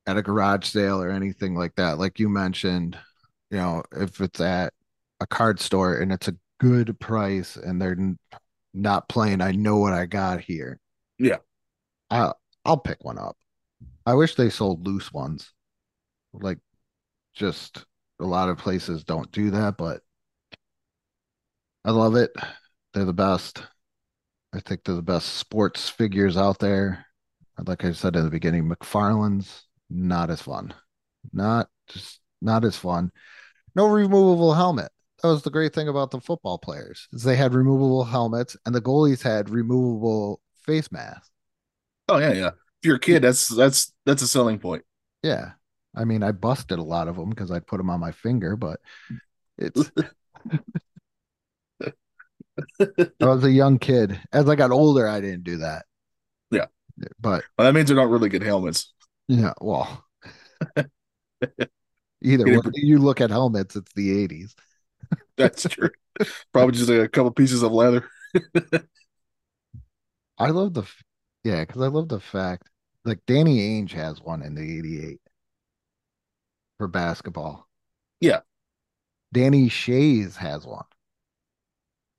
at 0.08 0.18
a 0.18 0.22
garage 0.24 0.68
sale 0.68 1.02
or 1.02 1.12
anything 1.12 1.56
like 1.56 1.76
that, 1.76 2.00
like 2.00 2.20
you 2.20 2.30
mentioned, 2.30 2.98
you 3.52 3.58
know, 3.58 3.84
if 3.92 4.22
it's 4.22 4.40
at 4.40 4.74
a 5.20 5.28
card 5.28 5.60
store 5.60 5.96
and 5.98 6.12
it's 6.12 6.28
a 6.28 6.36
good 6.60 7.00
price 7.00 7.56
and 7.56 7.82
they're 7.82 7.92
n- 7.92 8.20
not 8.74 9.10
playing, 9.10 9.42
I 9.42 9.52
know 9.52 9.78
what 9.78 9.94
I 9.94 10.06
got 10.06 10.42
here. 10.42 10.80
Yeah. 11.18 11.38
I'll 12.10 12.40
I'll 12.66 12.78
pick 12.78 13.04
one 13.04 13.18
up. 13.18 13.38
I 14.06 14.14
wish 14.14 14.36
they 14.36 14.50
sold 14.50 14.86
loose 14.86 15.12
ones. 15.12 15.54
Like 16.34 16.60
just 17.34 17.86
a 18.20 18.26
lot 18.26 18.50
of 18.50 18.58
places 18.58 19.04
don't 19.04 19.32
do 19.32 19.52
that, 19.52 19.78
but 19.78 20.02
I 21.86 21.92
love 21.92 22.16
it. 22.16 22.32
They're 22.94 23.06
the 23.06 23.14
best. 23.14 23.64
I 24.54 24.60
think 24.60 24.84
they're 24.84 24.96
the 24.96 25.02
best 25.02 25.36
sports 25.36 25.90
figures 25.90 26.38
out 26.38 26.60
there. 26.60 27.06
Like 27.66 27.86
I 27.86 27.92
said 27.92 28.16
in 28.16 28.24
the 28.24 28.30
beginning, 28.30 28.70
McFarlane's 28.70 29.66
not 29.90 30.30
as 30.30 30.42
fun. 30.42 30.74
Not 31.34 31.70
just 31.88 32.20
not 32.42 32.64
as 32.66 32.76
fun. 32.76 33.12
No 33.76 33.88
removable 33.88 34.54
helmet. 34.54 34.92
That 35.22 35.30
was 35.30 35.44
the 35.44 35.50
great 35.50 35.74
thing 35.74 35.90
about 35.90 36.12
the 36.12 36.22
football 36.22 36.58
players 36.58 37.08
is 37.12 37.24
they 37.24 37.36
had 37.36 37.54
removable 37.54 38.06
helmets 38.06 38.56
and 38.66 38.74
the 38.74 38.82
goalies 38.82 39.22
had 39.22 39.50
removable 39.50 40.42
face 40.64 40.92
masks. 40.92 41.30
Oh 42.08 42.18
yeah, 42.18 42.34
yeah. 42.34 42.48
If 42.48 42.86
you're 42.86 42.96
a 42.96 43.00
kid, 43.00 43.24
that's 43.24 43.48
that's 43.48 43.94
that's 44.06 44.22
a 44.22 44.28
selling 44.28 44.60
point. 44.60 44.84
Yeah. 45.22 45.52
I 45.96 46.06
mean, 46.06 46.24
I 46.24 46.32
busted 46.32 46.80
a 46.80 46.84
lot 46.84 47.08
of 47.08 47.18
them 47.18 47.30
because 47.30 47.52
I'd 47.52 47.68
put 47.68 47.78
them 47.78 47.90
on 47.90 48.00
my 48.00 48.12
finger, 48.12 48.56
but 48.56 48.80
it's 49.58 49.92
I 52.80 53.26
was 53.26 53.44
a 53.44 53.52
young 53.52 53.80
kid. 53.80 54.20
As 54.32 54.50
I 54.50 54.56
got 54.56 54.72
older, 54.72 55.08
I 55.08 55.22
didn't 55.22 55.44
do 55.44 55.58
that. 55.58 55.86
Yeah. 56.52 56.66
But 57.20 57.44
Well, 57.58 57.66
that 57.66 57.74
means 57.74 57.88
they're 57.88 57.96
not 57.98 58.10
really 58.10 58.30
good 58.30 58.44
helmets. 58.44 58.94
yeah, 59.28 59.54
well, 59.62 60.04
either 62.22 62.46
Get 62.46 62.54
it 62.56 62.66
way 62.66 62.72
you 62.76 63.00
look 63.00 63.22
at 63.22 63.30
helmets, 63.30 63.76
it's 63.76 63.94
the 63.94 64.28
80s. 64.28 64.56
That's 65.38 65.64
true. 65.64 65.92
Probably 66.52 66.74
just 66.74 66.90
a 66.90 67.08
couple 67.08 67.32
pieces 67.32 67.64
of 67.64 67.72
leather. 67.72 68.06
I 70.38 70.50
love 70.50 70.74
the, 70.74 70.84
yeah, 71.44 71.62
because 71.62 71.82
I 71.82 71.88
love 71.88 72.10
the 72.10 72.20
fact 72.20 72.70
like 73.06 73.20
Danny 73.26 73.82
Ainge 73.82 73.92
has 73.94 74.22
one 74.22 74.42
in 74.42 74.56
the 74.56 74.62
88 74.62 75.20
for 76.78 76.88
basketball. 76.88 77.68
Yeah. 78.20 78.42
Danny 79.34 79.70
Schayes 79.70 80.36
has 80.36 80.66
one. 80.66 80.86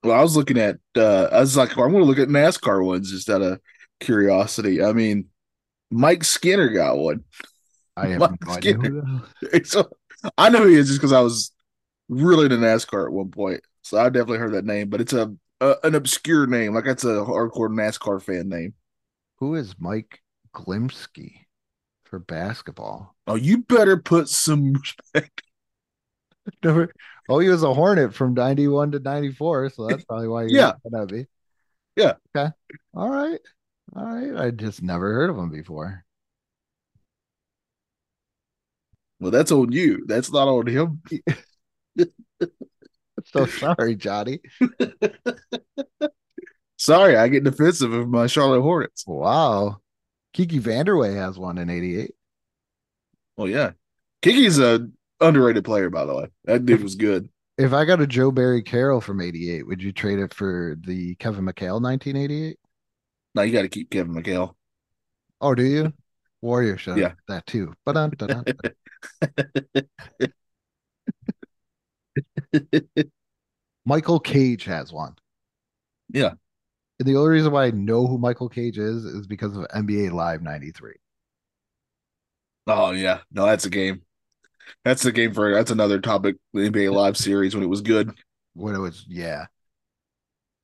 Well, 0.02 0.18
I 0.18 0.22
was 0.22 0.36
looking 0.36 0.58
at 0.58 0.78
uh 0.96 1.28
I 1.30 1.40
was 1.40 1.56
like, 1.56 1.76
I'm 1.76 1.92
gonna 1.92 2.04
look 2.04 2.18
at 2.18 2.28
NASCAR 2.28 2.84
ones 2.84 3.10
just 3.10 3.28
out 3.28 3.42
of 3.42 3.60
curiosity. 4.00 4.82
I 4.82 4.92
mean, 4.92 5.26
Mike 5.90 6.24
Skinner 6.24 6.68
got 6.70 6.96
one. 6.98 7.24
I 7.96 8.08
have 8.08 8.20
Mike 8.20 8.46
no 8.46 8.52
idea 8.52 8.74
who 8.74 9.22
So 9.64 9.90
I 10.36 10.48
know 10.48 10.62
who 10.62 10.68
he 10.68 10.76
is 10.76 10.88
just 10.88 11.00
because 11.00 11.12
I 11.12 11.20
was 11.20 11.52
really 12.08 12.44
into 12.44 12.56
NASCAR 12.56 13.06
at 13.06 13.12
one 13.12 13.30
point. 13.30 13.60
So 13.82 13.98
I 13.98 14.08
definitely 14.08 14.38
heard 14.38 14.52
that 14.52 14.64
name, 14.64 14.88
but 14.90 15.00
it's 15.00 15.12
a, 15.12 15.34
a 15.60 15.76
an 15.84 15.94
obscure 15.94 16.46
name. 16.46 16.74
Like 16.74 16.84
that's 16.84 17.04
a 17.04 17.24
hardcore 17.24 17.70
NASCAR 17.70 18.22
fan 18.22 18.48
name. 18.48 18.74
Who 19.38 19.54
is 19.54 19.74
Mike 19.78 20.22
Gminski 20.54 21.46
for 22.04 22.18
basketball? 22.18 23.14
Oh, 23.26 23.36
you 23.36 23.58
better 23.58 23.96
put 23.96 24.28
some 24.28 24.74
respect. 24.74 25.42
Never. 26.64 26.92
Oh, 27.28 27.38
he 27.38 27.48
was 27.48 27.62
a 27.62 27.72
Hornet 27.72 28.14
from 28.14 28.34
91 28.34 28.92
to 28.92 28.98
94, 28.98 29.70
so 29.70 29.86
that's 29.86 30.04
probably 30.04 30.28
why 30.28 30.44
Yeah. 30.46 30.72
looking 30.84 31.00
at 31.00 31.10
me. 31.10 31.26
Yeah. 31.96 32.14
Okay. 32.36 32.52
All 32.94 33.08
right. 33.08 33.40
All 33.94 34.04
right. 34.04 34.46
I 34.46 34.50
just 34.50 34.82
never 34.82 35.12
heard 35.12 35.30
of 35.30 35.36
him 35.36 35.50
before. 35.50 36.04
Well, 39.20 39.30
that's 39.30 39.52
on 39.52 39.70
you. 39.72 40.04
That's 40.06 40.32
not 40.32 40.48
on 40.48 40.66
him. 40.66 41.02
So 43.26 43.46
sorry, 43.46 43.96
Johnny. 43.96 44.40
Sorry, 46.78 47.16
I 47.16 47.28
get 47.28 47.44
defensive 47.44 47.92
of 47.92 48.08
my 48.08 48.26
Charlotte 48.26 48.62
Hornets. 48.62 49.04
Wow. 49.06 49.76
Kiki 50.32 50.58
Vandeweghe 50.58 51.14
has 51.14 51.38
one 51.38 51.58
in 51.58 51.68
88. 51.68 52.12
Oh, 53.36 53.44
yeah. 53.44 53.72
Kiki's 54.22 54.58
a 54.58 54.88
underrated 55.20 55.64
player, 55.64 55.90
by 55.90 56.06
the 56.06 56.14
way. 56.14 56.28
That 56.44 56.64
dude 56.64 56.82
was 56.82 56.94
good. 56.94 57.28
If 57.58 57.74
I 57.74 57.84
got 57.84 58.00
a 58.00 58.06
Joe 58.06 58.30
Barry 58.30 58.62
Carroll 58.62 59.02
from 59.02 59.20
88, 59.20 59.66
would 59.66 59.82
you 59.82 59.92
trade 59.92 60.20
it 60.20 60.32
for 60.32 60.76
the 60.80 61.14
Kevin 61.16 61.44
McHale 61.44 61.82
1988? 61.82 62.58
Now 63.34 63.42
you 63.42 63.52
got 63.52 63.62
to 63.62 63.68
keep 63.68 63.90
Kevin 63.90 64.14
McHale. 64.14 64.54
Oh, 65.42 65.54
do 65.54 65.64
you? 65.64 65.92
Warrior 66.42 66.78
should 66.78 66.98
Yeah. 66.98 67.12
that 67.28 67.46
too. 67.46 67.74
But 67.84 67.96
Michael 73.84 74.20
Cage 74.20 74.64
has 74.64 74.92
one. 74.92 75.16
Yeah. 76.12 76.32
And 76.98 77.08
the 77.08 77.16
only 77.16 77.30
reason 77.30 77.52
why 77.52 77.66
I 77.66 77.70
know 77.72 78.06
who 78.06 78.18
Michael 78.18 78.48
Cage 78.48 78.78
is 78.78 79.04
is 79.04 79.26
because 79.26 79.56
of 79.56 79.66
NBA 79.74 80.10
Live 80.10 80.42
93. 80.42 80.94
Oh 82.66 82.92
yeah, 82.92 83.20
no, 83.32 83.46
that's 83.46 83.64
a 83.64 83.70
game. 83.70 84.02
That's 84.84 85.04
a 85.04 85.12
game 85.12 85.34
for 85.34 85.52
that's 85.54 85.70
another 85.70 86.00
topic. 86.00 86.36
The 86.54 86.60
NBA 86.66 86.90
Live 86.94 87.16
series 87.16 87.54
when 87.54 87.64
it 87.64 87.68
was 87.68 87.82
good. 87.82 88.12
When 88.54 88.74
it 88.74 88.78
was, 88.80 89.04
yeah. 89.08 89.46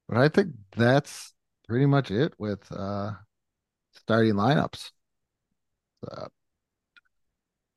But 0.09 0.19
I 0.19 0.29
think 0.29 0.53
that's 0.77 1.35
pretty 1.69 1.87
much 1.87 2.11
it 2.11 2.35
with 2.39 2.71
uh 2.73 3.13
starting 3.95 4.35
lineups. 4.35 4.93
Uh, 6.11 6.29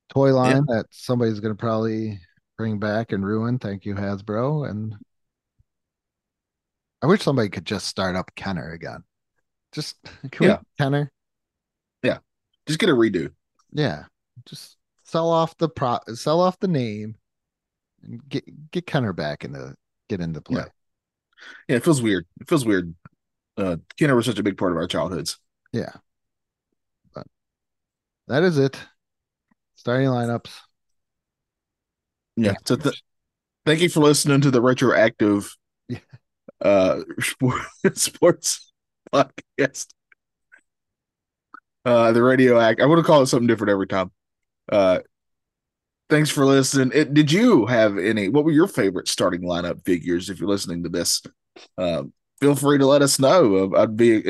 toy 0.09 0.33
line 0.33 0.65
that 0.67 0.85
somebody's 0.91 1.39
going 1.39 1.53
to 1.55 1.59
probably 1.59 2.19
bring 2.57 2.79
back 2.79 3.11
and 3.11 3.25
ruin. 3.25 3.59
Thank 3.59 3.85
you, 3.85 3.95
Hasbro. 3.95 4.69
And 4.69 4.95
I 7.01 7.07
wish 7.07 7.21
somebody 7.21 7.49
could 7.49 7.65
just 7.65 7.87
start 7.87 8.15
up 8.15 8.31
Kenner 8.35 8.71
again. 8.71 9.03
Just 9.71 9.97
Yeah. 10.39 10.59
Kenner? 10.77 11.11
Just 12.69 12.79
get 12.79 12.89
a 12.89 12.93
redo. 12.93 13.31
Yeah, 13.71 14.03
just 14.45 14.77
sell 15.05 15.31
off 15.31 15.57
the 15.57 15.67
pro, 15.67 15.97
sell 16.13 16.39
off 16.39 16.59
the 16.59 16.67
name, 16.67 17.15
and 18.03 18.21
get 18.29 18.43
get 18.69 18.85
Kenner 18.85 19.11
back 19.11 19.43
into 19.43 19.73
get 20.07 20.21
into 20.21 20.39
play. 20.39 20.61
Yeah. 20.61 20.67
Yeah, 21.67 21.75
it 21.77 21.83
feels 21.83 21.99
weird. 21.99 22.27
It 22.39 22.47
feels 22.47 22.63
weird. 22.63 22.93
Uh 23.57 23.77
Kenner 23.97 24.15
was 24.15 24.27
such 24.27 24.37
a 24.37 24.43
big 24.43 24.55
part 24.55 24.71
of 24.71 24.77
our 24.77 24.85
childhoods. 24.85 25.39
Yeah. 25.73 25.93
That 28.29 28.43
is 28.43 28.57
it. 28.57 28.79
Starting 29.75 30.07
lineups. 30.07 30.51
Yeah. 32.37 32.53
So 32.65 32.75
th- 32.77 33.01
thank 33.65 33.81
you 33.81 33.89
for 33.89 34.01
listening 34.01 34.41
to 34.41 34.51
the 34.51 34.61
retroactive 34.61 35.55
Yeah. 35.87 35.99
uh 36.61 37.01
sport, 37.19 37.61
sports 37.95 38.71
podcast. 39.13 39.87
Uh 41.85 42.11
the 42.11 42.23
radio 42.23 42.59
act. 42.59 42.81
I 42.81 42.85
want 42.85 42.99
to 42.99 43.03
call 43.03 43.21
it 43.21 43.27
something 43.27 43.47
different 43.47 43.71
every 43.71 43.87
time. 43.87 44.11
Uh 44.71 44.99
thanks 46.09 46.29
for 46.29 46.45
listening. 46.45 46.91
It, 46.93 47.13
did 47.13 47.31
you 47.31 47.65
have 47.65 47.97
any 47.97 48.29
what 48.29 48.45
were 48.45 48.51
your 48.51 48.67
favorite 48.67 49.07
starting 49.07 49.41
lineup 49.41 49.83
figures 49.85 50.29
if 50.29 50.39
you're 50.39 50.49
listening 50.49 50.83
to 50.83 50.89
this? 50.89 51.21
Um 51.77 52.13
feel 52.39 52.55
free 52.55 52.77
to 52.77 52.85
let 52.85 53.01
us 53.01 53.19
know. 53.19 53.73
I'd 53.75 53.97
be 53.97 54.23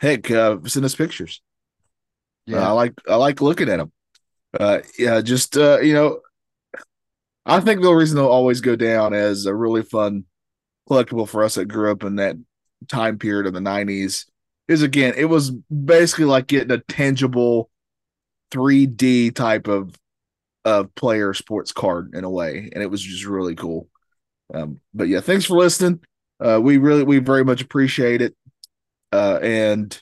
heck 0.00 0.30
uh 0.30 0.58
send 0.66 0.84
us 0.84 0.94
pictures. 0.94 1.42
Uh, 2.52 2.68
I 2.68 2.70
like 2.72 2.94
I 3.08 3.16
like 3.16 3.40
looking 3.40 3.68
at 3.68 3.78
them. 3.78 3.92
Uh, 4.58 4.80
yeah, 4.98 5.20
just 5.20 5.56
uh, 5.56 5.80
you 5.80 5.94
know, 5.94 6.20
I 7.46 7.60
think 7.60 7.82
the 7.82 7.92
reason 7.92 8.16
they'll 8.16 8.26
always 8.26 8.60
go 8.60 8.76
down 8.76 9.14
as 9.14 9.46
a 9.46 9.54
really 9.54 9.82
fun 9.82 10.24
collectible 10.88 11.28
for 11.28 11.44
us 11.44 11.54
that 11.54 11.66
grew 11.66 11.90
up 11.90 12.02
in 12.02 12.16
that 12.16 12.36
time 12.88 13.18
period 13.18 13.46
of 13.46 13.54
the 13.54 13.60
'90s 13.60 14.26
is 14.68 14.82
again, 14.82 15.14
it 15.16 15.26
was 15.26 15.50
basically 15.50 16.26
like 16.26 16.46
getting 16.46 16.70
a 16.70 16.78
tangible 16.78 17.70
3D 18.52 19.34
type 19.34 19.68
of 19.68 19.94
of 20.64 20.94
player 20.94 21.32
sports 21.32 21.72
card 21.72 22.14
in 22.14 22.24
a 22.24 22.30
way, 22.30 22.70
and 22.72 22.82
it 22.82 22.90
was 22.90 23.02
just 23.02 23.24
really 23.24 23.54
cool. 23.54 23.88
Um, 24.52 24.80
but 24.92 25.08
yeah, 25.08 25.20
thanks 25.20 25.44
for 25.44 25.56
listening. 25.56 26.00
Uh, 26.38 26.60
we 26.62 26.78
really 26.78 27.04
we 27.04 27.18
very 27.18 27.44
much 27.44 27.62
appreciate 27.62 28.22
it. 28.22 28.34
Uh, 29.12 29.38
and 29.42 30.00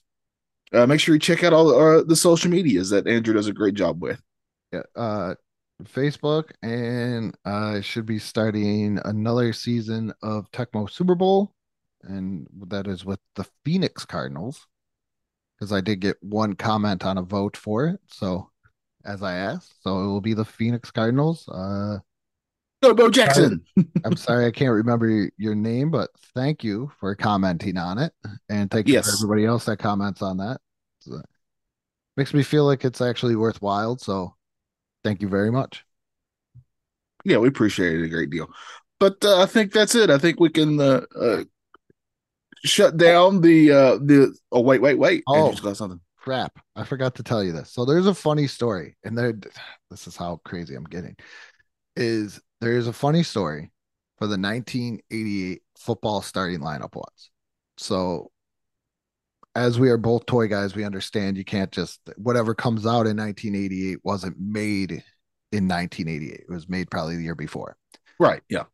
uh, 0.73 0.87
make 0.87 1.01
sure 1.01 1.15
you 1.15 1.19
check 1.19 1.45
out 1.45 1.53
all 1.53 1.75
uh, 1.75 2.03
the 2.03 2.17
social 2.17 2.51
medias 2.51 2.91
that 2.91 3.07
Andrew 3.07 3.35
does 3.35 3.47
a 3.47 3.53
great 3.53 3.75
job 3.75 4.03
with. 4.03 4.21
Yeah, 4.73 4.83
uh 4.97 5.35
Facebook 5.85 6.51
and 6.63 7.37
I 7.45 7.81
should 7.81 8.07
be 8.07 8.19
starting 8.19 8.99
another 9.05 9.53
season 9.53 10.13
of 10.23 10.51
Tecmo 10.51 10.91
Super 10.91 11.15
Bowl 11.15 11.55
and 12.03 12.47
that 12.67 12.87
is 12.87 13.05
with 13.05 13.21
the 13.37 13.47
Phoenix 13.65 14.05
Cardinals 14.05 14.67
because 15.55 15.73
I 15.73 15.81
did 15.81 16.01
get 16.01 16.17
one 16.23 16.55
comment 16.55 17.05
on 17.05 17.19
a 17.19 17.23
vote 17.23 17.57
for 17.57 17.87
it 17.87 18.01
so 18.09 18.51
as 19.05 19.23
I 19.23 19.37
asked 19.37 19.83
so 19.83 20.03
it 20.03 20.07
will 20.07 20.21
be 20.21 20.35
the 20.35 20.45
Phoenix 20.45 20.91
Cardinals 20.91 21.49
uh 21.49 21.99
Go, 22.83 22.95
Bo 22.95 23.11
Jackson. 23.11 23.63
I'm 24.05 24.17
sorry 24.17 24.47
I 24.47 24.51
can't 24.53 24.73
remember 24.73 25.31
your 25.37 25.55
name 25.55 25.91
but 25.91 26.11
thank 26.35 26.63
you 26.63 26.91
for 27.01 27.15
commenting 27.15 27.77
on 27.77 27.99
it 27.99 28.13
and 28.49 28.71
thank 28.71 28.87
you 28.89 29.03
for 29.03 29.11
everybody 29.13 29.45
else 29.47 29.65
that 29.65 29.79
comments 29.79 30.23
on 30.23 30.37
that 30.39 30.61
So, 31.01 31.21
makes 32.17 32.33
me 32.33 32.43
feel 32.43 32.65
like 32.65 32.85
it's 32.85 33.01
actually 33.01 33.35
worthwhile 33.37 33.99
so 33.99 34.35
thank 35.03 35.23
you 35.23 35.29
very 35.29 35.51
much 35.51 35.85
Yeah, 37.25 37.39
we 37.39 37.49
appreciate 37.49 37.99
it 37.99 38.05
a 38.05 38.09
great 38.09 38.31
deal. 38.31 38.49
But 39.01 39.25
uh, 39.25 39.43
I 39.43 39.47
think 39.47 39.73
that's 39.73 39.95
it. 39.95 40.11
I 40.11 40.19
think 40.19 40.41
we 40.41 40.49
can 40.49 40.81
uh, 40.81 41.03
uh, 41.21 41.45
shut 42.65 42.97
down 42.97 43.41
the 43.41 43.71
uh, 43.71 43.95
the. 43.99 44.35
Oh 44.51 44.61
wait, 44.61 44.81
wait, 44.81 44.99
wait! 44.99 45.23
Oh. 45.27 45.53
Got 45.53 45.77
something. 45.77 46.01
crap 46.17 46.59
i 46.77 46.85
forgot 46.85 47.15
to 47.15 47.23
tell 47.23 47.43
you 47.45 47.53
this 47.53 47.71
so 47.73 47.85
there's 47.85 48.07
a 48.07 48.15
funny 48.15 48.47
story 48.47 48.97
and 49.05 49.17
there 49.17 49.33
this 49.91 50.07
is 50.07 50.17
how 50.17 50.41
crazy 50.45 50.75
i'm 50.75 50.85
getting 50.85 51.17
is 51.97 52.41
there 52.61 52.77
is 52.77 52.87
a 52.87 52.93
funny 52.93 53.23
story 53.23 53.71
for 54.19 54.27
the 54.27 54.39
1988 54.39 55.63
football 55.79 56.23
starting 56.23 56.61
lineup 56.61 56.95
was 56.95 57.31
so 57.77 58.31
as 59.55 59.79
we 59.79 59.91
are 59.91 59.97
both 59.97 60.27
toy 60.27 60.47
guys 60.49 60.75
we 60.75 60.85
understand 60.85 61.37
you 61.37 61.45
can't 61.45 61.73
just 61.73 62.01
whatever 62.17 62.55
comes 62.55 62.85
out 62.87 63.07
in 63.07 63.17
1988 63.17 63.99
wasn't 64.05 64.39
made 64.39 64.91
in 65.53 65.67
1988 65.69 66.33
it 66.41 66.51
was 66.51 66.69
made 66.69 66.91
probably 66.91 67.17
the 67.17 67.23
year 67.23 67.35
before 67.35 67.77
Right. 68.21 68.43
Yeah. 68.49 68.65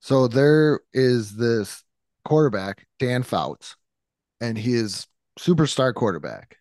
so 0.00 0.28
there 0.28 0.80
is 0.92 1.36
this 1.36 1.82
quarterback, 2.26 2.86
Dan 2.98 3.22
Fouts, 3.22 3.76
and 4.40 4.58
he 4.58 4.74
is 4.74 5.06
superstar 5.38 5.94
quarterback. 5.94 6.58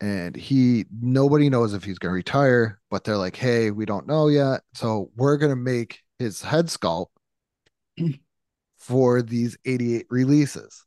And 0.00 0.36
he 0.36 0.84
nobody 1.00 1.48
knows 1.48 1.72
if 1.72 1.84
he's 1.84 1.98
gonna 1.98 2.12
retire, 2.12 2.80
but 2.90 3.04
they're 3.04 3.16
like, 3.16 3.36
hey, 3.36 3.70
we 3.70 3.86
don't 3.86 4.06
know 4.06 4.28
yet. 4.28 4.60
So 4.74 5.10
we're 5.16 5.38
gonna 5.38 5.56
make 5.56 6.00
his 6.18 6.42
head 6.42 6.66
sculpt 6.66 7.08
for 8.76 9.22
these 9.22 9.56
88 9.64 10.06
releases. 10.10 10.84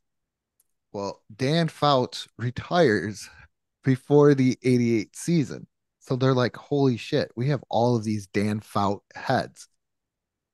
Well, 0.92 1.22
Dan 1.34 1.68
Fouts 1.68 2.28
retires 2.38 3.28
before 3.84 4.34
the 4.34 4.58
88 4.62 5.16
season. 5.16 5.66
So 6.00 6.16
they're 6.16 6.34
like, 6.34 6.56
holy 6.56 6.96
shit, 6.96 7.30
we 7.36 7.48
have 7.48 7.62
all 7.68 7.96
of 7.96 8.04
these 8.04 8.26
Dan 8.26 8.60
Fout 8.60 9.02
heads. 9.14 9.68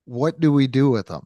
What 0.05 0.39
do 0.39 0.51
we 0.51 0.67
do 0.67 0.89
with 0.89 1.07
them? 1.07 1.23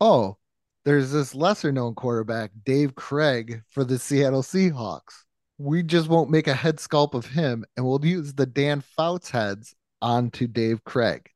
Oh, 0.00 0.38
there's 0.84 1.12
this 1.12 1.34
lesser 1.34 1.72
known 1.72 1.94
quarterback, 1.94 2.50
Dave 2.64 2.94
Krieg, 2.94 3.62
for 3.68 3.84
the 3.84 3.98
Seattle 3.98 4.42
Seahawks. 4.42 5.24
We 5.58 5.82
just 5.82 6.08
won't 6.08 6.30
make 6.30 6.48
a 6.48 6.54
head 6.54 6.78
sculpt 6.78 7.14
of 7.14 7.26
him 7.26 7.64
and 7.76 7.86
we'll 7.86 8.04
use 8.04 8.34
the 8.34 8.46
Dan 8.46 8.80
Fouts 8.80 9.30
heads 9.30 9.74
onto 10.02 10.46
Dave 10.46 10.82
Krieg. 10.84 11.30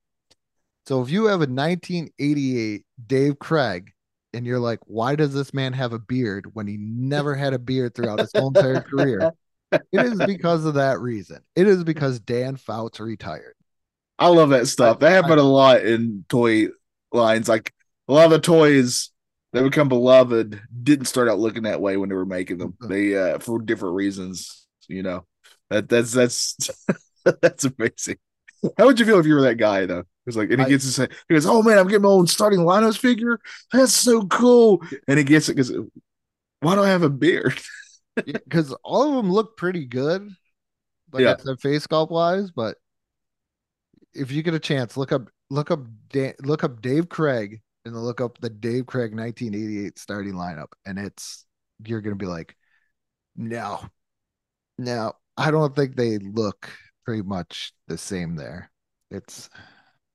So 0.86 1.02
if 1.02 1.10
you 1.10 1.26
have 1.26 1.40
a 1.40 1.46
1988 1.46 2.84
Dave 3.06 3.38
Krieg 3.38 3.92
and 4.32 4.46
you're 4.46 4.58
like, 4.58 4.80
why 4.84 5.14
does 5.14 5.32
this 5.34 5.54
man 5.54 5.72
have 5.72 5.92
a 5.92 5.98
beard 5.98 6.50
when 6.54 6.66
he 6.66 6.76
never 6.78 7.34
had 7.34 7.52
a 7.52 7.58
beard 7.58 7.94
throughout 7.94 8.18
his 8.18 8.32
whole 8.34 8.48
entire 8.48 8.80
career? 8.80 9.32
It 9.70 9.82
is 9.92 10.18
because 10.26 10.64
of 10.64 10.74
that 10.74 10.98
reason. 10.98 11.40
It 11.54 11.66
is 11.66 11.84
because 11.84 12.20
Dan 12.20 12.56
Fouts 12.56 13.00
retired. 13.00 13.54
I 14.18 14.28
love 14.28 14.48
that 14.50 14.66
stuff. 14.66 14.98
That 15.00 15.10
happened 15.10 15.40
a 15.40 15.44
lot 15.44 15.84
in 15.84 16.24
toy 16.28 16.68
lines. 17.12 17.48
Like 17.48 17.72
a 18.08 18.12
lot 18.14 18.24
of 18.24 18.30
the 18.30 18.40
toys 18.40 19.10
that 19.52 19.62
become 19.62 19.88
beloved 19.88 20.60
didn't 20.82 21.06
start 21.06 21.28
out 21.28 21.38
looking 21.38 21.62
that 21.64 21.80
way 21.80 21.96
when 21.96 22.08
they 22.08 22.14
were 22.14 22.26
making 22.26 22.58
them. 22.58 22.76
They 22.80 23.16
uh 23.16 23.38
for 23.38 23.60
different 23.60 23.94
reasons, 23.96 24.66
you 24.88 25.02
know. 25.02 25.26
That 25.70 25.88
that's 25.88 26.12
that's 26.12 26.56
that's 27.42 27.64
amazing. 27.64 28.18
How 28.76 28.86
would 28.86 28.98
you 28.98 29.06
feel 29.06 29.18
if 29.20 29.26
you 29.26 29.34
were 29.34 29.42
that 29.42 29.56
guy 29.56 29.86
though? 29.86 30.04
It's 30.26 30.36
like 30.36 30.50
and 30.50 30.60
he 30.60 30.66
I- 30.66 30.68
gets 30.70 30.84
to 30.84 30.92
say 30.92 31.08
he 31.28 31.34
goes, 31.34 31.46
Oh 31.46 31.62
man, 31.62 31.78
I'm 31.78 31.86
getting 31.88 32.02
my 32.02 32.08
own 32.08 32.26
starting 32.26 32.60
lineups 32.60 32.98
figure. 32.98 33.40
That's 33.72 33.94
so 33.94 34.26
cool. 34.26 34.82
And 35.06 35.18
he 35.18 35.24
gets 35.24 35.48
it 35.48 35.54
because 35.56 35.72
why 36.60 36.74
do 36.74 36.82
I 36.82 36.88
have 36.88 37.02
a 37.02 37.10
beard? 37.10 37.58
Because 38.24 38.74
all 38.82 39.10
of 39.10 39.14
them 39.16 39.30
look 39.32 39.56
pretty 39.56 39.86
good, 39.86 40.28
like 41.12 41.22
Yeah. 41.22 41.36
I 41.38 41.42
said, 41.42 41.60
face 41.60 41.86
sculpt 41.86 42.10
wise. 42.10 42.50
But 42.50 42.76
if 44.14 44.30
you 44.30 44.42
get 44.42 44.54
a 44.54 44.58
chance, 44.58 44.96
look 44.96 45.12
up 45.12 45.28
look 45.50 45.70
up 45.70 45.80
Dan, 46.10 46.34
look 46.42 46.64
up 46.64 46.82
Dave 46.82 47.08
Krieg 47.08 47.60
and 47.84 47.96
look 47.96 48.20
up 48.20 48.38
the 48.38 48.50
Dave 48.50 48.86
Krieg 48.86 49.14
1988 49.14 49.98
starting 49.98 50.34
lineup, 50.34 50.72
and 50.86 50.98
it's 50.98 51.44
you're 51.84 52.00
gonna 52.00 52.16
be 52.16 52.26
like, 52.26 52.56
no, 53.36 53.80
no, 54.78 55.12
I 55.36 55.50
don't 55.50 55.74
think 55.74 55.96
they 55.96 56.18
look 56.18 56.70
pretty 57.04 57.22
much 57.22 57.72
the 57.88 57.98
same 57.98 58.36
there. 58.36 58.70
It's 59.10 59.48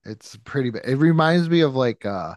it's 0.06 0.38
pretty. 0.46 0.72
It 0.84 0.98
reminds 0.98 1.50
me 1.50 1.62
of 1.62 1.76
like 1.76 2.06
uh 2.06 2.36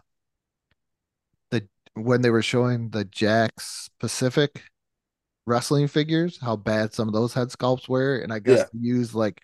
the 1.51 1.67
when 1.95 2.21
they 2.21 2.29
were 2.29 2.41
showing 2.41 2.89
the 2.89 3.05
Jakks 3.05 3.89
Pacific 3.99 4.63
wrestling 5.45 5.87
figures, 5.87 6.39
how 6.41 6.55
bad 6.55 6.93
some 6.93 7.07
of 7.07 7.13
those 7.13 7.33
head 7.33 7.49
sculpts 7.49 7.87
were, 7.89 8.17
and 8.19 8.33
I 8.33 8.39
guess 8.39 8.65
Yeah. 8.73 9.05
like 9.13 9.41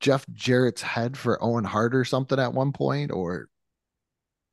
Jeff 0.00 0.26
Jarrett's 0.32 0.82
head 0.82 1.16
for 1.16 1.42
Owen 1.42 1.64
Hart 1.64 1.94
or 1.94 2.04
something 2.04 2.38
at 2.38 2.54
one 2.54 2.72
point, 2.72 3.10
or 3.10 3.48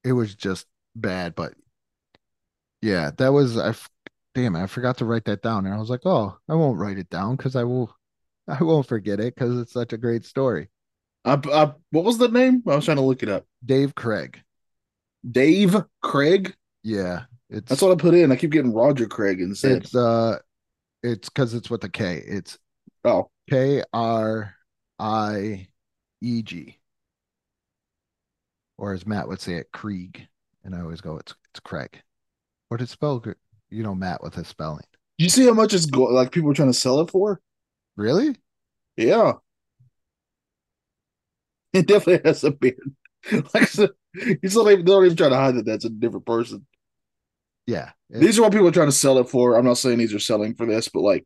it 0.03 0.13
was 0.13 0.35
just 0.35 0.65
bad. 0.95 1.35
But 1.35 1.53
yeah, 2.81 3.11
that 3.17 3.33
was 3.33 3.57
I. 3.57 3.73
Damn 4.35 4.55
it, 4.55 4.63
I 4.63 4.67
forgot 4.67 4.97
to 4.99 5.05
write 5.05 5.25
that 5.25 5.41
down, 5.41 5.65
and 5.65 5.73
I 5.73 5.79
was 5.79 5.89
like, 5.89 6.05
oh, 6.05 6.37
I 6.47 6.53
won't 6.53 6.77
write 6.77 6.99
it 6.99 7.09
down 7.09 7.35
because 7.35 7.55
I 7.55 7.63
will, 7.63 7.95
I 8.47 8.63
won't 8.63 8.87
forget 8.87 9.19
it 9.19 9.35
because 9.35 9.59
it's 9.59 9.73
such 9.73 9.91
a 9.91 9.97
great 9.97 10.23
story. 10.23 10.69
I, 11.25 11.33
I, 11.51 11.73
what 11.91 12.05
was 12.05 12.17
the 12.17 12.29
name? 12.29 12.63
I 12.67 12.75
was 12.75 12.85
trying 12.85 12.97
to 12.97 13.03
look 13.03 13.23
it 13.23 13.29
up. 13.29 13.45
Dave 13.65 13.95
Krieg, 13.95 14.39
Dave 15.29 15.75
Krieg. 16.01 16.55
yeah, 16.83 17.23
it's 17.49 17.69
That's 17.69 17.81
what 17.81 17.91
I 17.91 17.95
put 17.95 18.13
in. 18.13 18.31
I 18.31 18.35
keep 18.35 18.51
getting 18.51 18.73
Roger 18.73 19.07
Craig 19.07 19.41
instead. 19.41 19.83
it's 19.83 19.95
uh, 19.95 20.37
it's 21.01 21.27
because 21.29 21.53
it's 21.55 21.69
with 21.69 21.83
a 21.83 21.89
K. 21.89 22.23
It's 22.25 22.57
oh, 23.03 23.29
K 23.49 23.83
R 23.91 24.55
I 24.99 25.69
E 26.21 26.41
G. 26.43 26.77
Or 28.77 28.93
as 28.93 29.05
Matt 29.05 29.27
would 29.27 29.41
say 29.41 29.55
it, 29.55 29.71
Krieg. 29.71 30.27
And 30.63 30.75
I 30.75 30.81
always 30.81 31.01
go, 31.01 31.17
it's 31.17 31.35
it's 31.51 31.59
Craig. 31.59 32.01
What 32.69 32.81
is 32.81 32.89
spelled? 32.91 33.27
You 33.69 33.83
know, 33.83 33.95
Matt 33.95 34.21
with 34.23 34.35
his 34.35 34.47
spelling. 34.47 34.85
You 35.17 35.29
see 35.29 35.45
how 35.45 35.53
much 35.53 35.73
it's 35.73 35.85
go- 35.85 36.03
like 36.03 36.31
people 36.31 36.49
are 36.51 36.53
trying 36.53 36.69
to 36.71 36.77
sell 36.77 36.99
it 37.01 37.11
for? 37.11 37.41
Really? 37.95 38.35
Yeah. 38.97 39.33
It 41.73 41.87
definitely 41.87 42.27
has 42.27 42.43
a 42.43 42.51
beard. 42.51 42.95
Like 43.31 43.63
I 43.63 43.65
said, 43.65 43.89
he's 44.41 44.55
not 44.55 44.71
even, 44.71 44.85
they 44.85 44.91
don't 44.91 45.05
even 45.05 45.17
try 45.17 45.27
to 45.27 45.35
hide 45.35 45.55
that 45.55 45.65
that's 45.65 45.83
a 45.83 45.89
different 45.89 46.25
person. 46.25 46.65
Yeah. 47.67 47.91
These 48.09 48.39
are 48.39 48.43
what 48.43 48.53
people 48.53 48.67
are 48.67 48.71
trying 48.71 48.87
to 48.87 48.93
sell 48.93 49.19
it 49.19 49.29
for. 49.29 49.55
I'm 49.55 49.65
not 49.65 49.77
saying 49.77 49.97
these 49.99 50.13
are 50.13 50.19
selling 50.19 50.55
for 50.55 50.65
this, 50.65 50.87
but 50.87 51.01
like 51.01 51.25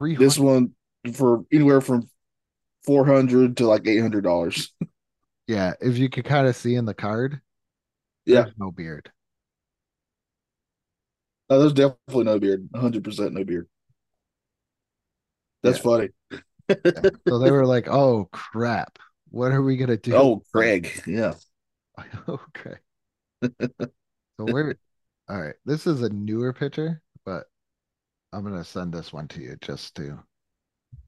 this 0.00 0.38
one 0.38 0.70
for 1.12 1.44
anywhere 1.52 1.80
from 1.80 2.08
four 2.84 3.06
hundred 3.06 3.56
to 3.58 3.66
like 3.66 3.86
eight 3.86 4.00
hundred 4.00 4.24
dollars. 4.24 4.72
Yeah. 5.46 5.74
If 5.80 5.98
you 5.98 6.08
could 6.08 6.24
kind 6.24 6.46
of 6.46 6.56
see 6.56 6.74
in 6.74 6.84
the 6.84 6.94
card, 6.94 7.40
Yeah. 8.26 8.46
no 8.58 8.70
beard. 8.70 9.12
No, 11.50 11.58
there's 11.60 11.72
definitely 11.72 12.24
no 12.24 12.38
beard. 12.38 12.68
100 12.70 13.04
percent 13.04 13.32
no 13.32 13.44
beard. 13.44 13.68
That's 15.62 15.78
Yeah. 15.78 15.82
funny. 15.82 16.08
So 17.28 17.38
they 17.38 17.50
were 17.50 17.66
like, 17.66 17.88
oh 17.88 18.28
crap. 18.32 18.98
What 19.30 19.52
are 19.52 19.62
we 19.62 19.76
gonna 19.76 19.96
do? 19.96 20.12
Oh, 20.16 20.42
Craig. 20.52 20.90
Yeah. 21.06 21.34
Oh, 22.28 22.40
okay. 22.56 22.76
So 24.38 24.46
we're 24.46 24.76
all 25.28 25.40
right. 25.40 25.56
This 25.64 25.86
is 25.86 26.02
a 26.02 26.08
newer 26.10 26.52
picture, 26.52 27.02
but 27.24 27.46
I'm 28.32 28.44
gonna 28.44 28.64
send 28.64 28.92
this 28.94 29.12
one 29.12 29.28
to 29.28 29.40
you 29.42 29.56
just 29.60 29.94
to. 29.96 30.24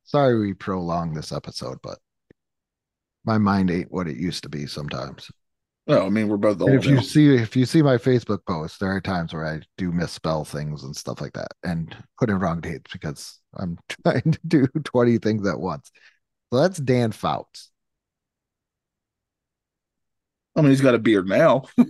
Sorry 0.07 0.39
we 0.39 0.55
prolonged 0.55 1.17
this 1.17 1.33
episode, 1.33 1.79
but 1.83 1.99
my 3.25 3.39
mind 3.39 3.71
ain't 3.71 3.91
what 3.93 4.07
it 4.09 4.17
used 4.17 4.45
to 4.45 4.49
be 4.49 4.67
sometimes. 4.67 5.31
No, 5.89 6.05
I 6.07 6.09
mean 6.09 6.29
we're 6.29 6.37
both 6.37 6.61
old 6.61 6.71
if 6.71 6.85
you 6.87 6.97
now. 6.97 7.01
see 7.01 7.35
if 7.37 7.55
you 7.57 7.65
see 7.67 7.83
my 7.83 7.97
Facebook 7.97 8.41
posts, 8.49 8.79
there 8.79 8.91
are 8.95 9.01
times 9.01 9.33
where 9.33 9.45
I 9.47 9.61
do 9.79 9.93
misspell 9.93 10.45
things 10.45 10.83
and 10.83 10.97
stuff 10.97 11.21
like 11.21 11.33
that 11.35 11.49
and 11.63 11.95
put 12.19 12.31
in 12.31 12.39
wrong 12.41 12.61
dates 12.61 12.91
because 12.93 13.39
I'm 13.57 13.79
trying 14.05 14.23
to 14.33 14.39
do 14.47 14.67
20 14.67 15.19
things 15.19 15.47
at 15.47 15.61
once. 15.61 15.91
So 16.53 16.61
that's 16.61 16.79
Dan 16.79 17.13
Fouts. 17.13 17.71
I 20.57 20.63
mean 20.63 20.71
he's 20.71 20.81
got 20.81 20.95
a 20.95 20.99
beard 20.99 21.29
now. 21.29 21.65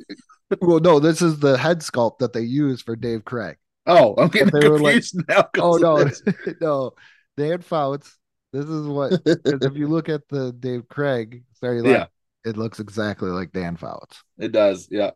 Well, 0.60 0.78
no, 0.78 1.00
this 1.00 1.22
is 1.22 1.40
the 1.40 1.58
head 1.58 1.80
sculpt 1.80 2.18
that 2.18 2.32
they 2.32 2.42
use 2.42 2.80
for 2.80 2.94
Dave 2.94 3.24
Krieg. 3.24 3.56
Oh, 3.84 4.14
I'm 4.16 4.28
getting 4.28 4.52
They 4.60 4.68
were 4.68 4.78
like- 4.78 4.92
confused 4.92 5.24
now. 5.28 5.48
Oh 5.58 5.76
no, 5.76 6.08
no, 6.60 6.92
Dan 7.36 7.60
Fouts. 7.60 8.16
This 8.52 8.66
is 8.66 8.86
what 8.86 9.20
if 9.26 9.76
you 9.76 9.88
look 9.88 10.08
at 10.08 10.26
the 10.28 10.52
Dave 10.52 10.88
Krieg 10.88 11.44
sorry, 11.54 11.82
Yeah. 11.88 12.06
it 12.44 12.56
looks 12.56 12.80
exactly 12.80 13.28
like 13.30 13.52
Dan 13.52 13.76
Fouts. 13.76 14.22
it 14.38 14.52
does. 14.52 14.88
Yeah. 14.90 15.10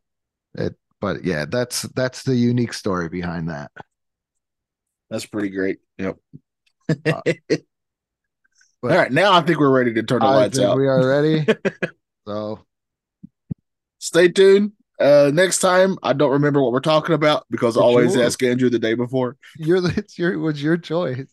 It 0.54 0.74
but 1.00 1.24
yeah, 1.24 1.46
that's 1.48 1.82
that's 1.82 2.22
the 2.24 2.34
unique 2.34 2.72
story 2.74 3.08
behind 3.08 3.48
that. 3.48 3.70
That's 5.08 5.24
pretty 5.26 5.48
great. 5.50 5.78
Yep. 5.98 6.16
Uh, 7.06 7.22
All 8.82 8.88
right, 8.90 9.12
now 9.12 9.32
I 9.32 9.42
think 9.42 9.58
we're 9.60 9.70
ready 9.70 9.92
to 9.94 10.02
turn 10.02 10.20
the 10.20 10.26
I 10.26 10.36
lights 10.36 10.56
think 10.58 10.68
out. 10.70 10.76
we 10.78 10.86
are 10.86 11.06
ready. 11.06 11.46
so 12.26 12.60
Stay 13.98 14.28
tuned. 14.28 14.72
Uh, 14.98 15.30
next 15.32 15.58
time, 15.60 15.96
I 16.02 16.12
don't 16.14 16.32
remember 16.32 16.62
what 16.62 16.72
we're 16.72 16.80
talking 16.80 17.14
about 17.14 17.44
because 17.50 17.76
I 17.76 17.80
always 17.80 18.14
yours. 18.14 18.26
ask 18.26 18.42
Andrew 18.42 18.68
the 18.70 18.78
day 18.78 18.94
before. 18.94 19.36
you're 19.56 19.80
the- 19.80 19.94
it's 19.96 20.18
your 20.18 20.32
it 20.32 20.36
was 20.38 20.62
your 20.62 20.76
choice. 20.76 21.28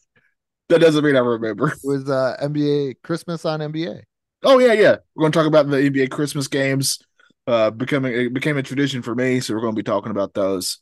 That 0.70 0.80
doesn't 0.80 1.04
mean 1.04 1.16
I 1.16 1.20
remember. 1.20 1.70
It 1.70 1.80
was 1.84 2.10
uh 2.10 2.36
NBA 2.40 2.94
Christmas 2.96 3.46
on 3.46 3.62
NBA. 3.62 4.04
Oh 4.44 4.60
yeah, 4.60 4.74
yeah. 4.74 4.98
We're 5.16 5.22
going 5.22 5.32
to 5.32 5.38
talk 5.40 5.48
about 5.48 5.68
the 5.70 5.78
NBA 5.78 6.08
Christmas 6.08 6.48
games. 6.48 7.00
Uh, 7.46 7.72
becoming 7.72 8.14
it 8.14 8.34
became 8.34 8.58
a 8.58 8.64
tradition 8.64 9.02
for 9.02 9.16
me, 9.16 9.40
so 9.40 9.54
we're 9.54 9.62
going 9.62 9.74
to 9.74 9.80
be 9.80 9.84
talking 9.84 10.12
about 10.12 10.34
those. 10.34 10.80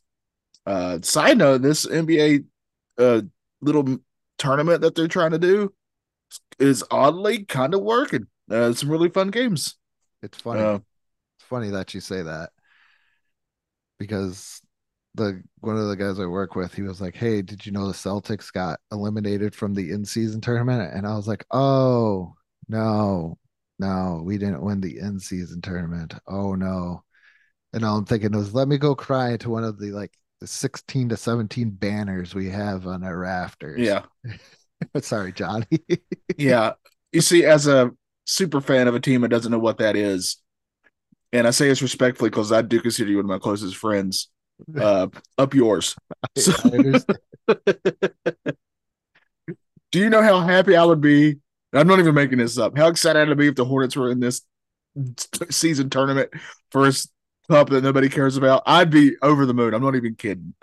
Uh, 0.66 1.00
side 1.02 1.38
note: 1.38 1.62
This 1.62 1.86
NBA 1.86 2.40
uh 2.98 3.22
little 3.62 3.98
tournament 4.38 4.82
that 4.82 4.94
they're 4.94 5.08
trying 5.08 5.32
to 5.32 5.38
do 5.38 5.72
is 6.58 6.84
oddly 6.90 7.44
kind 7.44 7.74
of 7.74 7.82
working. 7.82 8.26
Uh, 8.50 8.72
some 8.72 8.90
really 8.90 9.10
fun 9.10 9.30
games. 9.30 9.76
It's 10.22 10.40
funny. 10.40 10.60
Uh, 10.60 10.78
It's 11.38 11.46
funny 11.48 11.70
that 11.70 11.94
you 11.94 12.00
say 12.00 12.22
that 12.22 12.50
because 13.98 14.62
the 15.16 15.42
one 15.60 15.76
of 15.76 15.88
the 15.88 15.96
guys 15.96 16.20
I 16.20 16.26
work 16.26 16.54
with, 16.54 16.74
he 16.74 16.82
was 16.82 17.00
like, 17.00 17.16
"Hey, 17.16 17.42
did 17.42 17.66
you 17.66 17.72
know 17.72 17.86
the 17.86 17.94
Celtics 17.94 18.52
got 18.52 18.80
eliminated 18.92 19.54
from 19.54 19.74
the 19.74 19.90
in-season 19.90 20.40
tournament?" 20.40 20.92
And 20.94 21.06
I 21.06 21.16
was 21.16 21.26
like, 21.28 21.44
"Oh 21.50 22.34
no, 22.68 23.38
no, 23.78 24.22
we 24.24 24.38
didn't 24.38 24.62
win 24.62 24.80
the 24.80 24.98
in-season 24.98 25.62
tournament. 25.62 26.14
Oh 26.26 26.54
no." 26.54 27.02
And 27.72 27.84
all 27.84 27.98
I'm 27.98 28.04
thinking 28.06 28.32
was, 28.32 28.54
let 28.54 28.68
me 28.68 28.78
go 28.78 28.94
cry 28.94 29.36
to 29.38 29.50
one 29.50 29.64
of 29.64 29.78
the 29.78 29.90
like 29.90 30.12
the 30.40 30.46
16 30.46 31.10
to 31.10 31.16
17 31.16 31.70
banners 31.70 32.34
we 32.34 32.48
have 32.50 32.86
on 32.86 33.04
our 33.04 33.18
rafters. 33.18 33.80
yeah, 33.80 34.04
Sorry, 35.00 35.32
Johnny. 35.32 35.66
yeah. 36.36 36.72
You 37.12 37.20
see, 37.20 37.44
as 37.44 37.66
a 37.66 37.92
super 38.24 38.60
fan 38.60 38.88
of 38.88 38.94
a 38.94 39.00
team 39.00 39.22
that 39.22 39.28
doesn't 39.28 39.52
know 39.52 39.58
what 39.58 39.78
that 39.78 39.96
is, 39.96 40.38
and 41.32 41.46
I 41.46 41.50
say 41.50 41.68
this 41.68 41.82
respectfully 41.82 42.30
because 42.30 42.52
I 42.52 42.62
do 42.62 42.80
consider 42.80 43.10
you 43.10 43.16
one 43.16 43.26
of 43.26 43.28
my 43.28 43.38
closest 43.38 43.76
friends. 43.76 44.28
Uh, 44.78 45.08
up 45.38 45.54
yours. 45.54 45.96
So- 46.38 46.52
Do 49.92 50.00
you 50.00 50.10
know 50.10 50.22
how 50.22 50.40
happy 50.40 50.76
I 50.76 50.84
would 50.84 51.00
be? 51.00 51.36
I'm 51.72 51.86
not 51.86 51.98
even 52.00 52.14
making 52.14 52.38
this 52.38 52.58
up. 52.58 52.76
How 52.76 52.88
excited 52.88 53.28
I'd 53.30 53.36
be 53.38 53.48
if 53.48 53.54
the 53.54 53.64
Hornets 53.64 53.96
were 53.96 54.10
in 54.10 54.20
this 54.20 54.42
season 55.50 55.90
tournament 55.90 56.30
first 56.70 57.10
cup 57.50 57.68
that 57.70 57.84
nobody 57.84 58.08
cares 58.08 58.36
about. 58.36 58.62
I'd 58.66 58.90
be 58.90 59.16
over 59.22 59.46
the 59.46 59.54
moon. 59.54 59.74
I'm 59.74 59.82
not 59.82 59.94
even 59.94 60.14
kidding. 60.14 60.54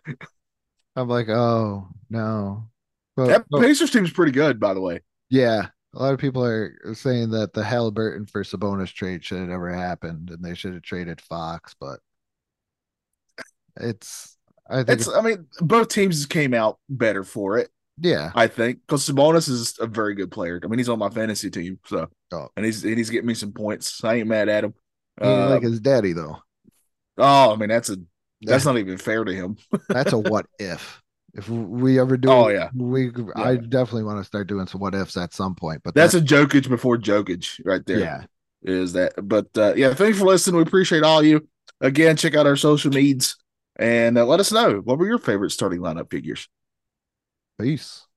I'm 0.95 1.07
like, 1.07 1.29
oh 1.29 1.87
no. 2.09 2.67
But, 3.15 3.27
That 3.27 3.45
but- 3.49 3.61
Pacers 3.61 3.91
team's 3.91 4.11
pretty 4.11 4.31
good, 4.31 4.59
by 4.59 4.73
the 4.73 4.81
way. 4.81 5.01
yeah, 5.29 5.67
a 5.95 5.99
lot 6.01 6.13
of 6.13 6.19
people 6.19 6.43
are 6.43 6.75
saying 6.93 7.29
that 7.31 7.53
the 7.53 7.63
Halliburton 7.63 8.25
for 8.25 8.43
Sabonis 8.43 8.91
trade 8.93 9.23
should 9.23 9.39
have 9.39 9.49
never 9.49 9.71
happened, 9.71 10.31
and 10.31 10.43
they 10.43 10.55
should 10.55 10.73
have 10.73 10.81
traded 10.81 11.21
Fox. 11.21 11.75
But 11.79 11.99
it's, 13.77 14.37
I 14.69 14.77
think, 14.77 14.89
It's, 14.89 15.07
it's, 15.07 15.15
I 15.15 15.21
mean, 15.21 15.45
both 15.59 15.89
teams 15.89 16.25
came 16.25 16.53
out 16.53 16.79
better 16.89 17.23
for 17.23 17.57
it. 17.57 17.69
yeah, 17.99 18.31
I 18.35 18.47
think 18.47 18.79
because 18.87 19.07
Sabonis 19.07 19.49
is 19.49 19.77
a 19.79 19.87
very 19.87 20.15
good 20.15 20.31
player. 20.31 20.59
I 20.63 20.67
mean, 20.67 20.79
he's 20.79 20.89
on 20.89 20.99
my 20.99 21.09
fantasy 21.09 21.49
team, 21.49 21.79
so 21.85 22.07
Oh. 22.31 22.47
and 22.57 22.65
he's 22.65 22.83
and 22.83 22.97
he's 22.97 23.09
getting 23.09 23.27
me 23.27 23.33
some 23.35 23.51
points. 23.51 24.03
I 24.03 24.15
ain't 24.15 24.27
mad 24.27 24.49
at 24.49 24.63
him. 24.63 24.73
Uh, 25.21 25.49
like 25.51 25.61
his 25.63 25.79
daddy 25.79 26.13
though. 26.13 26.37
oh, 27.17 27.53
I 27.53 27.55
mean, 27.55 27.69
that's 27.69 27.89
a 27.89 27.97
that's 28.41 28.65
not 28.65 28.77
even 28.77 28.97
fair 28.97 29.23
to 29.23 29.33
him. 29.33 29.57
That's 29.89 30.11
a 30.11 30.17
what 30.17 30.45
if. 30.59 31.01
If 31.33 31.47
we 31.49 31.97
ever 31.99 32.17
do, 32.17 32.29
Oh, 32.29 32.47
yeah. 32.49 32.69
we 32.75 33.09
I 33.35 33.55
definitely 33.55 34.03
want 34.03 34.19
to 34.19 34.23
start 34.25 34.47
doing 34.47 34.67
some 34.67 34.81
what 34.81 34.93
ifs 34.93 35.15
at 35.17 35.33
some 35.33 35.55
point. 35.55 35.81
But 35.83 35.95
That's 35.95 36.11
that, 36.13 36.29
a 36.29 36.35
Jokic 36.35 36.67
before 36.69 36.97
Jokic 36.97 37.59
right 37.65 37.83
there. 37.85 37.99
yeah, 37.99 38.23
is 38.63 38.93
that. 38.93 39.13
But 39.23 39.47
uh, 39.57 39.73
yeah, 39.75 39.93
thanks 39.93 40.19
for 40.19 40.25
listening. 40.25 40.57
We 40.57 40.63
appreciate 40.63 41.03
all 41.03 41.23
you. 41.23 41.47
Again, 41.79 42.17
check 42.17 42.35
out 42.35 42.45
our 42.47 42.55
social 42.57 42.91
medias 42.91 43.35
and 43.77 44.17
uh, 44.17 44.25
let 44.25 44.39
us 44.39 44.51
know 44.51 44.81
what 44.83 44.97
were 44.97 45.07
your 45.07 45.17
favorite 45.17 45.51
starting 45.51 45.79
lineup 45.79 46.09
figures. 46.09 46.47
peace. 47.59 48.07